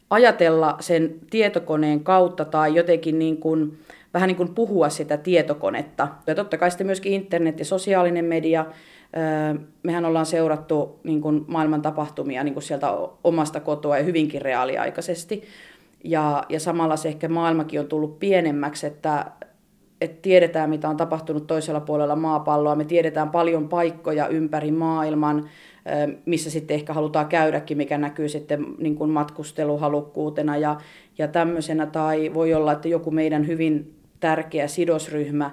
ajatella 0.09 0.77
sen 0.79 1.15
tietokoneen 1.29 2.03
kautta 2.03 2.45
tai 2.45 2.75
jotenkin 2.75 3.19
niin 3.19 3.37
kuin, 3.37 3.79
vähän 4.13 4.27
niin 4.27 4.37
kuin 4.37 4.55
puhua 4.55 4.89
sitä 4.89 5.17
tietokonetta. 5.17 6.07
Ja 6.27 6.35
totta 6.35 6.57
kai 6.57 6.71
sitten 6.71 6.87
myöskin 6.87 7.13
internet 7.13 7.59
ja 7.59 7.65
sosiaalinen 7.65 8.25
media. 8.25 8.65
Mehän 9.83 10.05
ollaan 10.05 10.25
seurattu 10.25 10.99
niin 11.03 11.21
kuin 11.21 11.45
maailman 11.47 11.81
tapahtumia 11.81 12.43
niin 12.43 12.53
kuin 12.53 12.63
sieltä 12.63 12.87
omasta 13.23 13.59
kotoa 13.59 13.97
ja 13.97 14.03
hyvinkin 14.03 14.41
reaaliaikaisesti. 14.41 15.43
Ja, 16.03 16.43
ja 16.49 16.59
samalla 16.59 16.95
se 16.95 17.09
ehkä 17.09 17.29
maailmakin 17.29 17.79
on 17.79 17.87
tullut 17.87 18.19
pienemmäksi, 18.19 18.87
että, 18.87 19.25
että 20.01 20.21
tiedetään, 20.21 20.69
mitä 20.69 20.89
on 20.89 20.97
tapahtunut 20.97 21.47
toisella 21.47 21.79
puolella 21.79 22.15
maapalloa. 22.15 22.75
Me 22.75 22.85
tiedetään 22.85 23.29
paljon 23.29 23.69
paikkoja 23.69 24.27
ympäri 24.27 24.71
maailman, 24.71 25.49
missä 26.25 26.49
sitten 26.49 26.75
ehkä 26.75 26.93
halutaan 26.93 27.27
käydäkin, 27.27 27.77
mikä 27.77 27.97
näkyy 27.97 28.29
sitten 28.29 28.65
niin 28.77 28.95
kuin 28.95 29.09
matkusteluhalukkuutena 29.09 30.57
ja, 30.57 30.77
ja 31.17 31.27
tämmöisenä. 31.27 31.85
Tai 31.85 32.33
voi 32.33 32.53
olla, 32.53 32.71
että 32.71 32.87
joku 32.87 33.11
meidän 33.11 33.47
hyvin 33.47 33.95
tärkeä 34.19 34.67
sidosryhmä 34.67 35.51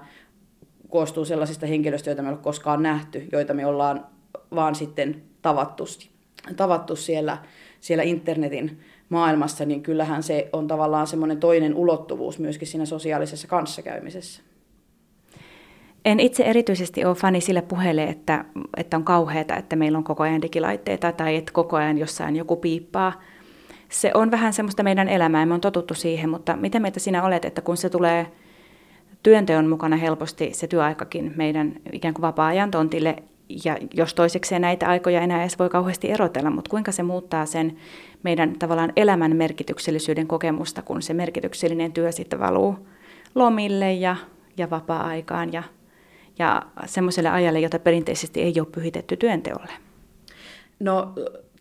koostuu 0.88 1.24
sellaisista 1.24 1.66
henkilöistä, 1.66 2.10
joita 2.10 2.22
me 2.22 2.28
ei 2.28 2.32
ole 2.32 2.42
koskaan 2.42 2.82
nähty, 2.82 3.28
joita 3.32 3.54
me 3.54 3.66
ollaan 3.66 4.06
vaan 4.54 4.74
sitten 4.74 5.22
tavattu, 5.42 5.84
tavattu 6.56 6.96
siellä, 6.96 7.38
siellä 7.80 8.02
internetin 8.02 8.80
maailmassa, 9.08 9.64
niin 9.64 9.82
kyllähän 9.82 10.22
se 10.22 10.48
on 10.52 10.68
tavallaan 10.68 11.06
semmoinen 11.06 11.40
toinen 11.40 11.74
ulottuvuus 11.74 12.38
myöskin 12.38 12.68
siinä 12.68 12.86
sosiaalisessa 12.86 13.48
kanssakäymisessä. 13.48 14.42
En 16.04 16.20
itse 16.20 16.44
erityisesti 16.44 17.04
ole 17.04 17.14
fani 17.14 17.40
sille 17.40 17.62
puheelle, 17.62 18.04
että, 18.04 18.44
että 18.76 18.96
on 18.96 19.04
kauheata, 19.04 19.56
että 19.56 19.76
meillä 19.76 19.98
on 19.98 20.04
koko 20.04 20.22
ajan 20.22 20.42
digilaitteita 20.42 21.12
tai 21.12 21.36
että 21.36 21.52
koko 21.52 21.76
ajan 21.76 21.98
jossain 21.98 22.36
joku 22.36 22.56
piippaa. 22.56 23.22
Se 23.88 24.10
on 24.14 24.30
vähän 24.30 24.52
semmoista 24.52 24.82
meidän 24.82 25.08
elämää 25.08 25.46
me 25.46 25.54
on 25.54 25.60
totuttu 25.60 25.94
siihen, 25.94 26.30
mutta 26.30 26.56
mitä 26.56 26.80
mieltä 26.80 27.00
sinä 27.00 27.22
olet, 27.22 27.44
että 27.44 27.60
kun 27.60 27.76
se 27.76 27.90
tulee 27.90 28.26
työnteon 29.22 29.68
mukana 29.68 29.96
helposti 29.96 30.54
se 30.54 30.66
työaikakin 30.66 31.32
meidän 31.36 31.72
ikään 31.92 32.14
kuin 32.14 32.22
vapaa-ajan 32.22 32.70
tontille, 32.70 33.16
ja 33.64 33.76
jos 33.94 34.14
toisekseen 34.14 34.62
näitä 34.62 34.88
aikoja 34.88 35.20
enää 35.20 35.40
edes 35.40 35.58
voi 35.58 35.68
kauheasti 35.68 36.10
erotella, 36.10 36.50
mutta 36.50 36.70
kuinka 36.70 36.92
se 36.92 37.02
muuttaa 37.02 37.46
sen 37.46 37.76
meidän 38.22 38.58
tavallaan 38.58 38.92
elämän 38.96 39.36
merkityksellisyyden 39.36 40.26
kokemusta, 40.26 40.82
kun 40.82 41.02
se 41.02 41.14
merkityksellinen 41.14 41.92
työ 41.92 42.12
sitten 42.12 42.40
valuu 42.40 42.76
lomille 43.34 43.92
ja, 43.92 44.16
ja 44.56 44.70
vapaa-aikaan 44.70 45.52
ja, 45.52 45.62
ja 46.38 46.62
semmoiselle 46.86 47.28
ajalle, 47.28 47.60
jota 47.60 47.78
perinteisesti 47.78 48.42
ei 48.42 48.54
ole 48.58 48.68
pyhitetty 48.72 49.16
työnteolle? 49.16 49.72
No 50.80 51.12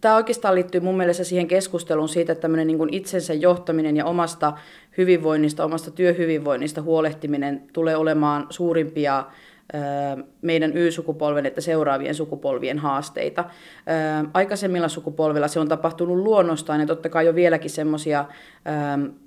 tämä 0.02 0.16
oikeastaan 0.16 0.56
liittyy 0.56 0.82
mun 0.82 0.98
mielestä 0.98 1.24
siihen 1.24 1.48
keskusteluun 1.48 2.10
siitä, 2.10 2.32
että 2.32 2.42
tämmöinen 2.42 2.68
niin 2.68 2.94
itsensä 2.94 3.34
johtaminen 3.34 3.98
ja 3.98 4.06
omasta 4.06 4.54
hyvinvoinnista, 4.98 5.66
omasta 5.66 5.92
työhyvinvoinnista 5.92 6.82
huolehtiminen 6.82 7.64
tulee 7.74 7.96
olemaan 7.96 8.48
suurimpia 8.50 9.24
meidän 10.42 10.78
Y-sukupolven 10.78 11.46
että 11.46 11.62
seuraavien 11.62 12.16
sukupolvien 12.16 12.80
haasteita. 12.80 13.46
Aikaisemmilla 14.34 14.88
sukupolvilla 14.88 15.48
se 15.48 15.60
on 15.60 15.68
tapahtunut 15.68 16.18
luonnostaan 16.18 16.80
ja 16.80 16.86
totta 16.86 17.10
kai 17.10 17.26
jo 17.26 17.36
vieläkin 17.36 17.70
semmoisia 17.70 18.26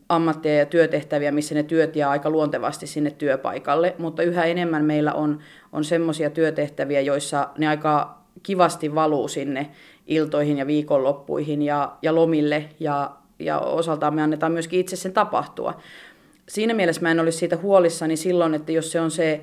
ammatteja 0.08 0.58
ja 0.58 0.66
työtehtäviä, 0.66 1.32
missä 1.32 1.54
ne 1.54 1.62
työt 1.62 1.96
jää 1.96 2.10
aika 2.10 2.30
luontevasti 2.30 2.86
sinne 2.86 3.10
työpaikalle, 3.10 3.94
mutta 3.98 4.22
yhä 4.22 4.44
enemmän 4.44 4.84
meillä 4.84 5.12
on, 5.12 5.38
on 5.72 5.84
semmoisia 5.84 6.30
työtehtäviä, 6.30 7.00
joissa 7.00 7.48
ne 7.58 7.68
aika 7.68 8.18
kivasti 8.42 8.94
valuu 8.94 9.28
sinne 9.28 9.70
iltoihin 10.06 10.58
ja 10.58 10.66
viikonloppuihin 10.66 11.62
ja, 11.62 11.96
ja 12.02 12.14
lomille 12.14 12.68
ja, 12.80 13.10
ja 13.38 13.58
osaltaan 13.58 14.14
me 14.14 14.22
annetaan 14.22 14.52
myöskin 14.52 14.80
itse 14.80 14.96
sen 14.96 15.12
tapahtua 15.12 15.80
siinä 16.48 16.74
mielessä 16.74 17.02
mä 17.02 17.10
en 17.10 17.20
olisi 17.20 17.38
siitä 17.38 17.56
huolissani 17.56 18.16
silloin, 18.16 18.54
että 18.54 18.72
jos 18.72 18.92
se 18.92 19.00
on 19.00 19.10
se 19.10 19.40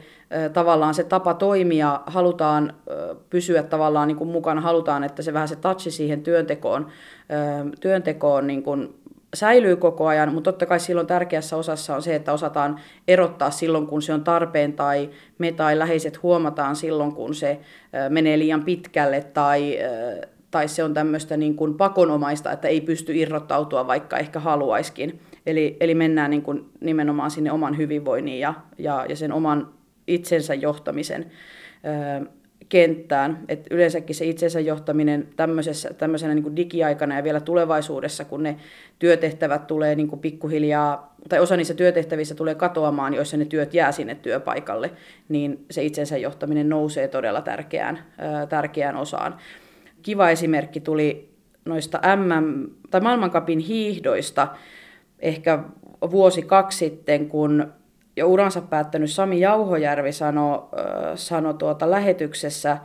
tavallaan 0.53 0.93
se 0.93 1.03
tapa 1.03 1.33
toimia, 1.33 2.01
halutaan 2.05 2.73
pysyä 3.29 3.63
tavallaan 3.63 4.07
niin 4.07 4.17
kuin 4.17 4.29
mukana, 4.29 4.61
halutaan, 4.61 5.03
että 5.03 5.21
se 5.21 5.33
vähän 5.33 5.47
se 5.47 5.55
touchi 5.55 5.91
siihen 5.91 6.23
työntekoon, 6.23 6.87
työntekoon 7.79 8.47
niin 8.47 8.63
kuin 8.63 8.95
säilyy 9.33 9.75
koko 9.75 10.07
ajan, 10.07 10.33
mutta 10.33 10.51
totta 10.51 10.65
kai 10.65 10.79
silloin 10.79 11.07
tärkeässä 11.07 11.57
osassa 11.57 11.95
on 11.95 12.01
se, 12.01 12.15
että 12.15 12.33
osataan 12.33 12.79
erottaa 13.07 13.51
silloin, 13.51 13.87
kun 13.87 14.01
se 14.01 14.13
on 14.13 14.23
tarpeen 14.23 14.73
tai 14.73 15.09
me 15.37 15.51
tai 15.51 15.79
läheiset 15.79 16.23
huomataan 16.23 16.75
silloin, 16.75 17.11
kun 17.11 17.35
se 17.35 17.59
menee 18.09 18.39
liian 18.39 18.63
pitkälle 18.63 19.21
tai, 19.33 19.77
tai 20.51 20.67
se 20.67 20.83
on 20.83 20.93
tämmöistä 20.93 21.37
niin 21.37 21.55
kuin 21.55 21.73
pakonomaista, 21.73 22.51
että 22.51 22.67
ei 22.67 22.81
pysty 22.81 23.15
irrottautua, 23.15 23.87
vaikka 23.87 24.17
ehkä 24.17 24.39
haluaiskin. 24.39 25.19
Eli, 25.45 25.77
eli 25.79 25.95
mennään 25.95 26.31
niin 26.31 26.41
kuin 26.41 26.69
nimenomaan 26.79 27.31
sinne 27.31 27.51
oman 27.51 27.77
hyvinvoinnin 27.77 28.39
ja, 28.39 28.53
ja, 28.77 29.05
ja 29.09 29.15
sen 29.15 29.31
oman 29.31 29.69
itsensä 30.07 30.53
johtamisen 30.53 31.25
ö, 32.21 32.25
kenttään. 32.69 33.39
Et 33.49 33.67
yleensäkin 33.71 34.15
se 34.15 34.25
itsensä 34.25 34.59
johtaminen 34.59 35.27
tämmöisessä, 35.35 35.93
tämmöisenä 35.93 36.33
niin 36.33 36.43
kuin 36.43 36.55
digiaikana 36.55 37.15
ja 37.15 37.23
vielä 37.23 37.39
tulevaisuudessa, 37.39 38.25
kun 38.25 38.43
ne 38.43 38.55
työtehtävät 38.99 39.67
tulee 39.67 39.95
niin 39.95 40.07
kuin 40.07 40.19
pikkuhiljaa, 40.19 41.15
tai 41.29 41.39
osa 41.39 41.57
niistä 41.57 41.73
työtehtävissä 41.73 42.35
tulee 42.35 42.55
katoamaan, 42.55 43.13
joissa 43.13 43.37
ne 43.37 43.45
työt 43.45 43.73
jää 43.73 43.91
sinne 43.91 44.15
työpaikalle, 44.15 44.91
niin 45.29 45.65
se 45.71 45.83
itsensä 45.83 46.17
johtaminen 46.17 46.69
nousee 46.69 47.07
todella 47.07 47.41
tärkeään, 47.41 47.97
ö, 47.97 48.47
tärkeään 48.47 48.95
osaan. 48.95 49.35
Kiva 50.01 50.29
esimerkki 50.29 50.79
tuli 50.79 51.29
noista 51.65 51.99
MM, 52.15 52.69
tai 52.91 53.01
maailmankapin 53.01 53.59
hiihdoista, 53.59 54.47
ehkä 55.19 55.59
vuosi 56.11 56.41
kaksi 56.41 56.77
sitten, 56.77 57.29
kun 57.29 57.73
jo 58.15 58.27
uransa 58.27 58.61
päättänyt 58.61 59.11
Sami 59.11 59.39
Jauhojärvi 59.39 60.11
sanoi 60.11 60.59
sano 61.15 61.53
tuota 61.53 61.91
lähetyksessä 61.91 62.77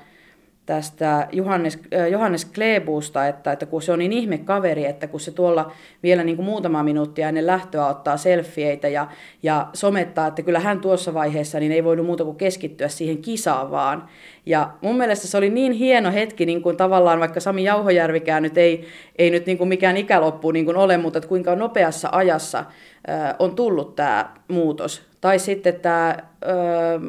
tästä 0.70 1.28
Johannes, 1.32 1.78
Johannes 2.10 2.44
Klebusta, 2.44 3.26
että, 3.26 3.52
että 3.52 3.66
kun 3.66 3.82
se 3.82 3.92
on 3.92 3.98
niin 3.98 4.12
ihme 4.12 4.38
kaveri, 4.38 4.86
että 4.86 5.06
kun 5.06 5.20
se 5.20 5.30
tuolla 5.30 5.72
vielä 6.02 6.24
niin 6.24 6.36
kuin 6.36 6.46
muutama 6.46 6.82
minuuttia 6.82 7.28
ennen 7.28 7.46
lähtöä 7.46 7.86
ottaa 7.86 8.16
selfieitä 8.16 8.88
ja, 8.88 9.08
ja 9.42 9.68
somettaa, 9.72 10.26
että 10.26 10.42
kyllä 10.42 10.60
hän 10.60 10.80
tuossa 10.80 11.14
vaiheessa 11.14 11.60
niin 11.60 11.72
ei 11.72 11.84
voinut 11.84 12.06
muuta 12.06 12.24
kuin 12.24 12.36
keskittyä 12.36 12.88
siihen 12.88 13.18
kisaan 13.18 13.70
vaan. 13.70 14.08
Ja 14.46 14.70
mun 14.80 14.96
mielestä 14.96 15.26
se 15.26 15.36
oli 15.36 15.50
niin 15.50 15.72
hieno 15.72 16.12
hetki, 16.12 16.46
niin 16.46 16.62
kuin 16.62 16.76
tavallaan 16.76 17.20
vaikka 17.20 17.40
Sami 17.40 17.64
Jauhojärvikään 17.64 18.42
nyt 18.42 18.58
ei, 18.58 18.86
ei 19.18 19.30
nyt 19.30 19.46
niin 19.46 19.58
kuin 19.58 19.68
mikään 19.68 19.96
ikäloppu 19.96 20.50
niin 20.50 20.64
kuin 20.64 20.76
ole, 20.76 20.96
mutta 20.96 21.18
että 21.18 21.28
kuinka 21.28 21.56
nopeassa 21.56 22.08
ajassa 22.12 22.58
äh, 22.58 23.34
on 23.38 23.54
tullut 23.54 23.96
tämä 23.96 24.34
muutos. 24.48 25.02
Tai 25.20 25.38
sitten 25.38 25.74
tämä 25.74 26.08
äh, 26.08 26.16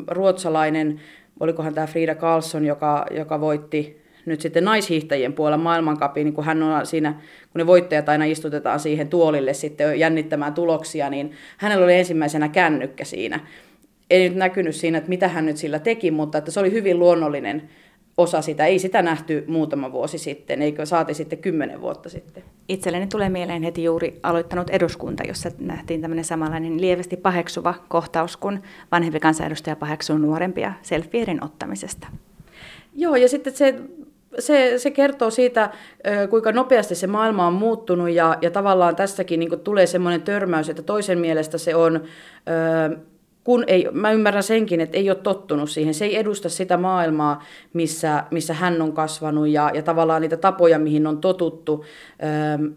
ruotsalainen, 0.07 1.01
olikohan 1.41 1.73
tämä 1.73 1.87
Frida 1.87 2.15
Karlsson, 2.15 2.65
joka, 2.65 3.05
joka 3.11 3.41
voitti 3.41 4.01
nyt 4.25 4.41
sitten 4.41 4.63
naishiihtäjien 4.63 5.33
puolella 5.33 5.63
maailmankapin, 5.63 6.25
niin 6.25 6.33
kun 6.33 6.43
hän 6.43 6.63
on 6.63 6.85
siinä, 6.85 7.13
kun 7.51 7.59
ne 7.59 7.67
voittajat 7.67 8.09
aina 8.09 8.25
istutetaan 8.25 8.79
siihen 8.79 9.07
tuolille 9.07 9.53
sitten 9.53 9.99
jännittämään 9.99 10.53
tuloksia, 10.53 11.09
niin 11.09 11.31
hänellä 11.57 11.85
oli 11.85 11.95
ensimmäisenä 11.95 12.49
kännykkä 12.49 13.05
siinä. 13.05 13.39
Ei 14.09 14.29
nyt 14.29 14.37
näkynyt 14.37 14.75
siinä, 14.75 14.97
että 14.97 15.09
mitä 15.09 15.27
hän 15.27 15.45
nyt 15.45 15.57
sillä 15.57 15.79
teki, 15.79 16.11
mutta 16.11 16.37
että 16.37 16.51
se 16.51 16.59
oli 16.59 16.71
hyvin 16.71 16.99
luonnollinen 16.99 17.69
osa 18.17 18.41
sitä. 18.41 18.65
Ei 18.65 18.79
sitä 18.79 19.01
nähty 19.01 19.43
muutama 19.47 19.91
vuosi 19.91 20.17
sitten, 20.17 20.61
eikö 20.61 20.85
saati 20.85 21.13
sitten 21.13 21.39
kymmenen 21.39 21.81
vuotta 21.81 22.09
sitten. 22.09 22.43
Itselleni 22.69 23.07
tulee 23.07 23.29
mieleen 23.29 23.63
heti 23.63 23.83
juuri 23.83 24.19
aloittanut 24.23 24.69
eduskunta, 24.69 25.23
jossa 25.27 25.51
nähtiin 25.59 26.01
tämmöinen 26.01 26.25
samanlainen 26.25 26.81
lievästi 26.81 27.17
paheksuva 27.17 27.73
kohtaus, 27.87 28.37
kun 28.37 28.61
vanhempi 28.91 29.19
kansanedustaja 29.19 29.75
paheksuu 29.75 30.17
nuorempia 30.17 30.73
selfieiden 30.81 31.43
ottamisesta. 31.43 32.07
Joo, 32.95 33.15
ja 33.15 33.29
sitten 33.29 33.53
se 33.53 33.75
se, 34.39 34.73
se 34.77 34.91
kertoo 34.91 35.29
siitä, 35.29 35.69
kuinka 36.29 36.51
nopeasti 36.51 36.95
se 36.95 37.07
maailma 37.07 37.47
on 37.47 37.53
muuttunut 37.53 38.09
ja, 38.09 38.37
ja 38.41 38.51
tavallaan 38.51 38.95
tässäkin 38.95 39.39
niin 39.39 39.59
tulee 39.59 39.85
semmoinen 39.85 40.21
törmäys, 40.21 40.69
että 40.69 40.81
toisen 40.81 41.19
mielestä 41.19 41.57
se 41.57 41.75
on 41.75 42.03
kun 43.43 43.63
ei, 43.67 43.87
mä 43.91 44.11
ymmärrän 44.11 44.43
senkin, 44.43 44.81
että 44.81 44.97
ei 44.97 45.09
ole 45.09 45.17
tottunut 45.17 45.69
siihen. 45.69 45.93
Se 45.93 46.05
ei 46.05 46.17
edusta 46.17 46.49
sitä 46.49 46.77
maailmaa, 46.77 47.43
missä, 47.73 48.23
missä 48.31 48.53
hän 48.53 48.81
on 48.81 48.93
kasvanut 48.93 49.47
ja, 49.47 49.71
ja 49.73 49.81
tavallaan 49.81 50.21
niitä 50.21 50.37
tapoja, 50.37 50.79
mihin 50.79 51.07
on 51.07 51.21
totuttu. 51.21 51.85
Öö, 52.23 52.69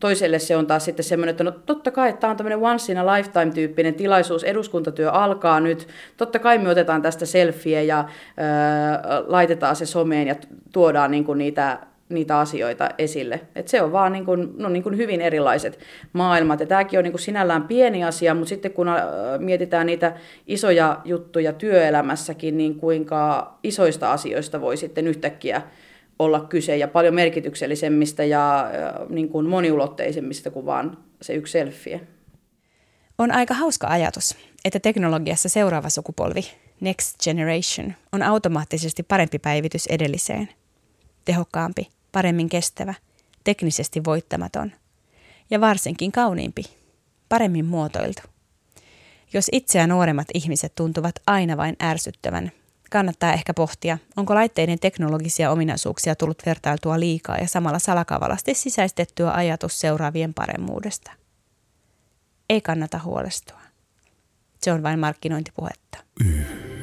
toiselle 0.00 0.38
se 0.38 0.56
on 0.56 0.66
taas 0.66 0.84
sitten 0.84 1.04
semmoinen, 1.04 1.30
että 1.30 1.44
no 1.44 1.50
totta 1.50 1.90
kai 1.90 2.12
tämä 2.12 2.30
on 2.30 2.36
tämmöinen 2.36 2.58
once 2.58 2.92
in 2.92 2.98
a 2.98 3.16
lifetime 3.16 3.50
tyyppinen 3.50 3.94
tilaisuus, 3.94 4.44
eduskuntatyö 4.44 5.10
alkaa 5.10 5.60
nyt, 5.60 5.88
totta 6.16 6.38
kai 6.38 6.58
me 6.58 6.68
otetaan 6.68 7.02
tästä 7.02 7.26
selfie 7.26 7.84
ja 7.84 7.98
öö, 7.98 9.24
laitetaan 9.26 9.76
se 9.76 9.86
someen 9.86 10.26
ja 10.26 10.34
tuodaan 10.72 11.10
niin 11.10 11.24
kuin 11.24 11.38
niitä 11.38 11.78
niitä 12.08 12.38
asioita 12.38 12.88
esille. 12.98 13.40
Et 13.54 13.68
se 13.68 13.82
on 13.82 13.92
vaan 13.92 14.12
niin 14.12 14.24
kuin, 14.24 14.54
no 14.56 14.68
niin 14.68 14.82
kuin 14.82 14.96
hyvin 14.96 15.20
erilaiset 15.20 15.78
maailmat. 16.12 16.60
Ja 16.60 16.66
tämäkin 16.66 16.98
on 16.98 17.02
niin 17.02 17.12
kuin 17.12 17.20
sinällään 17.20 17.62
pieni 17.62 18.04
asia, 18.04 18.34
mutta 18.34 18.48
sitten 18.48 18.72
kun 18.72 18.88
äh, 18.88 18.96
mietitään 19.38 19.86
niitä 19.86 20.16
isoja 20.46 21.00
juttuja 21.04 21.52
työelämässäkin, 21.52 22.56
niin 22.56 22.74
kuinka 22.74 23.54
isoista 23.62 24.12
asioista 24.12 24.60
voi 24.60 24.76
sitten 24.76 25.06
yhtäkkiä 25.06 25.62
olla 26.18 26.40
kyse 26.40 26.76
ja 26.76 26.88
paljon 26.88 27.14
merkityksellisemmistä 27.14 28.24
ja 28.24 28.60
äh, 28.60 29.08
niin 29.08 29.28
kuin 29.28 29.46
moniulotteisemmista 29.46 30.50
kuin 30.50 30.66
vaan 30.66 30.98
se 31.22 31.34
yksi 31.34 31.52
selfie. 31.52 32.00
On 33.18 33.32
aika 33.32 33.54
hauska 33.54 33.86
ajatus, 33.86 34.36
että 34.64 34.80
teknologiassa 34.80 35.48
seuraava 35.48 35.88
sukupolvi, 35.88 36.40
Next 36.80 37.24
Generation, 37.24 37.94
on 38.12 38.22
automaattisesti 38.22 39.02
parempi 39.02 39.38
päivitys 39.38 39.86
edelliseen. 39.86 40.48
Tehokkaampi, 41.24 41.88
paremmin 42.12 42.48
kestävä, 42.48 42.94
teknisesti 43.44 44.04
voittamaton 44.04 44.72
ja 45.50 45.60
varsinkin 45.60 46.12
kauniimpi, 46.12 46.62
paremmin 47.28 47.64
muotoiltu. 47.64 48.22
Jos 49.32 49.48
itseä 49.52 49.86
nuoremmat 49.86 50.28
ihmiset 50.34 50.74
tuntuvat 50.74 51.14
aina 51.26 51.56
vain 51.56 51.76
ärsyttävän, 51.82 52.52
kannattaa 52.90 53.32
ehkä 53.32 53.54
pohtia, 53.54 53.98
onko 54.16 54.34
laitteiden 54.34 54.78
teknologisia 54.78 55.50
ominaisuuksia 55.50 56.14
tullut 56.14 56.42
vertailtua 56.46 57.00
liikaa 57.00 57.36
ja 57.38 57.48
samalla 57.48 57.78
salakavalasti 57.78 58.54
sisäistettyä 58.54 59.32
ajatus 59.32 59.80
seuraavien 59.80 60.34
paremmuudesta. 60.34 61.10
Ei 62.50 62.60
kannata 62.60 63.00
huolestua. 63.04 63.60
Se 64.60 64.72
on 64.72 64.82
vain 64.82 64.98
markkinointipuhetta. 64.98 65.98
Y. 66.24 66.77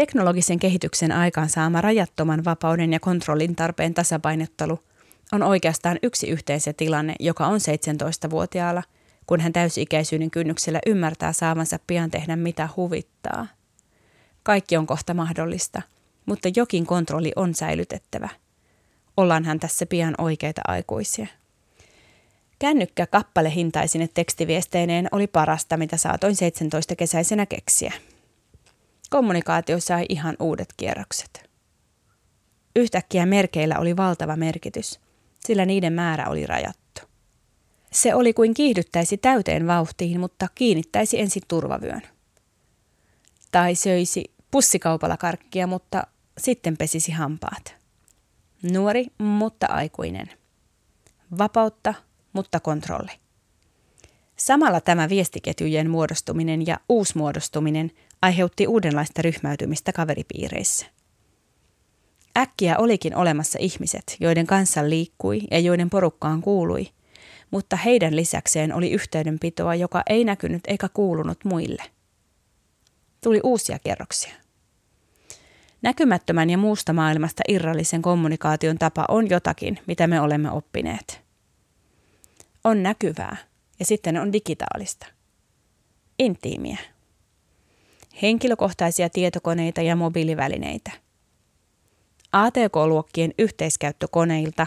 Teknologisen 0.00 0.58
kehityksen 0.58 1.12
aikaansaama 1.12 1.80
rajattoman 1.80 2.44
vapauden 2.44 2.92
ja 2.92 3.00
kontrollin 3.00 3.56
tarpeen 3.56 3.94
tasapainottelu 3.94 4.80
on 5.32 5.42
oikeastaan 5.42 5.98
yksi 6.02 6.28
yhteisö 6.28 6.72
tilanne, 6.72 7.14
joka 7.20 7.46
on 7.46 7.60
17-vuotiaalla, 7.60 8.82
kun 9.26 9.40
hän 9.40 9.52
täysi-ikäisyyden 9.52 10.30
kynnyksellä 10.30 10.78
ymmärtää 10.86 11.32
saavansa 11.32 11.78
pian 11.86 12.10
tehdä 12.10 12.36
mitä 12.36 12.68
huvittaa. 12.76 13.46
Kaikki 14.42 14.76
on 14.76 14.86
kohta 14.86 15.14
mahdollista, 15.14 15.82
mutta 16.26 16.48
jokin 16.56 16.86
kontrolli 16.86 17.32
on 17.36 17.54
säilytettävä. 17.54 18.28
Ollaanhan 19.16 19.60
tässä 19.60 19.86
pian 19.86 20.14
oikeita 20.18 20.60
aikuisia. 20.68 21.26
Kännykkä 22.58 23.06
kappalehintaisine 23.06 24.08
tekstiviesteineen 24.14 25.08
oli 25.12 25.26
parasta, 25.26 25.76
mitä 25.76 25.96
saatoin 25.96 26.36
17 26.36 26.96
kesäisenä 26.96 27.46
keksiä 27.46 27.92
kommunikaatio 29.10 29.80
sai 29.80 30.06
ihan 30.08 30.36
uudet 30.40 30.74
kierrokset. 30.76 31.50
Yhtäkkiä 32.76 33.26
merkeillä 33.26 33.78
oli 33.78 33.96
valtava 33.96 34.36
merkitys, 34.36 35.00
sillä 35.40 35.66
niiden 35.66 35.92
määrä 35.92 36.26
oli 36.28 36.46
rajattu. 36.46 37.00
Se 37.92 38.14
oli 38.14 38.32
kuin 38.32 38.54
kiihdyttäisi 38.54 39.16
täyteen 39.16 39.66
vauhtiin, 39.66 40.20
mutta 40.20 40.46
kiinnittäisi 40.54 41.20
ensin 41.20 41.42
turvavyön. 41.48 42.02
Tai 43.52 43.74
söisi 43.74 44.24
pussikaupalla 44.50 45.16
karkkia, 45.16 45.66
mutta 45.66 46.06
sitten 46.38 46.76
pesisi 46.76 47.12
hampaat. 47.12 47.74
Nuori, 48.72 49.06
mutta 49.18 49.66
aikuinen. 49.66 50.30
Vapautta, 51.38 51.94
mutta 52.32 52.60
kontrolli. 52.60 53.12
Samalla 54.36 54.80
tämä 54.80 55.08
viestiketjujen 55.08 55.90
muodostuminen 55.90 56.66
ja 56.66 56.80
uusmuodostuminen 56.88 57.90
aiheutti 58.22 58.66
uudenlaista 58.66 59.22
ryhmäytymistä 59.22 59.92
kaveripiireissä. 59.92 60.86
Äkkiä 62.38 62.78
olikin 62.78 63.16
olemassa 63.16 63.58
ihmiset, 63.62 64.16
joiden 64.20 64.46
kanssa 64.46 64.88
liikkui 64.88 65.40
ja 65.50 65.58
joiden 65.58 65.90
porukkaan 65.90 66.40
kuului, 66.40 66.86
mutta 67.50 67.76
heidän 67.76 68.16
lisäkseen 68.16 68.74
oli 68.74 68.90
yhteydenpitoa, 68.90 69.74
joka 69.74 70.02
ei 70.08 70.24
näkynyt 70.24 70.62
eikä 70.66 70.88
kuulunut 70.88 71.44
muille. 71.44 71.82
Tuli 73.20 73.40
uusia 73.44 73.78
kerroksia. 73.78 74.32
Näkymättömän 75.82 76.50
ja 76.50 76.58
muusta 76.58 76.92
maailmasta 76.92 77.42
irrallisen 77.48 78.02
kommunikaation 78.02 78.78
tapa 78.78 79.04
on 79.08 79.30
jotakin, 79.30 79.78
mitä 79.86 80.06
me 80.06 80.20
olemme 80.20 80.50
oppineet. 80.50 81.20
On 82.64 82.82
näkyvää 82.82 83.36
ja 83.78 83.84
sitten 83.84 84.16
on 84.16 84.32
digitaalista. 84.32 85.06
Intiimiä 86.18 86.78
henkilökohtaisia 88.22 89.10
tietokoneita 89.10 89.82
ja 89.82 89.96
mobiilivälineitä. 89.96 90.90
ATK-luokkien 92.32 93.34
yhteiskäyttökoneilta 93.38 94.66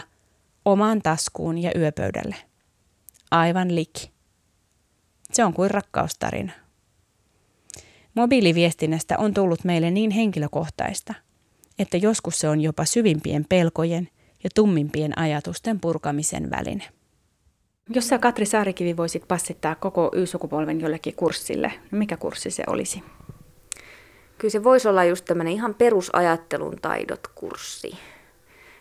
omaan 0.64 1.02
taskuun 1.02 1.58
ja 1.58 1.70
yöpöydälle. 1.76 2.36
Aivan 3.30 3.74
liki. 3.74 4.10
Se 5.32 5.44
on 5.44 5.54
kuin 5.54 5.70
rakkaustarina. 5.70 6.52
Mobiiliviestinnästä 8.14 9.18
on 9.18 9.34
tullut 9.34 9.64
meille 9.64 9.90
niin 9.90 10.10
henkilökohtaista, 10.10 11.14
että 11.78 11.96
joskus 11.96 12.38
se 12.38 12.48
on 12.48 12.60
jopa 12.60 12.84
syvimpien 12.84 13.46
pelkojen 13.48 14.08
ja 14.44 14.50
tummimpien 14.54 15.18
ajatusten 15.18 15.80
purkamisen 15.80 16.50
väline. 16.50 16.84
Jos 17.94 18.08
sä 18.08 18.18
Katri 18.18 18.46
Saarikivi 18.46 18.96
voisit 18.96 19.28
passittaa 19.28 19.74
koko 19.74 20.10
Y-sukupolven 20.14 20.80
jollekin 20.80 21.14
kurssille, 21.14 21.72
mikä 21.90 22.16
kurssi 22.16 22.50
se 22.50 22.64
olisi? 22.66 23.02
Kyllä 24.38 24.52
se 24.52 24.64
voisi 24.64 24.88
olla 24.88 25.04
just 25.04 25.24
tämmöinen 25.24 25.52
ihan 25.52 25.74
perusajattelun 25.74 26.76
taidot-kurssi. 26.82 27.98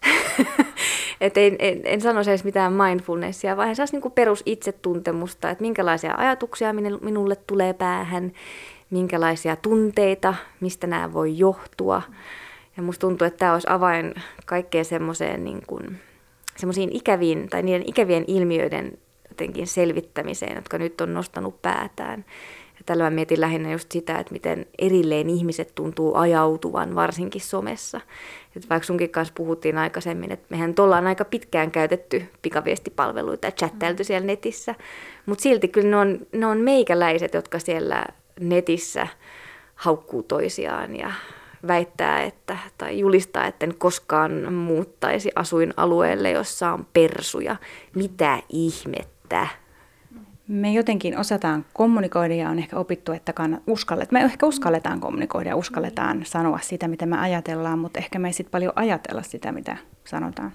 Et 1.21 1.37
en, 1.37 1.55
en, 1.59 1.81
en 1.83 2.01
sanoisi 2.01 2.31
edes 2.31 2.43
mitään 2.43 2.73
mindfulnessia, 2.73 3.57
vaan 3.57 3.75
se 3.75 3.83
niinku 3.91 4.09
perusitsetuntemusta, 4.09 5.49
että 5.49 5.61
minkälaisia 5.61 6.13
ajatuksia 6.17 6.73
minulle 7.01 7.35
tulee 7.35 7.73
päähän, 7.73 8.31
minkälaisia 8.89 9.55
tunteita, 9.55 10.35
mistä 10.59 10.87
nämä 10.87 11.13
voi 11.13 11.37
johtua. 11.37 12.01
Ja 12.77 12.83
musta 12.83 13.01
tuntuu, 13.01 13.27
että 13.27 13.37
tämä 13.37 13.53
olisi 13.53 13.67
avain 13.69 14.13
kaikkeen 14.45 14.85
semmoiseen 14.85 15.43
niin 15.43 15.61
kuin, 15.67 15.99
semmoisiin 16.57 16.89
ikäviin 16.91 17.49
tai 17.49 17.63
niiden 17.63 17.83
ikävien 17.85 18.23
ilmiöiden 18.27 18.97
jotenkin 19.29 19.67
selvittämiseen, 19.67 20.55
jotka 20.55 20.77
nyt 20.77 21.01
on 21.01 21.13
nostanut 21.13 21.61
päätään. 21.61 22.25
Tällä 22.85 23.03
mä 23.03 23.09
mietin 23.09 23.41
lähinnä 23.41 23.71
just 23.71 23.91
sitä, 23.91 24.19
että 24.19 24.33
miten 24.33 24.65
erilleen 24.79 25.29
ihmiset 25.29 25.75
tuntuu 25.75 26.15
ajautuvan, 26.15 26.95
varsinkin 26.95 27.41
somessa. 27.41 28.01
Että 28.55 28.69
vaikka 28.69 28.85
sunkin 28.85 29.09
kanssa 29.09 29.33
puhuttiin 29.37 29.77
aikaisemmin, 29.77 30.31
että 30.31 30.45
mehän 30.49 30.73
ollaan 30.79 31.07
aika 31.07 31.25
pitkään 31.25 31.71
käytetty 31.71 32.23
pikaviestipalveluita 32.41 33.47
ja 33.47 33.51
chattailtu 33.51 34.03
siellä 34.03 34.27
netissä, 34.27 34.75
mutta 35.25 35.41
silti 35.41 35.67
kyllä 35.67 35.89
ne 35.89 35.97
on, 35.97 36.19
ne 36.31 36.45
on 36.45 36.57
meikäläiset, 36.57 37.33
jotka 37.33 37.59
siellä 37.59 38.05
netissä 38.39 39.07
haukkuu 39.75 40.23
toisiaan 40.23 40.95
ja 40.95 41.11
väittää, 41.67 42.23
että, 42.23 42.57
tai 42.77 42.99
julistaa, 42.99 43.45
että 43.45 43.65
en 43.65 43.75
koskaan 43.75 44.53
muuttaisi 44.53 45.31
asuinalueelle, 45.35 46.31
jossa 46.31 46.71
on 46.71 46.87
persuja. 46.93 47.55
Mitä 47.95 48.39
ihmettä? 48.49 49.47
Me 50.47 50.73
jotenkin 50.73 51.17
osataan 51.17 51.65
kommunikoida 51.73 52.33
ja 52.33 52.49
on 52.49 52.59
ehkä 52.59 52.77
opittu, 52.77 53.11
että 53.11 53.33
uskallet, 53.67 54.11
me 54.11 54.21
ehkä 54.21 54.45
uskalletaan 54.45 54.99
kommunikoida 54.99 55.49
ja 55.49 55.55
uskalletaan 55.55 56.21
sanoa 56.25 56.59
sitä, 56.61 56.87
mitä 56.87 57.05
me 57.05 57.17
ajatellaan, 57.17 57.79
mutta 57.79 57.99
ehkä 57.99 58.19
me 58.19 58.27
ei 58.27 58.33
sitten 58.33 58.51
paljon 58.51 58.73
ajatella 58.75 59.21
sitä, 59.21 59.51
mitä 59.51 59.77
sanotaan. 60.05 60.51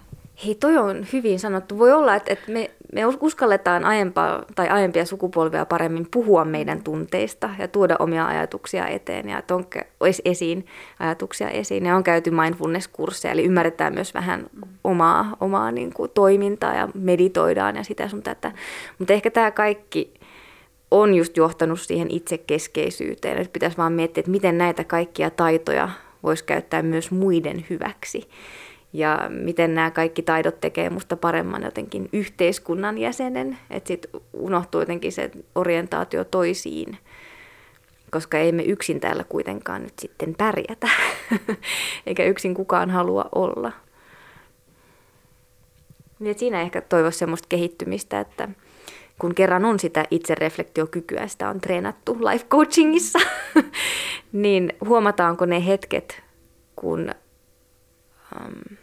Hei, 0.47 0.55
toi 0.55 0.77
on 0.77 1.07
hyvin 1.13 1.41
sanottu. 1.41 1.79
Voi 1.79 1.93
olla, 1.93 2.15
että, 2.15 2.33
että 2.33 2.53
me, 2.53 2.71
me 2.93 3.03
uskalletaan 3.21 3.85
aiempaa, 3.85 4.45
tai 4.55 4.69
aiempia 4.69 5.05
sukupolvia 5.05 5.65
paremmin 5.65 6.07
puhua 6.11 6.45
meidän 6.45 6.83
tunteista 6.83 7.51
ja 7.59 7.69
tuoda 7.69 7.97
omia 7.99 8.27
ajatuksia 8.27 8.87
eteen 8.87 9.29
ja 9.29 9.43
on 9.51 9.67
esiin 10.25 10.67
ajatuksia 10.99 11.51
esiin. 11.51 11.87
Ja 11.87 11.97
on 11.97 12.05
käyty 12.05 12.31
mindfulness-kursseja, 12.31 13.33
eli 13.33 13.45
ymmärretään 13.45 13.95
myös 13.95 14.15
vähän 14.15 14.47
omaa, 14.89 15.37
omaa 15.41 15.71
niin 15.71 15.93
kuin, 15.95 16.11
toimintaa 16.15 16.75
ja 16.75 16.89
meditoidaan 16.95 17.77
ja 17.77 17.83
sitä 17.85 18.09
sun 18.09 18.23
tätä. 18.23 18.53
Mutta 18.99 19.13
ehkä 19.13 19.31
tämä 19.31 19.51
kaikki 19.51 20.15
on 20.91 21.15
just 21.15 21.37
johtanut 21.37 21.81
siihen 21.81 22.11
itsekeskeisyyteen, 22.11 23.39
että 23.39 23.53
pitäisi 23.53 23.77
vaan 23.77 23.93
miettiä, 23.93 24.21
että 24.21 24.31
miten 24.31 24.59
näitä 24.59 24.85
kaikkia 24.85 25.31
taitoja 25.31 25.89
voisi 26.23 26.45
käyttää 26.45 26.83
myös 26.83 27.11
muiden 27.11 27.65
hyväksi. 27.71 28.29
ja 28.93 29.27
miten 29.29 29.75
nämä 29.75 29.91
kaikki 29.91 30.23
taidot 30.23 30.61
tekee 30.61 30.91
musta 30.91 31.17
paremman 31.17 31.63
jotenkin 31.63 32.09
yhteiskunnan 32.13 32.99
jäsenen, 32.99 33.59
että 33.71 33.89
sitten 33.89 34.21
unohtuu 34.33 34.81
jotenkin 34.81 35.13
se 35.13 35.31
orientaatio 35.55 36.25
toisiin, 36.25 36.99
koska 38.11 38.39
ei 38.39 38.53
me 38.53 38.63
yksin 38.63 39.01
täällä 39.01 39.25
kuitenkaan 39.25 39.83
nyt 39.83 39.99
sitten 39.99 40.35
pärjätä, 40.35 40.89
eikä 42.07 42.25
yksin 42.25 42.55
kukaan 42.55 42.91
halua 42.91 43.29
olla. 43.35 43.73
Niin 46.19 46.39
siinä 46.39 46.61
ehkä 46.61 46.81
toivoisi 46.81 47.19
semmoista 47.19 47.47
kehittymistä, 47.49 48.21
että 48.21 48.49
kun 49.19 49.35
kerran 49.35 49.65
on 49.65 49.81
sitä 49.81 50.05
itsereflektiokykyä, 50.11 51.29
sitä 51.29 51.49
on 51.49 51.61
treenattu 51.61 52.17
life 52.21 52.47
coachingissa, 52.47 53.19
niin 54.33 54.73
huomataanko 54.85 55.47
ne 55.47 55.67
hetket, 55.67 56.23
kun, 56.77 57.11
um, 58.41 58.77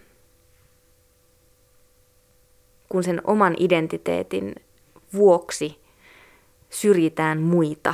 kun 2.90 3.04
sen 3.04 3.22
oman 3.24 3.56
identiteetin 3.60 4.56
vuoksi 5.14 5.80
syrjitään 6.70 7.42
muita, 7.42 7.94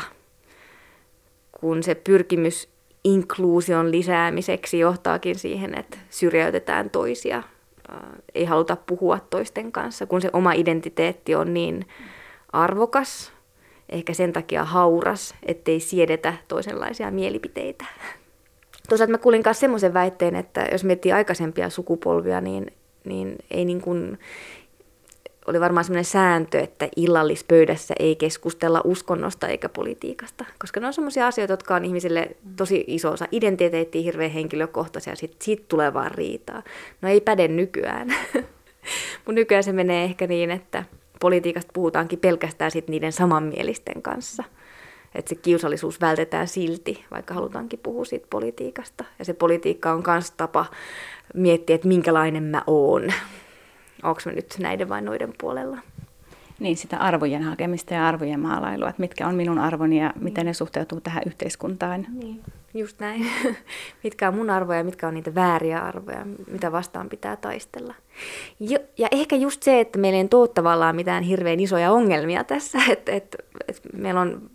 kun 1.52 1.84
se 1.84 1.96
pyrkimys 1.96 2.70
inkluusion 3.04 3.92
lisäämiseksi 3.92 4.80
johtaakin 4.80 5.40
siihen, 5.40 5.78
että 5.78 5.98
syrjäytetään 6.10 6.90
toisia, 6.90 7.44
ei 8.36 8.46
haluta 8.46 8.76
puhua 8.76 9.20
toisten 9.20 9.72
kanssa, 9.72 10.06
kun 10.06 10.22
se 10.22 10.30
oma 10.34 10.54
identiteetti 10.54 11.36
on 11.36 11.54
niin 11.54 11.88
arvokas, 12.54 13.34
ehkä 13.90 14.14
sen 14.14 14.34
takia 14.34 14.64
hauras, 14.64 15.36
ettei 15.46 15.80
siedetä 15.80 16.34
toisenlaisia 16.48 17.12
mielipiteitä. 17.12 17.86
Toisaalta 18.90 19.12
mä 19.12 19.18
kuulin 19.18 19.42
myös 19.46 19.60
semmoisen 19.60 19.94
väitteen, 19.94 20.36
että 20.36 20.68
jos 20.72 20.84
miettii 20.84 21.12
aikaisempia 21.12 21.70
sukupolvia, 21.70 22.42
niin, 22.42 22.72
niin 23.06 23.36
ei 23.52 23.66
niin 23.66 23.82
kuin, 23.82 24.20
oli 25.48 25.60
varmaan 25.60 25.84
semmoinen 25.84 26.06
sääntö, 26.06 26.60
että 26.60 26.90
illallispöydässä 26.96 27.94
ei 28.00 28.16
keskustella 28.16 28.82
uskonnosta 28.84 29.48
eikä 29.48 29.70
politiikasta, 29.70 30.46
koska 30.60 30.80
ne 30.80 30.88
on 30.88 30.94
semmoisia 30.94 31.28
asioita, 31.28 31.54
jotka 31.54 31.76
on 31.76 31.86
ihmisille 31.86 32.36
tosi 32.56 32.84
iso 32.88 33.12
osa 33.12 33.26
identiteettiä, 33.32 34.02
hirveän 34.02 34.32
henkilökohtaisia, 34.32 35.16
sit, 35.16 35.42
siitä 35.42 35.64
tulee 35.68 35.94
vaan 35.94 36.12
riitaa. 36.12 36.64
No 37.02 37.10
ei 37.10 37.22
päde 37.22 37.48
nykyään. 37.48 38.08
Mutta 39.26 39.32
nykyään 39.32 39.64
se 39.64 39.72
menee 39.72 40.04
ehkä 40.04 40.28
niin, 40.28 40.52
että 40.52 40.84
politiikasta 41.20 41.72
puhutaankin 41.74 42.20
pelkästään 42.20 42.72
sit 42.72 42.88
niiden 42.88 43.12
samanmielisten 43.12 44.02
kanssa. 44.02 44.44
Että 45.16 45.30
se 45.30 45.36
kiusallisuus 45.36 46.02
vältetään 46.02 46.48
silti, 46.48 47.06
vaikka 47.12 47.34
halutaankin 47.34 47.80
puhua 47.84 48.06
siitä 48.06 48.28
politiikasta. 48.30 49.04
Ja 49.20 49.26
se 49.26 49.34
politiikka 49.34 49.92
on 49.92 50.04
myös 50.08 50.32
tapa 50.32 50.66
miettiä, 51.34 51.76
että 51.76 51.88
minkälainen 51.88 52.44
mä 52.44 52.64
oon. 52.68 53.04
Onko 54.04 54.22
mä 54.26 54.32
nyt 54.32 54.56
näiden 54.60 54.90
vai 54.90 55.02
noiden 55.02 55.34
puolella. 55.38 55.78
Niin, 56.60 56.78
sitä 56.78 56.98
arvojen 56.98 57.44
hakemista 57.44 57.94
ja 57.94 58.08
arvojen 58.08 58.40
maalailua, 58.40 58.90
että 58.90 59.02
mitkä 59.02 59.28
on 59.28 59.36
minun 59.36 59.60
arvoni 59.60 60.02
ja 60.02 60.14
miten 60.20 60.46
ne 60.46 60.54
suhteutuu 60.54 61.02
tähän 61.02 61.24
yhteiskuntaan. 61.26 62.08
Niin, 62.14 62.42
just 62.74 63.00
näin. 63.00 63.28
mitkä 64.04 64.28
on 64.28 64.36
mun 64.36 64.50
arvoja 64.50 64.78
ja 64.78 64.84
mitkä 64.84 65.08
on 65.08 65.14
niitä 65.14 65.36
vääriä 65.36 65.80
arvoja, 65.80 66.26
mitä 66.52 66.72
vastaan 66.72 67.10
pitää 67.10 67.36
taistella. 67.36 67.94
Jo, 68.60 68.80
ja 68.98 69.08
ehkä 69.12 69.36
just 69.36 69.64
se, 69.64 69.80
että 69.80 70.00
meillä 70.00 70.18
ei 70.18 70.28
ole 70.34 70.48
tavallaan 70.48 70.96
mitään 70.96 71.24
hirveän 71.24 71.60
isoja 71.60 71.92
ongelmia 71.92 72.44
tässä, 72.44 72.80
että, 72.90 73.12
että, 73.12 73.38
että 73.68 73.90
meillä 73.94 74.22
on 74.22 74.50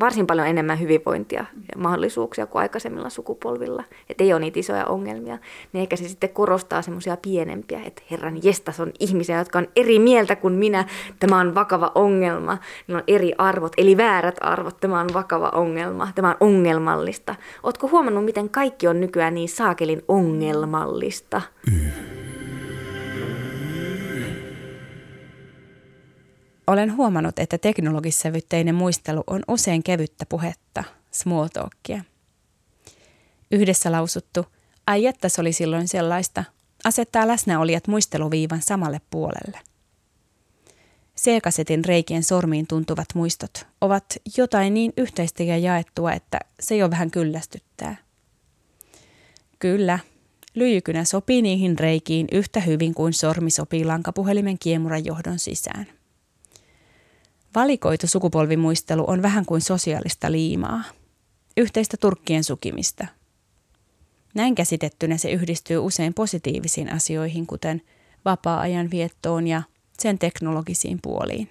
varsin 0.00 0.26
paljon 0.26 0.46
enemmän 0.46 0.80
hyvinvointia 0.80 1.44
ja 1.54 1.80
mahdollisuuksia 1.80 2.46
kuin 2.46 2.62
aikaisemmilla 2.62 3.10
sukupolvilla. 3.10 3.84
Että 4.10 4.24
ei 4.24 4.32
ole 4.32 4.40
niitä 4.40 4.60
isoja 4.60 4.86
ongelmia. 4.86 5.38
Niin 5.72 5.82
ehkä 5.82 5.96
se 5.96 6.08
sitten 6.08 6.30
korostaa 6.30 6.82
semmoisia 6.82 7.16
pienempiä, 7.16 7.80
että 7.86 8.02
herran 8.10 8.38
jestas 8.42 8.80
on 8.80 8.92
ihmisiä, 9.00 9.38
jotka 9.38 9.58
on 9.58 9.68
eri 9.76 9.98
mieltä 9.98 10.36
kuin 10.36 10.54
minä. 10.54 10.84
Tämä 11.20 11.40
on 11.40 11.54
vakava 11.54 11.92
ongelma. 11.94 12.58
Niillä 12.86 12.98
on 12.98 13.04
eri 13.06 13.32
arvot, 13.38 13.72
eli 13.76 13.96
väärät 13.96 14.36
arvot. 14.40 14.80
Tämä 14.80 15.00
on 15.00 15.08
vakava 15.14 15.48
ongelma. 15.54 16.08
Tämä 16.14 16.28
on 16.28 16.36
ongelmallista. 16.40 17.34
Oletko 17.62 17.88
huomannut, 17.88 18.24
miten 18.24 18.50
kaikki 18.50 18.88
on 18.88 19.00
nykyään 19.00 19.34
niin 19.34 19.48
saakelin 19.48 20.02
ongelmallista? 20.08 21.42
Mm. 21.70 22.31
Olen 26.66 26.96
huomannut, 26.96 27.38
että 27.38 27.58
teknologissävytteinen 27.58 28.74
muistelu 28.74 29.24
on 29.26 29.42
usein 29.48 29.82
kevyttä 29.82 30.26
puhetta, 30.26 30.84
small 31.10 31.46
talkia. 31.46 32.04
Yhdessä 33.50 33.92
lausuttu, 33.92 34.46
ai 34.86 35.06
että 35.06 35.28
se 35.28 35.40
oli 35.40 35.52
silloin 35.52 35.88
sellaista, 35.88 36.44
asettaa 36.84 37.28
läsnäolijat 37.28 37.88
muisteluviivan 37.88 38.62
samalle 38.62 39.00
puolelle. 39.10 39.58
C-kasetin 41.18 41.84
reikien 41.84 42.22
sormiin 42.22 42.66
tuntuvat 42.66 43.06
muistot 43.14 43.66
ovat 43.80 44.04
jotain 44.36 44.74
niin 44.74 44.92
yhteistä 44.96 45.42
ja 45.42 45.58
jaettua, 45.58 46.12
että 46.12 46.38
se 46.60 46.76
jo 46.76 46.90
vähän 46.90 47.10
kyllästyttää. 47.10 47.96
Kyllä, 49.58 49.98
lyijykynä 50.54 51.04
sopii 51.04 51.42
niihin 51.42 51.78
reikiin 51.78 52.26
yhtä 52.32 52.60
hyvin 52.60 52.94
kuin 52.94 53.12
sormi 53.12 53.50
sopii 53.50 53.84
lankapuhelimen 53.84 54.58
kiemuran 54.58 55.04
johdon 55.04 55.38
sisään. 55.38 56.01
Valikoitu 57.54 58.06
sukupolvimuistelu 58.06 59.04
on 59.06 59.22
vähän 59.22 59.46
kuin 59.46 59.60
sosiaalista 59.60 60.32
liimaa, 60.32 60.82
yhteistä 61.56 61.96
turkkien 61.96 62.44
sukimista. 62.44 63.06
Näin 64.34 64.54
käsitettynä 64.54 65.16
se 65.16 65.30
yhdistyy 65.30 65.78
usein 65.78 66.14
positiivisiin 66.14 66.92
asioihin, 66.92 67.46
kuten 67.46 67.82
vapaa-ajan 68.24 68.90
viettoon 68.90 69.46
ja 69.46 69.62
sen 69.98 70.18
teknologisiin 70.18 70.98
puoliin. 71.02 71.48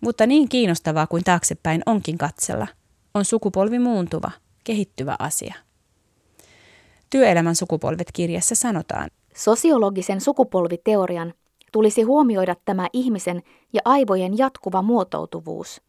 Mutta 0.00 0.26
niin 0.26 0.48
kiinnostavaa 0.48 1.06
kuin 1.06 1.24
taaksepäin 1.24 1.82
onkin 1.86 2.18
katsella, 2.18 2.66
on 3.14 3.24
sukupolvi 3.24 3.78
muuntuva, 3.78 4.30
kehittyvä 4.64 5.16
asia. 5.18 5.54
Työelämän 7.10 7.56
sukupolvet 7.56 8.12
kirjassa 8.12 8.54
sanotaan, 8.54 9.10
Sosiologisen 9.36 10.20
sukupolviteorian 10.20 11.34
tulisi 11.72 12.02
huomioida 12.02 12.56
tämä 12.64 12.88
ihmisen 12.92 13.42
ja 13.72 13.80
aivojen 13.84 14.38
jatkuva 14.38 14.82
muotoutuvuus. 14.82 15.82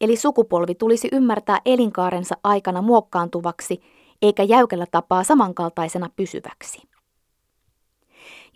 Eli 0.00 0.16
sukupolvi 0.16 0.74
tulisi 0.74 1.08
ymmärtää 1.12 1.60
elinkaarensa 1.64 2.34
aikana 2.44 2.82
muokkaantuvaksi 2.82 3.82
eikä 4.22 4.42
jäykällä 4.42 4.86
tapaa 4.90 5.24
samankaltaisena 5.24 6.10
pysyväksi. 6.16 6.82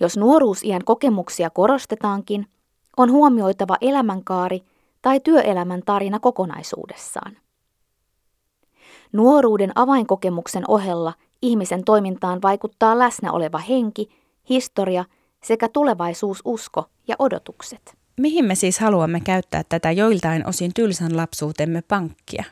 Jos 0.01 0.17
nuoruusiän 0.17 0.85
kokemuksia 0.85 1.51
korostetaankin, 1.51 2.47
on 2.97 3.11
huomioitava 3.11 3.77
elämänkaari 3.81 4.63
tai 5.03 5.21
työelämän 5.21 5.83
tarina 5.87 6.21
kokonaisuudessaan. 6.21 7.37
Nuoruuden 9.13 9.73
avainkokemuksen 9.75 10.65
ohella 10.69 11.13
ihmisen 11.43 11.85
toimintaan 11.85 12.43
vaikuttaa 12.43 12.99
läsnä 12.99 13.33
oleva 13.33 13.59
henki, 13.59 14.09
historia 14.49 15.05
sekä 15.45 15.69
tulevaisuususko 15.69 16.91
ja 17.09 17.17
odotukset. 17.19 17.95
Mihin 18.17 18.45
me 18.45 18.55
siis 18.55 18.79
haluamme 18.79 19.21
käyttää 19.21 19.65
tätä 19.69 19.93
joiltain 19.93 20.47
osin 20.47 20.75
tylsän 20.75 21.17
lapsuutemme 21.17 21.83
pankkia? 21.83 22.45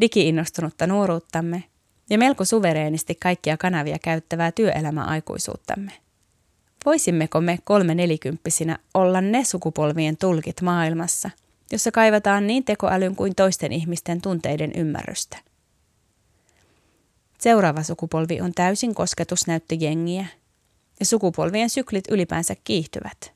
Digiinnostunutta 0.00 0.86
nuoruuttamme 0.86 1.64
ja 2.10 2.18
melko 2.18 2.44
suvereenisti 2.44 3.14
kaikkia 3.14 3.56
kanavia 3.56 3.98
käyttävää 3.98 4.52
työelämäaikuisuuttamme. 4.52 5.92
Voisimmeko 6.86 7.40
me 7.40 7.58
kolme 7.64 7.94
nelikymppisinä 7.94 8.78
olla 8.94 9.20
ne 9.20 9.44
sukupolvien 9.44 10.16
tulkit 10.16 10.62
maailmassa, 10.62 11.30
jossa 11.72 11.90
kaivataan 11.90 12.46
niin 12.46 12.64
tekoälyn 12.64 13.16
kuin 13.16 13.34
toisten 13.34 13.72
ihmisten 13.72 14.20
tunteiden 14.20 14.72
ymmärrystä? 14.76 15.38
Seuraava 17.38 17.82
sukupolvi 17.82 18.40
on 18.40 18.52
täysin 18.54 18.94
kosketusnäyttöjengiä, 18.94 20.26
ja 21.00 21.06
sukupolvien 21.06 21.70
syklit 21.70 22.04
ylipäänsä 22.10 22.54
kiihtyvät. 22.64 23.32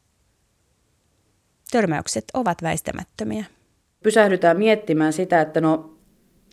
Törmäykset 1.71 2.25
ovat 2.35 2.63
väistämättömiä. 2.63 3.45
Pysähdytään 4.03 4.59
miettimään 4.59 5.13
sitä, 5.13 5.41
että 5.41 5.61
no, 5.61 5.95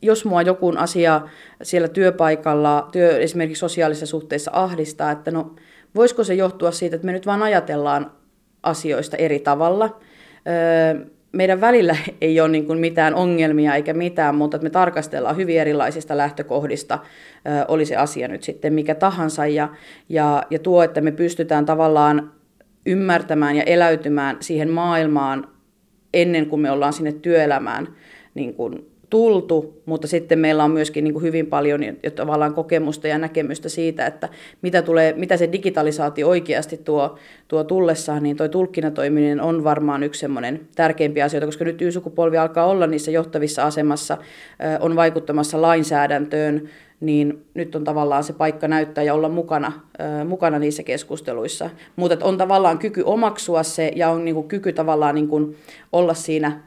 jos 0.02 0.24
mua 0.24 0.42
joku 0.42 0.72
asia 0.76 1.20
siellä 1.62 1.88
työpaikalla, 1.88 2.88
työ, 2.92 3.18
esimerkiksi 3.18 3.60
sosiaalisissa 3.60 4.06
suhteissa 4.06 4.50
ahdistaa, 4.54 5.10
että 5.10 5.30
no, 5.30 5.56
voisiko 5.94 6.24
se 6.24 6.34
johtua 6.34 6.72
siitä, 6.72 6.96
että 6.96 7.06
me 7.06 7.12
nyt 7.12 7.26
vaan 7.26 7.42
ajatellaan 7.42 8.12
asioista 8.62 9.16
eri 9.16 9.38
tavalla. 9.38 10.00
Öö, 10.46 11.06
meidän 11.32 11.60
välillä 11.60 11.96
ei 12.20 12.40
ole 12.40 12.48
niin 12.48 12.66
kuin 12.66 12.78
mitään 12.78 13.14
ongelmia 13.14 13.74
eikä 13.74 13.94
mitään, 13.94 14.34
mutta 14.34 14.58
me 14.58 14.70
tarkastellaan 14.70 15.36
hyvin 15.36 15.60
erilaisista 15.60 16.16
lähtökohdista, 16.16 16.98
oli 17.68 17.86
se 17.86 17.96
asia 17.96 18.28
nyt 18.28 18.42
sitten 18.42 18.72
mikä 18.72 18.94
tahansa, 18.94 19.46
ja, 19.46 19.68
ja, 20.08 20.42
ja 20.50 20.58
tuo, 20.58 20.82
että 20.82 21.00
me 21.00 21.12
pystytään 21.12 21.66
tavallaan 21.66 22.32
ymmärtämään 22.86 23.56
ja 23.56 23.62
eläytymään 23.62 24.36
siihen 24.40 24.70
maailmaan 24.70 25.48
ennen 26.14 26.46
kuin 26.46 26.60
me 26.60 26.70
ollaan 26.70 26.92
sinne 26.92 27.12
työelämään 27.12 27.88
niin 28.34 28.54
kuin 28.54 28.89
tultu, 29.10 29.82
mutta 29.86 30.06
sitten 30.06 30.38
meillä 30.38 30.64
on 30.64 30.70
myöskin 30.70 31.04
niin 31.04 31.12
kuin 31.14 31.22
hyvin 31.22 31.46
paljon 31.46 31.80
jo 31.84 32.10
tavallaan 32.10 32.54
kokemusta 32.54 33.08
ja 33.08 33.18
näkemystä 33.18 33.68
siitä, 33.68 34.06
että 34.06 34.28
mitä, 34.62 34.82
tulee, 34.82 35.14
mitä 35.16 35.36
se 35.36 35.52
digitalisaatio 35.52 36.28
oikeasti 36.28 36.76
tuo, 36.76 37.18
tuo 37.48 37.64
tullessaan, 37.64 38.22
niin 38.22 38.36
tuo 38.36 38.48
tulkkinatoiminen 38.48 39.40
on 39.40 39.64
varmaan 39.64 40.02
yksi 40.02 40.20
semmoinen 40.20 40.60
tärkeimpiä 40.76 41.24
asioita, 41.24 41.46
koska 41.46 41.64
nyt 41.64 41.82
Y-sukupolvi 41.82 42.36
alkaa 42.36 42.66
olla 42.66 42.86
niissä 42.86 43.10
johtavissa 43.10 43.64
asemassa, 43.64 44.18
on 44.80 44.96
vaikuttamassa 44.96 45.62
lainsäädäntöön, 45.62 46.68
niin 47.00 47.44
nyt 47.54 47.74
on 47.74 47.84
tavallaan 47.84 48.24
se 48.24 48.32
paikka 48.32 48.68
näyttää 48.68 49.04
ja 49.04 49.14
olla 49.14 49.28
mukana, 49.28 49.72
mukana 50.28 50.58
niissä 50.58 50.82
keskusteluissa. 50.82 51.70
Mutta 51.96 52.16
on 52.22 52.38
tavallaan 52.38 52.78
kyky 52.78 53.02
omaksua 53.04 53.62
se 53.62 53.92
ja 53.96 54.10
on 54.10 54.24
niin 54.24 54.34
kuin 54.34 54.48
kyky 54.48 54.72
tavallaan 54.72 55.14
niin 55.14 55.28
kuin 55.28 55.56
olla 55.92 56.14
siinä 56.14 56.60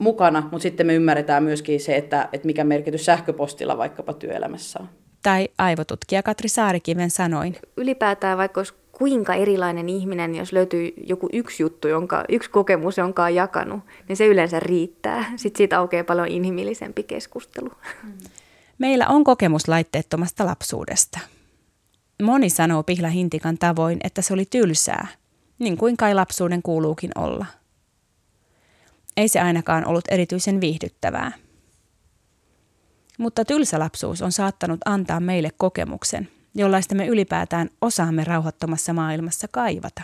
mukana, 0.00 0.48
mutta 0.50 0.62
sitten 0.62 0.86
me 0.86 0.94
ymmärretään 0.94 1.42
myöskin 1.42 1.80
se, 1.80 1.96
että, 1.96 2.28
että 2.32 2.46
mikä 2.46 2.64
merkitys 2.64 3.04
sähköpostilla 3.04 3.78
vaikkapa 3.78 4.12
työelämässä 4.12 4.78
on. 4.82 4.88
Tai 5.22 5.48
aivotutkija 5.58 6.22
Katri 6.22 6.48
Saarikiven 6.48 7.10
sanoin. 7.10 7.56
Ylipäätään 7.76 8.38
vaikka 8.38 8.60
olisi 8.60 8.74
kuinka 8.92 9.34
erilainen 9.34 9.88
ihminen, 9.88 10.34
jos 10.34 10.52
löytyy 10.52 10.92
joku 11.06 11.28
yksi 11.32 11.62
juttu, 11.62 11.88
jonka, 11.88 12.24
yksi 12.28 12.50
kokemus, 12.50 12.98
jonka 12.98 13.24
on 13.24 13.34
jakanut, 13.34 13.80
niin 14.08 14.16
se 14.16 14.26
yleensä 14.26 14.60
riittää. 14.60 15.24
Sitten 15.36 15.58
siitä 15.58 15.78
aukeaa 15.78 16.04
paljon 16.04 16.28
inhimillisempi 16.28 17.02
keskustelu. 17.02 17.70
Meillä 18.78 19.08
on 19.08 19.24
kokemus 19.24 19.68
laitteettomasta 19.68 20.46
lapsuudesta. 20.46 21.18
Moni 22.22 22.50
sanoo 22.50 22.82
Pihla 22.82 23.08
Hintikan 23.08 23.58
tavoin, 23.58 23.98
että 24.04 24.22
se 24.22 24.34
oli 24.34 24.44
tylsää, 24.44 25.06
niin 25.58 25.76
kuin 25.76 25.96
kai 25.96 26.14
lapsuuden 26.14 26.62
kuuluukin 26.62 27.10
olla– 27.18 27.46
ei 29.20 29.28
se 29.28 29.40
ainakaan 29.40 29.86
ollut 29.86 30.04
erityisen 30.08 30.60
viihdyttävää. 30.60 31.32
Mutta 33.18 33.44
tylsä 33.44 33.78
lapsuus 33.78 34.22
on 34.22 34.32
saattanut 34.32 34.80
antaa 34.84 35.20
meille 35.20 35.50
kokemuksen, 35.56 36.28
jollaista 36.54 36.94
me 36.94 37.06
ylipäätään 37.06 37.70
osaamme 37.80 38.24
rauhattomassa 38.24 38.92
maailmassa 38.92 39.48
kaivata. 39.48 40.02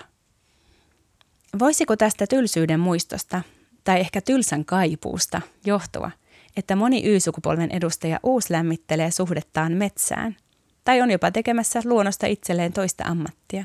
Voisiko 1.58 1.96
tästä 1.96 2.26
tylsyyden 2.26 2.80
muistosta, 2.80 3.42
tai 3.84 4.00
ehkä 4.00 4.20
tylsän 4.20 4.64
kaipuusta, 4.64 5.40
johtua, 5.64 6.10
että 6.56 6.76
moni 6.76 7.02
Y-sukupolven 7.04 7.70
edustaja 7.70 8.20
uuslämmittelee 8.22 9.10
suhdettaan 9.10 9.72
metsään, 9.72 10.36
tai 10.84 11.02
on 11.02 11.10
jopa 11.10 11.30
tekemässä 11.30 11.80
luonnosta 11.84 12.26
itselleen 12.26 12.72
toista 12.72 13.04
ammattia? 13.04 13.64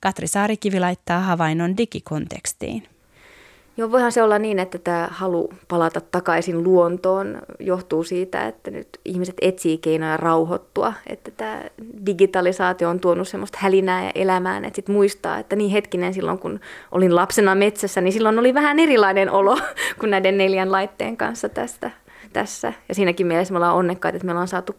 Katri 0.00 0.26
Saarikivi 0.26 0.80
laittaa 0.80 1.20
havainnon 1.20 1.76
digikontekstiin. 1.76 2.93
Joo, 3.76 3.92
voihan 3.92 4.12
se 4.12 4.22
olla 4.22 4.38
niin, 4.38 4.58
että 4.58 4.78
tämä 4.78 5.08
halu 5.10 5.52
palata 5.68 6.00
takaisin 6.00 6.64
luontoon 6.64 7.42
johtuu 7.58 8.04
siitä, 8.04 8.46
että 8.46 8.70
nyt 8.70 8.88
ihmiset 9.04 9.34
etsii 9.40 9.78
keinoja 9.78 10.16
rauhoittua, 10.16 10.92
että 11.06 11.30
tämä 11.30 11.62
digitalisaatio 12.06 12.88
on 12.88 13.00
tuonut 13.00 13.28
semmoista 13.28 13.58
hälinää 13.60 14.04
ja 14.04 14.10
elämään, 14.14 14.64
että 14.64 14.76
sitten 14.76 14.94
muistaa, 14.94 15.38
että 15.38 15.56
niin 15.56 15.70
hetkinen 15.70 16.14
silloin, 16.14 16.38
kun 16.38 16.60
olin 16.92 17.16
lapsena 17.16 17.54
metsässä, 17.54 18.00
niin 18.00 18.12
silloin 18.12 18.38
oli 18.38 18.54
vähän 18.54 18.78
erilainen 18.78 19.30
olo 19.30 19.58
kuin 20.00 20.10
näiden 20.10 20.38
neljän 20.38 20.72
laitteen 20.72 21.16
kanssa 21.16 21.48
tästä, 21.48 21.90
tässä. 22.32 22.72
Ja 22.88 22.94
siinäkin 22.94 23.26
mielessä 23.26 23.54
me 23.54 23.58
ollaan 23.58 23.76
onnekkaita, 23.76 24.16
että 24.16 24.26
me 24.26 24.32
ollaan 24.32 24.48
saatu 24.48 24.76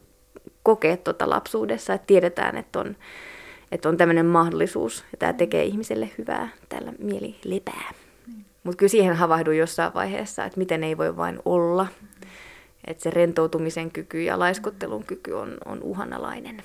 kokea 0.63 0.97
tuota 0.97 1.29
lapsuudessa, 1.29 1.93
että 1.93 2.07
tiedetään, 2.07 2.57
että 2.57 2.79
on, 2.79 2.95
että 3.71 3.89
on 3.89 3.97
tämmöinen 3.97 4.25
mahdollisuus 4.25 5.03
ja 5.11 5.17
tämä 5.17 5.33
tekee 5.33 5.63
ihmiselle 5.63 6.09
hyvää, 6.17 6.49
tällä 6.69 6.93
mieli 6.99 7.35
lepää. 7.45 8.04
Mutta 8.65 8.77
kyllä 8.77 8.89
siihen 8.89 9.15
havahduin 9.15 9.57
jossain 9.57 9.93
vaiheessa, 9.93 10.45
että 10.45 10.59
miten 10.59 10.83
ei 10.83 10.97
voi 10.97 11.17
vain 11.17 11.39
olla. 11.45 11.87
Että 12.87 13.03
se 13.03 13.09
rentoutumisen 13.09 13.91
kyky 13.91 14.23
ja 14.23 14.39
laiskottelun 14.39 15.03
kyky 15.03 15.31
on, 15.31 15.57
on 15.65 15.83
uhanalainen. 15.83 16.63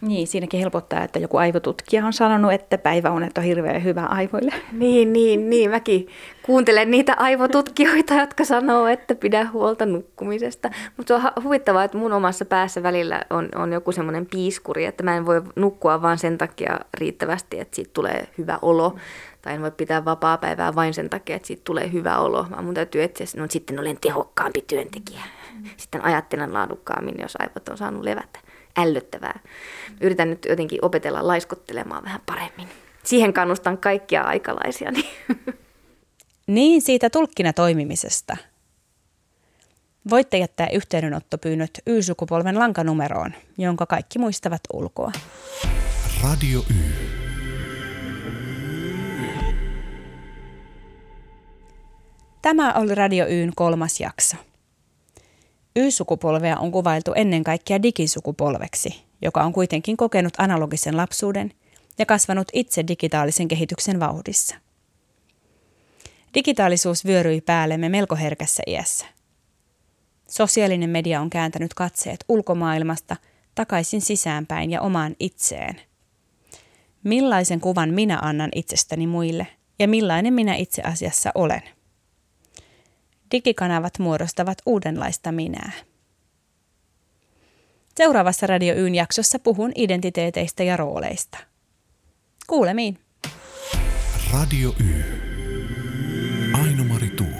Niin, 0.00 0.26
siinäkin 0.26 0.60
helpottaa, 0.60 1.04
että 1.04 1.18
joku 1.18 1.36
aivotutkija 1.36 2.06
on 2.06 2.12
sanonut, 2.12 2.52
että 2.52 2.78
päiväunet 2.78 3.38
on 3.38 3.44
hirveän 3.44 3.84
hyvä 3.84 4.02
aivoille. 4.02 4.52
Niin, 4.72 5.12
niin, 5.12 5.50
niin. 5.50 5.70
Mäkin 5.70 6.08
kuuntelen 6.42 6.90
niitä 6.90 7.14
aivotutkijoita, 7.18 8.14
jotka 8.14 8.44
sanoo, 8.44 8.86
että 8.86 9.14
pidä 9.14 9.46
huolta 9.52 9.86
nukkumisesta. 9.86 10.70
Mutta 10.96 11.20
se 11.20 11.26
on 11.26 11.44
huvittavaa, 11.44 11.84
että 11.84 11.98
mun 11.98 12.12
omassa 12.12 12.44
päässä 12.44 12.82
välillä 12.82 13.22
on, 13.30 13.48
on 13.54 13.72
joku 13.72 13.92
semmoinen 13.92 14.26
piiskuri, 14.26 14.84
että 14.84 15.02
mä 15.02 15.16
en 15.16 15.26
voi 15.26 15.42
nukkua 15.56 16.02
vaan 16.02 16.18
sen 16.18 16.38
takia 16.38 16.80
riittävästi, 16.94 17.60
että 17.60 17.76
siitä 17.76 17.90
tulee 17.94 18.28
hyvä 18.38 18.58
olo. 18.62 18.96
Tai 19.46 19.54
en 19.54 19.62
voi 19.62 19.70
pitää 19.70 20.04
vapaa-päivää 20.04 20.74
vain 20.74 20.94
sen 20.94 21.10
takia, 21.10 21.36
että 21.36 21.46
siitä 21.46 21.62
tulee 21.64 21.92
hyvä 21.92 22.18
olo, 22.18 22.46
vaan 22.50 22.64
mun 22.64 22.74
täytyy 22.74 23.02
etsiä, 23.02 23.26
no 23.36 23.46
sitten 23.50 23.80
olen 23.80 23.98
tehokkaampi 24.00 24.64
työntekijä. 24.66 25.20
Sitten 25.76 26.04
ajattelen 26.04 26.52
laadukkaammin, 26.52 27.14
jos 27.20 27.36
aivot 27.38 27.68
on 27.68 27.78
saanut 27.78 28.04
levätä 28.04 28.38
ällöttävää. 28.76 29.40
Yritän 30.00 30.30
nyt 30.30 30.44
jotenkin 30.48 30.78
opetella 30.82 31.26
laiskottelemaan 31.26 32.04
vähän 32.04 32.20
paremmin. 32.26 32.68
Siihen 33.04 33.32
kannustan 33.32 33.78
kaikkia 33.78 34.22
aikalaisia. 34.22 34.92
Niin 36.46 36.82
siitä 36.82 37.10
tulkkina 37.10 37.52
toimimisesta. 37.52 38.36
Voitte 40.10 40.38
jättää 40.38 40.68
yhteydenottopyynnöt 40.68 41.70
Y-sukupolven 41.86 42.58
lankanumeroon, 42.58 43.34
jonka 43.58 43.86
kaikki 43.86 44.18
muistavat 44.18 44.60
ulkoa. 44.72 45.12
Radio 46.22 46.60
Y. 46.70 47.25
Tämä 52.46 52.72
oli 52.72 52.94
Radio 52.94 53.26
Yn 53.28 53.52
kolmas 53.56 54.00
jakso. 54.00 54.36
Y-sukupolvea 55.76 56.58
on 56.58 56.72
kuvailtu 56.72 57.12
ennen 57.12 57.44
kaikkea 57.44 57.82
digisukupolveksi, 57.82 59.04
joka 59.22 59.42
on 59.42 59.52
kuitenkin 59.52 59.96
kokenut 59.96 60.32
analogisen 60.38 60.96
lapsuuden 60.96 61.52
ja 61.98 62.06
kasvanut 62.06 62.48
itse 62.52 62.84
digitaalisen 62.88 63.48
kehityksen 63.48 64.00
vauhdissa. 64.00 64.56
Digitaalisuus 66.34 67.04
vyöryi 67.04 67.40
päällemme 67.40 67.88
melko 67.88 68.16
herkässä 68.16 68.62
iässä. 68.66 69.06
Sosiaalinen 70.28 70.90
media 70.90 71.20
on 71.20 71.30
kääntänyt 71.30 71.74
katseet 71.74 72.24
ulkomaailmasta 72.28 73.16
takaisin 73.54 74.00
sisäänpäin 74.00 74.70
ja 74.70 74.80
omaan 74.80 75.16
itseen. 75.20 75.80
Millaisen 77.04 77.60
kuvan 77.60 77.94
minä 77.94 78.18
annan 78.22 78.50
itsestäni 78.54 79.06
muille 79.06 79.46
ja 79.78 79.88
millainen 79.88 80.34
minä 80.34 80.54
itse 80.54 80.82
asiassa 80.82 81.30
olen? 81.34 81.75
Digikanavat 83.32 83.98
muodostavat 83.98 84.58
uudenlaista 84.66 85.32
minää. 85.32 85.72
Seuraavassa 87.96 88.46
Radio 88.46 88.74
Yn 88.74 88.94
jaksossa 88.94 89.38
puhun 89.38 89.72
identiteeteistä 89.74 90.62
ja 90.62 90.76
rooleista. 90.76 91.38
Kuulemiin. 92.46 92.98
Radio 94.32 94.74
Y. 94.80 95.04
Aino-Mari 96.62 97.10
Tuu. 97.10 97.35